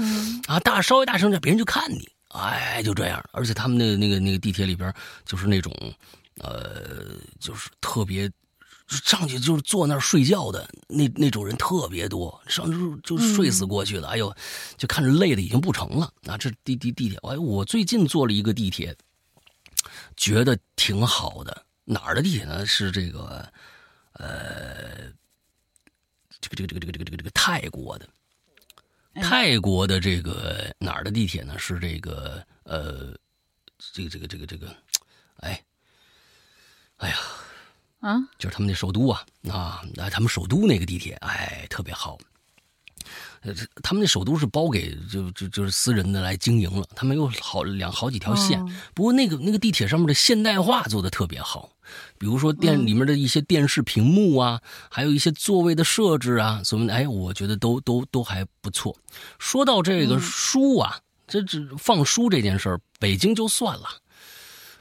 [0.48, 4.94] 啊大稍微大声点，别人就看你，哎就这样，而且他们那个那个那个地铁里边
[5.26, 5.74] 就是那种，
[6.42, 8.30] 呃，就是特别。
[8.90, 14.10] 上去就是坐那儿睡觉的那那种人特别多，上去就睡死过去了。
[14.10, 14.32] 哎呦，
[14.78, 16.12] 就看着累的已经不成了。
[16.28, 18.96] 啊，这地地地铁，哎，我最近坐了一个地铁，
[20.16, 21.66] 觉得挺好的。
[21.86, 22.66] 哪儿的地铁呢？
[22.66, 23.46] 是这个，
[24.14, 25.12] 呃，
[26.40, 28.08] 这个这个这个这个这个这个这个泰国的，
[29.16, 31.60] 泰国的这个哪儿的地铁呢？
[31.60, 33.14] 是这个呃，
[33.92, 34.74] 这个这个这个这个
[35.42, 35.62] 哎，
[36.98, 37.18] 哎呀，
[38.00, 42.18] 啊，就是他们那首都啊啊，啊，他们首都那个地铁，哎，特别好。
[43.44, 48.62] 呃，他们那首都是包给就就就是私人的来经营了，他们有好两好几条线。
[48.62, 51.70] 哦不过那个那个地铁上面的现代化做的特别好，
[52.18, 58.96] 比如说电里面的一些电视屏幕啊，还有一些座位的设置啊，什么的，哎，我觉得都都都还不错。
[59.40, 60.98] 说到这个书啊，
[61.28, 63.90] 这这放书这件事儿，北京就算了。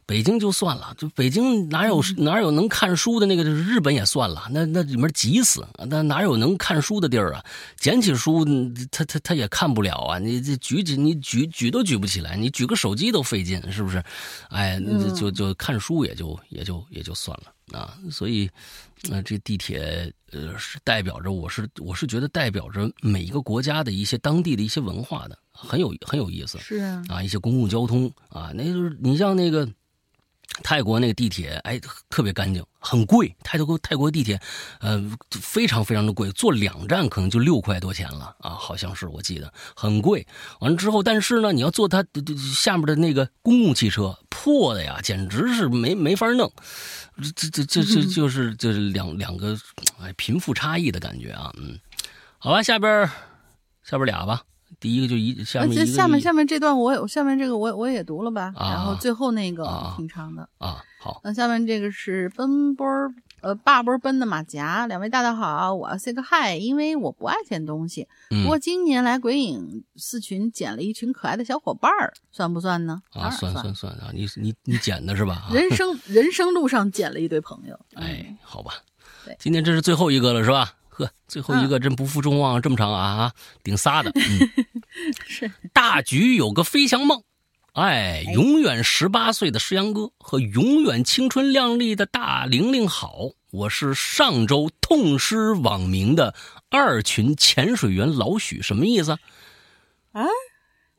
[0.04, 3.42] 北京就算了，就北京哪有哪有能看书的那个？
[3.42, 7.44] 日本也算了，那那里面挤死，那哪有能看书的地儿啊？
[7.76, 8.44] 捡起书，
[8.90, 10.18] 他他他也看不了啊！
[10.18, 14.02] 你这举起你举举都举不起来，你举个手机都费劲，是不是？
[14.48, 17.96] 哎，那就就看书也就也就也就算了啊。
[18.10, 18.50] 所以，
[19.08, 26.58] 那、这地铁呃是代表着我是我是觉得代表着每一个国家的一些当地的一些文化的，很有很有意思。
[26.58, 29.68] 是啊，啊，一些公共交通啊，那就是你像那个
[30.62, 33.34] 泰国那个地铁，哎，特别干净，很贵。
[33.42, 34.40] 泰国泰国地铁，
[34.80, 40.26] 呃，非常非常的贵，坐两站可能就六块多钱了啊，好像是我记得很贵。
[40.60, 42.04] 完了之后，但是呢，你要坐它
[42.54, 46.52] 下面的那个公共汽车，破的呀，简直是没没法弄。
[47.34, 49.58] 这这这这就是就是两两个
[50.00, 51.78] 哎贫富差异的感觉啊，嗯，
[52.38, 53.08] 好吧，下边
[53.82, 54.42] 下边俩吧。
[54.82, 58.70] 第一个就一下面一个这下面下面这段我也下面这个我我也读了吧，啊。
[58.72, 59.94] 然后最后那个啊。
[59.96, 60.48] 挺长的。
[60.58, 68.42] 啊，好，那下面这个是奔波儿呃霸波奔的马甲，两位大大好，我要 say 个 hi，因为我不爱捡东西，嗯。
[68.42, 73.00] 不过今年来鬼影四群捡了一群可爱的小伙伴儿，算不算呢？
[73.12, 73.72] 啊，算算。
[73.72, 75.44] 算啊，你你你捡的是吧？
[75.48, 75.54] 啊。
[75.54, 78.72] 人生 人生路上捡了一堆朋友，哎，好吧。
[79.24, 80.74] 对，今天这是最后一个了是吧？
[80.94, 83.32] 呵，最后一个真不负众望，这么长啊啊，
[83.64, 84.12] 顶仨的。
[84.14, 84.50] 嗯，
[85.26, 87.22] 是大局有个飞翔梦，
[87.72, 96.34] 哎，永远十八岁的石阳哥和永远青春靓丽的大玲玲好，我是上周痛失网名的
[96.68, 99.18] 二群潜水员老许，什么意思啊？
[100.12, 100.26] 啊。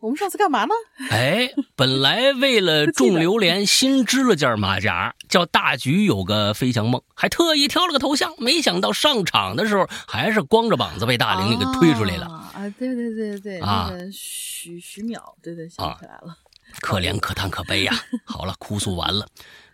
[0.04, 0.74] 我们上次干嘛呢？
[1.12, 8.34] 哎，本来为了种榴莲，新织了件马甲，叫大橘有个飞翔梦，还特意挑了个头像。
[8.38, 12.52] 没想到上场的时候，还是光着膀子被大玲玲给推出来了，啊！
[12.54, 16.38] 啊对对对对，啊那个徐徐淼，对对，想起来了。
[16.82, 17.94] 可怜可叹可悲呀、
[18.26, 19.26] 好了，哭诉完了，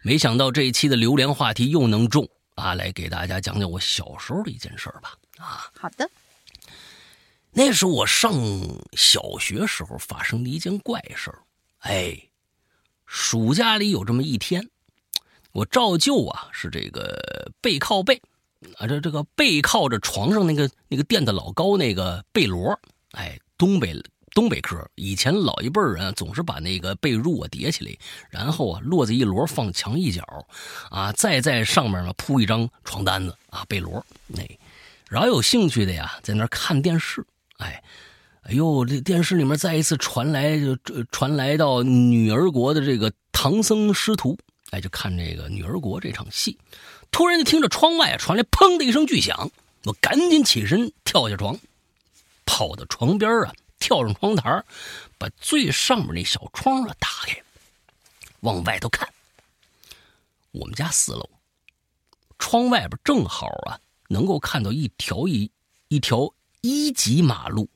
[0.03, 2.75] 没想到这一期的榴莲话题又能中啊！
[2.75, 5.13] 来给大家讲讲我小时候的一件事儿吧。
[5.39, 6.07] 啊，好的，
[7.51, 8.33] 那是我上
[8.93, 11.39] 小学时候发生的一件怪事儿。
[11.79, 12.17] 哎，
[13.05, 14.69] 暑假里有这么一天，
[15.51, 18.21] 我照旧啊是这个背靠背，
[18.77, 22.77] 啊这这个背靠着床上那个那个垫的老高那个被摞，
[23.11, 23.95] 哎，东北
[24.31, 27.97] 东北科，以前老一辈人总是把那个被褥啊叠起来，
[28.29, 30.23] 然后啊摞在一摞放墙一角，
[30.91, 34.43] 啊再在上面呢铺一张床单子啊被摞，那、
[35.09, 37.25] 饶有兴趣的呀在那看电视，
[37.59, 37.81] 哎。
[38.43, 40.75] 哎呦，这电视里面再一次传来就
[41.11, 44.35] 传来到女儿国的这个唐僧师徒，
[44.71, 46.57] 哎，就看这个女儿国这场戏。
[47.11, 49.51] 突然就听着窗外传来砰的一声巨响，
[49.83, 51.59] 我赶紧起身跳下床，
[52.43, 54.63] 跑到床边啊，跳上窗台，
[55.19, 57.39] 把最上面那小窗啊打开，
[58.39, 59.07] 往外头看。
[60.51, 61.29] 我们家四楼，
[62.39, 63.77] 窗外边正好啊
[64.07, 65.51] 能够看到一条一
[65.89, 67.69] 一条一级马路。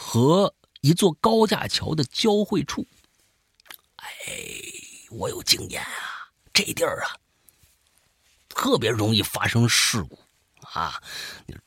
[0.00, 2.86] 和一座高架桥的交汇处。
[3.96, 4.06] 哎，
[5.10, 7.18] 我有经验啊，这地儿啊，
[8.48, 10.16] 特别容易发生事故
[10.62, 11.02] 啊。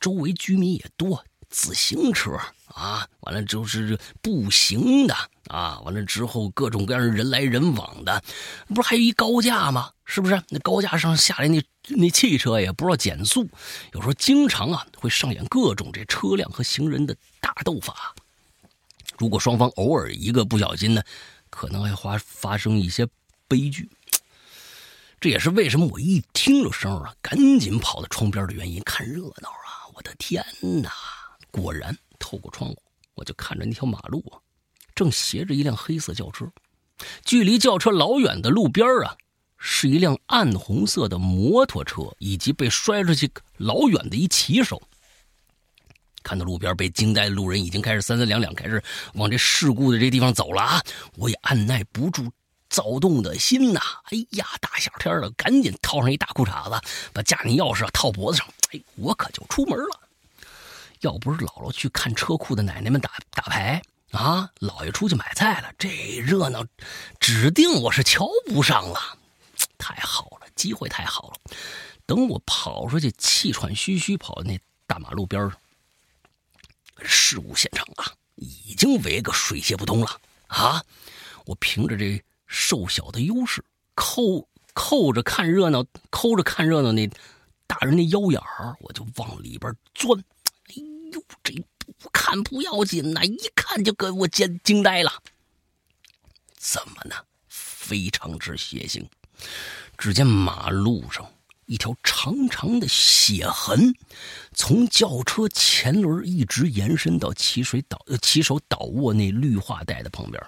[0.00, 1.22] 周围居民也多，
[1.52, 2.32] 自行车
[2.66, 5.14] 啊，完了就是步行的
[5.48, 8.24] 啊，完了之后各种各样人来人往的，
[8.68, 9.90] 不是还有一高架吗？
[10.06, 10.42] 是不是？
[10.48, 13.48] 那高架上下来那那汽车也不知道减速，
[13.92, 18.14] 有时候经常啊会上演各种这车辆和行人的大斗法。
[19.18, 21.02] 如果双方偶尔一个不小心呢，
[21.50, 23.06] 可能还发发生一些
[23.46, 23.90] 悲剧。
[25.20, 28.82] 这也是为什么我一听了声啊，赶紧跑到窗边的原因。
[28.84, 29.86] 看热闹啊！
[29.94, 30.44] 我的天
[30.82, 30.90] 哪！
[31.52, 32.82] 果然，透过窗户，
[33.14, 34.40] 我就看着那条马路啊，
[34.94, 36.50] 正斜着一辆黑色轿车，
[37.24, 39.14] 距离轿车老远的路边啊，
[39.58, 44.82] 是一辆暗红色的摩托车，以及被摔出去老远的一骑手。
[46.22, 48.82] 看到路边被惊呆路人已经开始三三两两开始
[49.14, 50.82] 往这事故的这地方走了啊！
[51.16, 52.30] 我也按耐不住
[52.70, 53.80] 躁动的心呐！
[54.04, 56.80] 哎呀，大夏天的，赶紧套上一大裤衩子，
[57.12, 60.01] 把家里钥匙套脖子上，哎，我可就出门了。
[61.02, 65.88] 要不是姥姥去看车库的奶奶们打打牌啊，姥爷出去买菜了，这
[66.18, 66.64] 热闹
[67.18, 69.18] 指定我是瞧不上了。
[69.78, 71.34] 太好了，机会太好了。
[72.06, 75.58] 等我跑出去，气喘吁吁跑到那大马路边上，
[77.02, 80.84] 事故现场啊，已经围个水泄不通了啊！
[81.46, 83.64] 我凭着这瘦小的优势，
[83.96, 87.10] 扣扣着看热闹，抠着看热闹那
[87.66, 90.22] 大人的腰眼儿，我就往里边钻。
[91.12, 91.54] 呦，这
[91.98, 95.22] 不看不要紧呐，一看就给我惊惊呆了。
[96.56, 97.14] 怎么呢？
[97.48, 99.04] 非常之血腥。
[99.98, 101.28] 只见马路上
[101.66, 103.94] 一条长长的血痕，
[104.54, 110.42] 从轿车前轮一直延伸到骑水倒呃骑手倒卧那绿化带的旁边。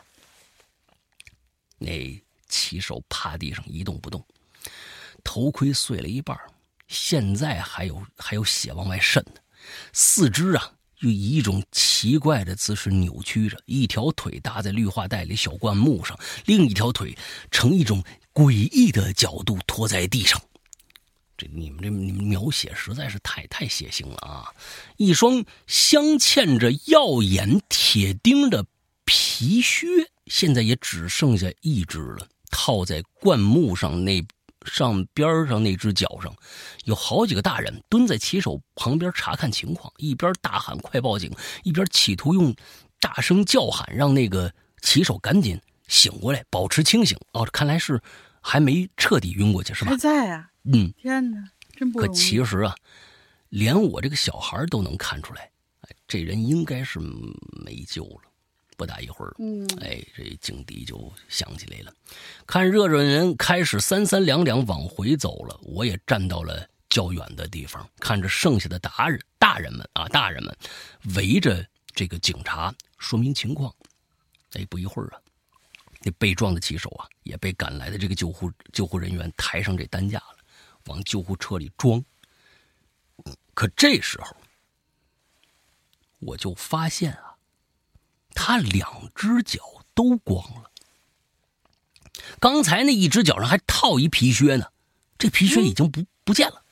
[1.78, 4.24] 那骑手趴地上一动不动，
[5.22, 6.38] 头盔碎了一半，
[6.86, 9.40] 现在还有还有血往外渗呢。
[9.92, 17.16] 四肢啊，又以一种奇怪的姿势扭曲着，一条腿搭在绿化带里小灌木上，另一条腿
[17.50, 20.40] 呈一种诡异的角度拖在地上。
[21.36, 24.46] 这你们这描写实在是太太血腥了啊！
[24.96, 28.64] 一双镶嵌着耀眼铁钉的
[29.04, 29.86] 皮靴，
[30.26, 34.24] 现在也只剩下一只了，套在灌木上那
[34.64, 36.34] 上边上那只脚上。
[36.84, 41.30] 有好几个大人蹲在骑手旁边查看情况，一边大喊“快报警”，
[41.64, 42.54] 一边企图用
[43.00, 47.18] 大声叫喊让那个骑手赶紧醒过来，保持清醒。
[47.32, 48.00] 哦，看来是
[48.40, 49.90] 还没彻底晕过去，是吧？
[49.90, 50.50] 还在啊！
[50.64, 52.08] 嗯，天哪，真不可。
[52.08, 52.74] 其实啊，
[53.50, 55.50] 连我这个小孩都能看出来，
[55.80, 56.98] 哎，这人应该是
[57.64, 58.30] 没救了。
[58.76, 61.92] 不大一会儿，嗯，哎，这警笛就响起来了。
[62.46, 70.56] 看热热人开始三三两两往回走了，我也站到了较远的地方，看着剩下的大人大人们啊，大人们
[71.14, 73.74] 围着这个警察说明情况。
[74.52, 75.20] 哎，不一会儿啊，
[76.02, 80.36] 那被撞的骑手啊，也被赶来的这个救护救护人员抬上这担架了，
[80.86, 82.04] 往救护车里装。
[83.52, 84.36] 可这时候，
[86.18, 87.33] 我就发现啊，
[88.34, 89.60] 他两只脚
[89.94, 90.70] 都光了。
[92.40, 94.66] 刚才那一只脚上还套一皮靴呢，
[95.18, 96.62] 这皮靴已经不不见了。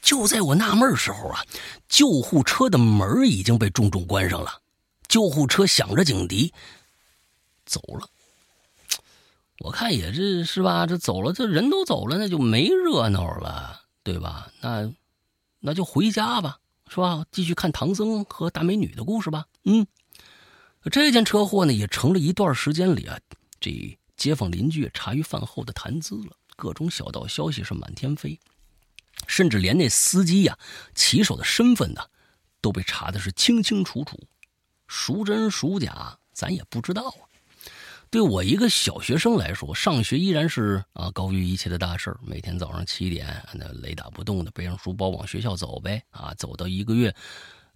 [0.00, 1.44] 就在我纳闷时候啊，
[1.88, 4.60] 救护车的门已经被重重关上了，
[5.08, 6.52] 救护车响着警笛
[7.64, 8.08] 走了。
[9.60, 10.86] 我看也是是吧？
[10.86, 14.50] 这走了，这人都走了，那就没热闹了，对吧？
[14.60, 14.92] 那
[15.60, 16.58] 那就回家吧，
[16.88, 17.24] 是吧？
[17.30, 19.46] 继续看唐僧和大美女的故事吧。
[19.64, 19.86] 嗯，
[20.90, 23.18] 这件车祸呢，也成了一段时间里啊，
[23.60, 26.36] 这街坊邻居茶余饭后的谈资了。
[26.56, 28.38] 各种小道消息是满天飞，
[29.26, 30.56] 甚至连那司机呀、
[30.94, 32.02] 骑手的身份呢，
[32.60, 34.18] 都被查的是清清楚楚，
[34.86, 37.22] 孰真孰假，咱也不知道啊。
[38.10, 42.20] 对我一个小学生来说，上学依然是啊高于一切的大事儿。
[42.22, 47.14] 每天早上七点，那雷打不动的背上书包往学校走呗，啊，走到一个月，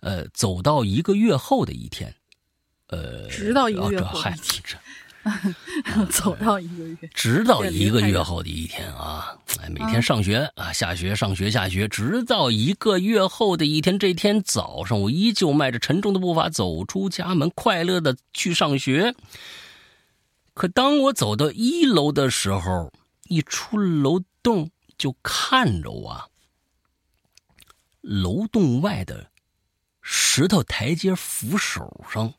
[0.00, 2.14] 呃，走到一个月后的一天，
[2.88, 4.78] 呃，直到一个月后一天这
[6.06, 13.98] 走到一个月，直到一个月后的一天啊，哎，每天上学啊，下学，上学，下学，直到一个月后的一天。
[13.98, 19.16] 这天早上，我依旧迈着沉重的步伐走出家门，快乐的去上学。
[20.54, 22.92] 可当我走到一楼的时候，
[23.24, 26.28] 一出楼洞就看着我啊，
[28.00, 29.32] 楼洞外的
[30.00, 32.32] 石头台阶扶手上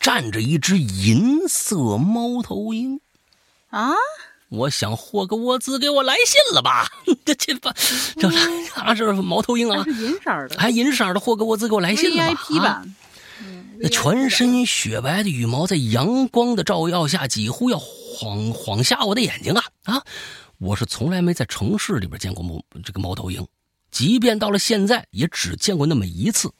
[0.00, 3.00] 站着一只银色猫头鹰。
[3.70, 3.92] 啊，
[4.48, 6.88] 我想霍格沃兹给我来信了吧？
[7.24, 7.74] 这这把
[8.16, 8.28] 这
[8.80, 12.84] 啊，这是猫头鹰啊，是银色的还银色的霍格沃兹给我来信了吧？VIP 啊
[13.80, 20.02] 那全身雪白的羽毛在阳光的照耀下，几乎要晃晃瞎我的眼睛啊啊！
[20.58, 23.46] 我是从来没在城市里边见过猫这个猫头鹰，
[23.92, 26.50] 即便到了现在，也只见过那么一次。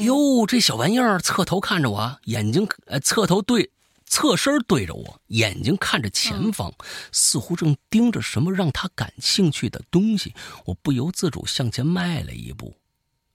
[0.00, 3.70] 哟，这小玩意儿侧头看着我，眼睛呃侧头对
[4.06, 6.72] 侧身对着我，眼睛看着前方，
[7.12, 10.34] 似乎正盯着什么让他感兴趣的东西。
[10.66, 12.74] 我不由自主向前迈了一步。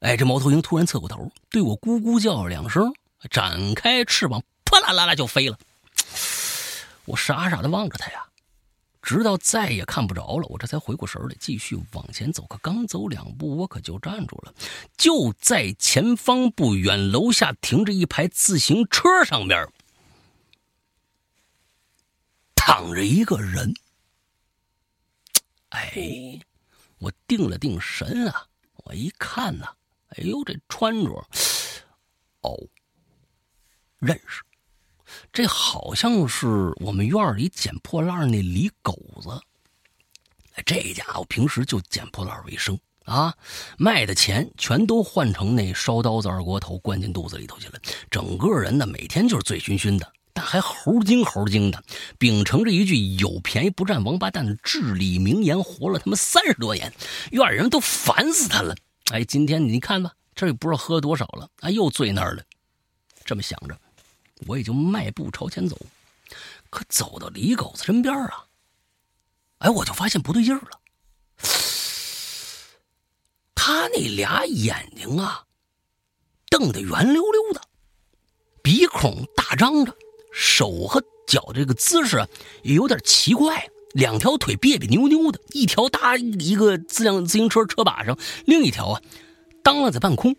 [0.02, 2.94] 哎，这猫头鹰突然侧过头，对我咕咕叫了两声，
[3.32, 5.58] 展开翅膀，啪啦啦啦就飞了。
[7.06, 8.24] 我傻傻的望着它呀，
[9.06, 12.44] 直到再也看不着了，我这才回过神来，继续往前走。
[12.48, 14.54] 可刚走两步，我可就站住了。
[14.98, 19.72] 就在前方不远，楼下停着一排自行车，上面
[22.56, 23.72] 躺着一个人。
[25.70, 26.40] 哎，
[26.98, 28.48] 我定了定神啊，
[28.86, 29.76] 我一看呐、
[30.10, 31.28] 哎呦，这穿着，
[32.42, 32.58] 哦，
[34.00, 34.42] 认识，
[35.32, 39.30] 这好像是我们院里捡破烂那李狗子。
[40.66, 43.36] 这家伙平时就捡破烂为生啊，
[43.78, 47.80] 卖的钱全都换成那烧刀子二锅头灌进肚子里头去了，
[48.10, 51.84] 整个人呢每天就是醉醺醺的，但还猴精猴精的，
[52.18, 56.92] 秉承着一句“有便宜不占王八蛋”的至理名言，活了他妈三十多年，
[57.32, 58.74] 院人都烦死他了。
[59.12, 62.44] 哎，今天你看吧，这也不知道喝多少了，啊，又醉那儿了。
[63.24, 63.78] 这么想着，
[64.48, 65.78] 我也就迈步朝前走，
[66.70, 68.46] 可走到李狗子身边啊。
[69.60, 70.80] 哎，我就发现不对劲儿了。
[73.56, 75.46] 他那俩眼睛啊，
[76.50, 77.62] 瞪得圆溜溜的，
[78.62, 79.96] 鼻孔大张着，
[80.32, 82.28] 手和脚这个姿势
[82.62, 88.16] 也有点奇怪，两条腿别别扭扭的，一条搭一个自辆自行车车把上，
[88.46, 89.02] 另一条啊，
[89.64, 90.36] 当了在半空。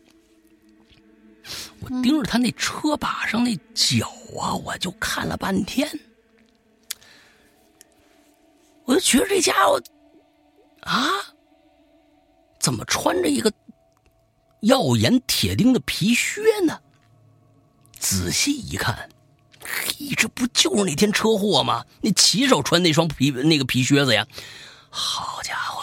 [1.80, 4.06] 我盯着他那车把上那脚
[4.40, 5.88] 啊，我就看了半天。
[8.84, 9.82] 我就觉得这家伙，
[10.80, 11.10] 啊，
[12.58, 13.52] 怎么穿着一个
[14.60, 16.80] 耀眼铁钉的皮靴呢？
[17.98, 19.08] 仔细一看，
[19.60, 21.84] 嘿，这不就是那天车祸吗？
[22.00, 24.26] 那骑手穿那双皮那个皮靴子呀！
[24.90, 25.82] 好家伙，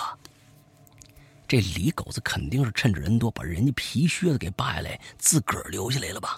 [1.54, 6.36] 这李狗子肯定是趁着人多把人家皮靴子给扒下来，自个儿留下来了吧？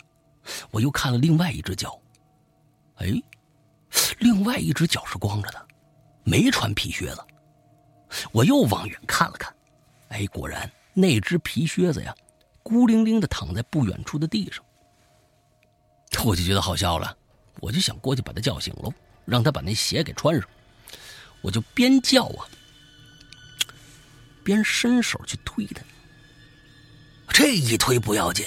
[0.72, 1.98] 我又看了另外一只脚，
[2.96, 3.08] 哎，
[4.20, 5.68] 另外一只脚是光着的。
[6.26, 7.24] 没穿皮靴子，
[8.34, 9.56] 我又往远看了看，
[10.10, 12.14] 哎，果然那只皮靴子呀，
[12.62, 14.62] 孤零零的躺在不远处的地上。
[16.26, 17.16] 我就觉得好笑了，
[17.62, 18.94] 我就想过去把他叫醒喽，
[19.24, 20.46] 让他把那鞋给穿上。
[21.40, 22.44] 我就边叫啊，
[24.46, 25.82] 边伸手去推他。
[27.28, 28.46] 这一推不要紧，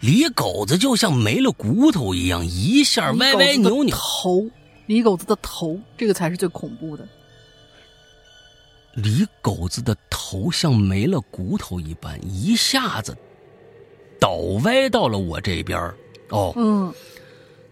[0.00, 4.50] 李狗子就像没了骨头一样，一下歪歪扭扭头。
[4.86, 7.06] 李狗子的头，这个才是最恐怖的。
[8.94, 13.16] 李狗子的头像没了骨头一般，一下子
[14.18, 14.34] 倒
[14.64, 15.78] 歪到了我这边
[16.30, 16.92] 哦，嗯，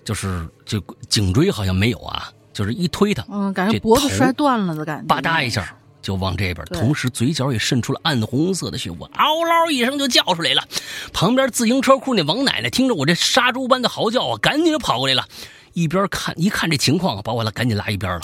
[0.05, 10.67] 就是就颈椎好像没有啊，就是一推他，嗯，感觉脖子摔断了的感觉，吧嗒一下就往这边，同时嘴角也渗出了暗红色的血，我嗷嗷一声就叫出来了。
[11.13, 15.27] 旁边自行车库那王奶奶听着我这杀猪般的嚎叫啊，赶紧就跑过来了。
[15.73, 18.23] 一边看一看这情况，把我拉赶紧拉一边了，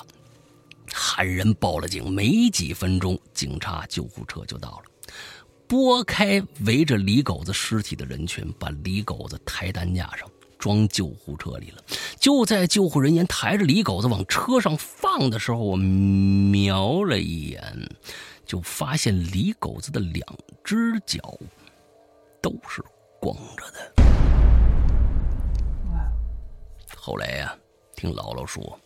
[0.92, 2.10] 喊人报了警。
[2.10, 5.12] 没几分钟，警察、救护车就到了，
[5.68, 11.82] 拨开围着李狗子尸体的人群，把李狗子抬担架上，装救护车里了。
[12.18, 17.88] 就在救护人员抬着李狗子往车上放的时候，我瞄了一眼，
[18.44, 20.26] 就发现李狗子的两
[20.64, 21.38] 只脚
[22.40, 22.82] 都是
[23.20, 23.92] 光着的。
[26.96, 27.56] 后来呀，
[27.94, 28.78] 听姥姥说，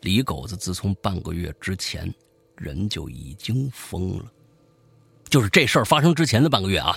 [0.00, 2.12] 李狗子自从半个月之前，
[2.56, 4.24] 人就已经疯了。
[5.28, 6.96] 就是这事儿发生之前的半个月啊，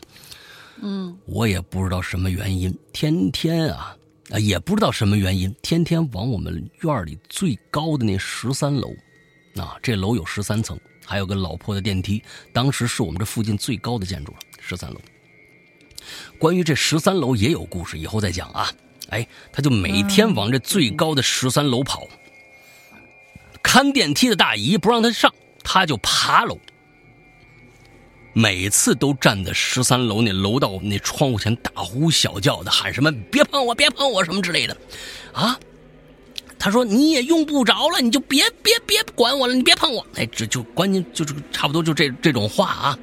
[0.82, 3.96] 嗯，我也不知道什么原因，天天啊
[4.32, 8.94] 啊，也不知道什么原因，天天往我们院里最高的那十三楼，
[9.56, 15.02] 啊，这楼有十三层，还有个老破的电梯，当时是我们这附近最高的建筑了，十三楼。
[16.40, 18.72] 关于这十三楼也有故事，以后再讲啊。
[19.10, 22.08] 哎，他就每天往这最高的十三楼跑。
[23.62, 25.34] 看电梯的大姨不让他上，
[25.64, 26.58] 他就爬楼。
[28.34, 34.78] 每次都站在十三楼那楼道那窗户前大呼小叫的喊什么“别碰我，别碰我”什么之类的，
[35.34, 35.60] 啊！
[36.58, 40.06] 他说你也用不着了，你就别别别管我了，你别碰我。
[40.16, 43.00] 哎，这就关键就是差不多就这这种话啊。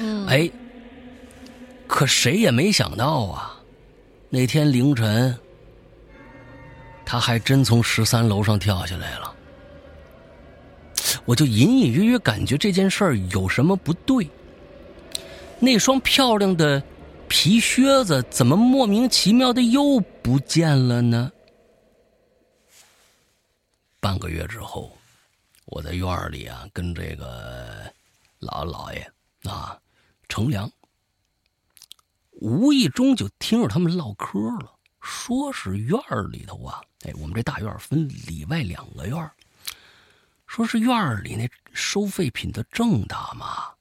[0.00, 0.26] 嗯。
[0.26, 0.50] 哎，
[1.86, 3.58] 可谁也没想到啊。
[4.30, 5.36] 那天凌晨，
[7.04, 9.34] 他还真从十三楼上跳下来了。
[11.24, 14.26] 我就隐隐约约感觉这件事儿有什么不对。
[15.62, 16.82] 那双漂亮的
[17.28, 21.30] 皮靴子怎么莫名其妙的又不见了呢？
[24.00, 24.98] 半个月之后，
[25.66, 27.88] 我在院里啊，跟这个
[28.40, 29.08] 老老爷
[29.44, 29.78] 啊
[30.28, 30.68] 乘凉。
[32.32, 35.96] 无意中就听着他们唠嗑了，说是院
[36.32, 39.30] 里头啊，哎，我们这大院分里外两个院
[40.48, 43.72] 说是院里那收废品的郑大妈，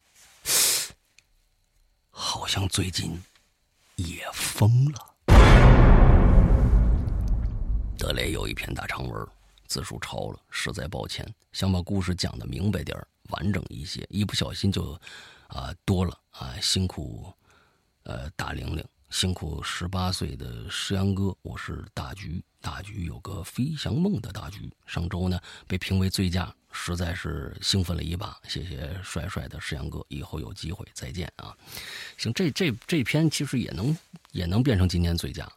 [2.23, 3.19] 好像最近
[3.95, 4.99] 也疯了。
[7.97, 9.27] 德雷，有一篇大长文，
[9.65, 14.93] 字数超了，实在抱歉，想把故事讲的明白点儿完整一些，一不小心就
[15.47, 17.33] 啊多了啊，辛苦。
[18.03, 22.43] 呃，大玲玲辛苦十八岁的石阳哥，我是大橘。
[22.61, 28.37] 大橘有个飞翔梦的大橘，上周呢被评为最佳，实在是兴奋了一把。
[28.47, 31.55] 谢谢帅帅的石阳哥，以后有机会再见啊！
[32.17, 33.97] 行，这这这篇其实也能
[34.31, 35.47] 也能变成今年最佳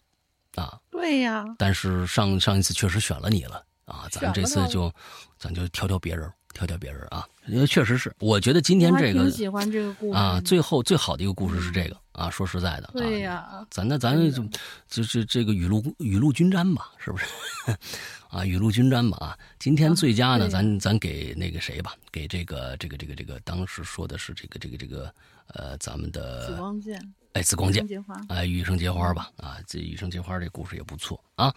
[0.55, 0.79] 啊。
[0.91, 4.93] 对呀，但是上上一次确实选了你了啊，咱这次就
[5.39, 6.31] 咱就挑挑别人。
[6.55, 12.31] 挑挑别人啊，因为确实是，我觉得今天这个喜欢这个故事啊，最后最好的一个故事是这个啊。
[12.31, 14.43] 说实在的，对呀，咱那咱就
[14.89, 17.27] 就是这个雨露雨露均沾吧，是不是？
[18.31, 19.39] 啊，雨露均沾吧啊。
[19.59, 25.15] 今天最佳呢，咱咱给那个谁吧，给这个这个这个这个当时说的是这个这个这个
[25.49, 27.15] 呃，咱们的紫光剑。
[27.35, 27.85] 哎，紫光剑，
[28.29, 31.53] 哎，羽生结花吧，啊，这羽生结花这故事也不错啊。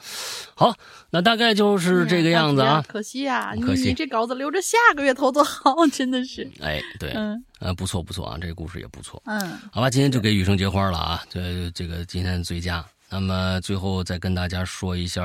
[0.56, 0.76] 好，
[1.12, 2.84] 那大概就是这个样子啊。
[2.88, 6.50] 可惜呀，可惜你这稿子留着下个月投多好，真的是。
[6.62, 9.22] 哎，对，嗯，呃，不错不错啊，这个故事也不错。
[9.28, 9.40] 嗯，
[9.72, 12.84] 好吧，今天就给羽生结花了啊，这这个今天最佳。
[13.10, 15.22] 那么最后再跟大家说一下。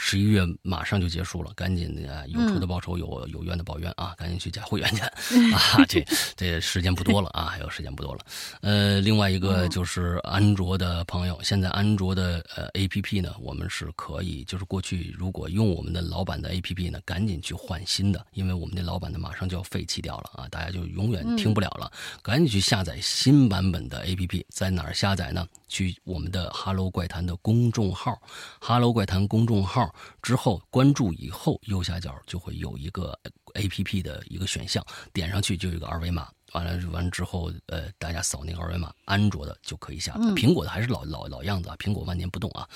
[0.00, 4.14] 十一月马上就结束了，赶紧的，有仇的报仇，有有冤的报冤啊！
[4.16, 5.02] 赶紧去加会员去
[5.52, 5.84] 啊！
[5.88, 6.06] 这
[6.36, 8.20] 这时间不多了啊，还有时间不多了。
[8.60, 21.90] 呃，另外一个就是安卓的朋友，现在安卓的呃 APP 呢，我们是可以，就是过去如果用我们的老版的 APP 呢，赶紧去换新的，因为我们的老版的马上就要废弃掉了啊，大家就永远听不了了。
[22.22, 25.46] 赶紧去下载新版本的 APP，在哪儿下载呢？
[25.68, 28.18] 去我们的 “Hello 怪谈”的公众号
[28.58, 29.87] ，“Hello 怪谈”公众号
[30.22, 33.18] 之后关注以后，右下角就会有一个
[33.54, 36.28] A P P 的一个选项，点上去就有一个二维码。
[36.52, 42.66] 完了完之后，呃，大家扫那个二维码，安卓的就可以下载，苹果的还是老老老样子啊，苹果万年不动啊。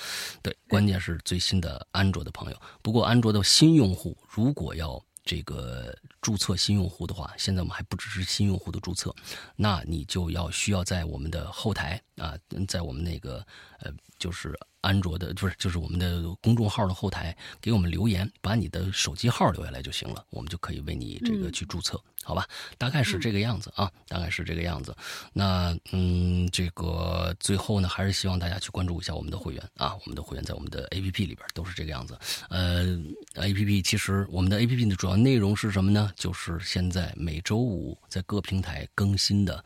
[0.43, 2.61] 对，关键是最新的安卓的朋友。
[2.83, 5.91] 不过安卓的新用户如果要这个
[6.23, 9.13] 注册新用户的话，现在我们还不支持新用户的注册，
[9.55, 12.35] 那你就要需要在我们的后台啊，
[12.67, 13.45] 在我们那个
[13.81, 22.01] 呃，就是安卓的，不是就是我们的公众号的后台给我们留言，把你的手机号留下来就行了，我们就可以为你这个去注册。
[22.25, 22.47] 好吧，
[22.77, 24.95] 大概是这个样子啊，大概是这个样子。
[25.33, 32.17] 那嗯，这个最后呢，还是希望大家去关注一下我们的会员啊，我们的会员在我们的 A P P 里边都是这个样子。
[32.47, 32.97] 呃
[33.33, 36.12] ，A P P 其实我们的 A P P 的主要内容是什么呢？
[36.15, 39.63] 就是现在每周五在各平台更新的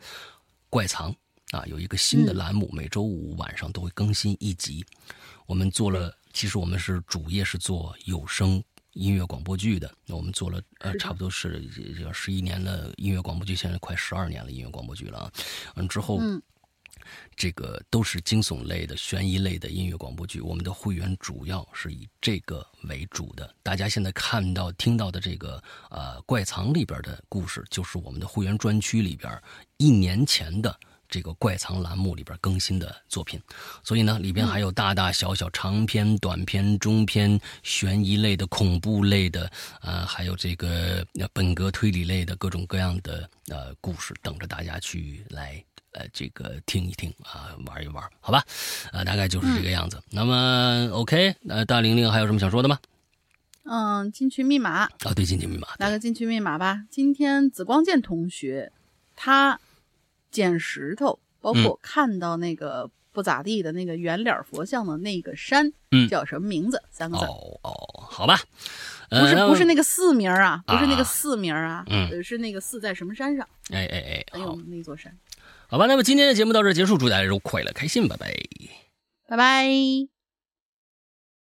[0.68, 1.14] 怪藏
[1.50, 4.84] 啊，有一个新的栏目，每周五晚上都会更新一集。
[5.46, 8.62] 我们做了，其实我们是主业是做有声。
[8.94, 11.64] 音乐广播剧的，那我们做了呃，差不多是
[12.02, 12.92] 要十一年的。
[12.96, 15.32] 音乐广播剧现在快十二年了，音乐广播剧了啊。
[15.76, 16.18] 完之后，
[17.36, 20.40] 这个都是惊悚类的、悬疑类的音乐广播剧。
[20.40, 23.54] 我们的会员主要是以这个为主的。
[23.62, 29.40] 大家现在看到、听到的这个呃怪藏里边的故事，就是我们的会员专区里边
[29.76, 30.78] 一年前的。
[31.10, 33.40] 这个怪藏栏目里边更新的作品，
[33.82, 41.02] 所以呢，里边还有大大小小长篇、短篇、中篇、悬疑类的、恐怖类的，啊，还有这个
[41.32, 48.44] 本格推理类的各种各样的呃故事，等着大家去来呃这个听一听啊，玩一玩，好吧？
[48.92, 50.00] 啊，大概就是这个样子。
[50.10, 52.78] 那么，OK，那大玲玲还有什么想说的吗？
[53.64, 56.82] 嗯，进去密码啊，对，进去密码，来个进去密码吧。
[56.90, 58.72] 今天紫光剑同学
[59.14, 59.60] 他。
[60.30, 66.82] 捡石头，包括看到那个不咋地的那个圆脸佛像的那个山，嗯，叫什么名字？
[66.90, 67.24] 三个字。
[67.24, 67.72] 哦哦，
[68.10, 68.38] 好吧，
[69.08, 73.48] 不是不是那个寺名啊，不是那个寺名啊，嗯，是那个寺在什么山上？
[73.70, 75.10] 哎哎哎，哎呦那座山。
[75.70, 78.34] 好吧，那么今天的节目到这结束，祝大家都快乐开心，拜拜，
[79.28, 80.17] 拜拜。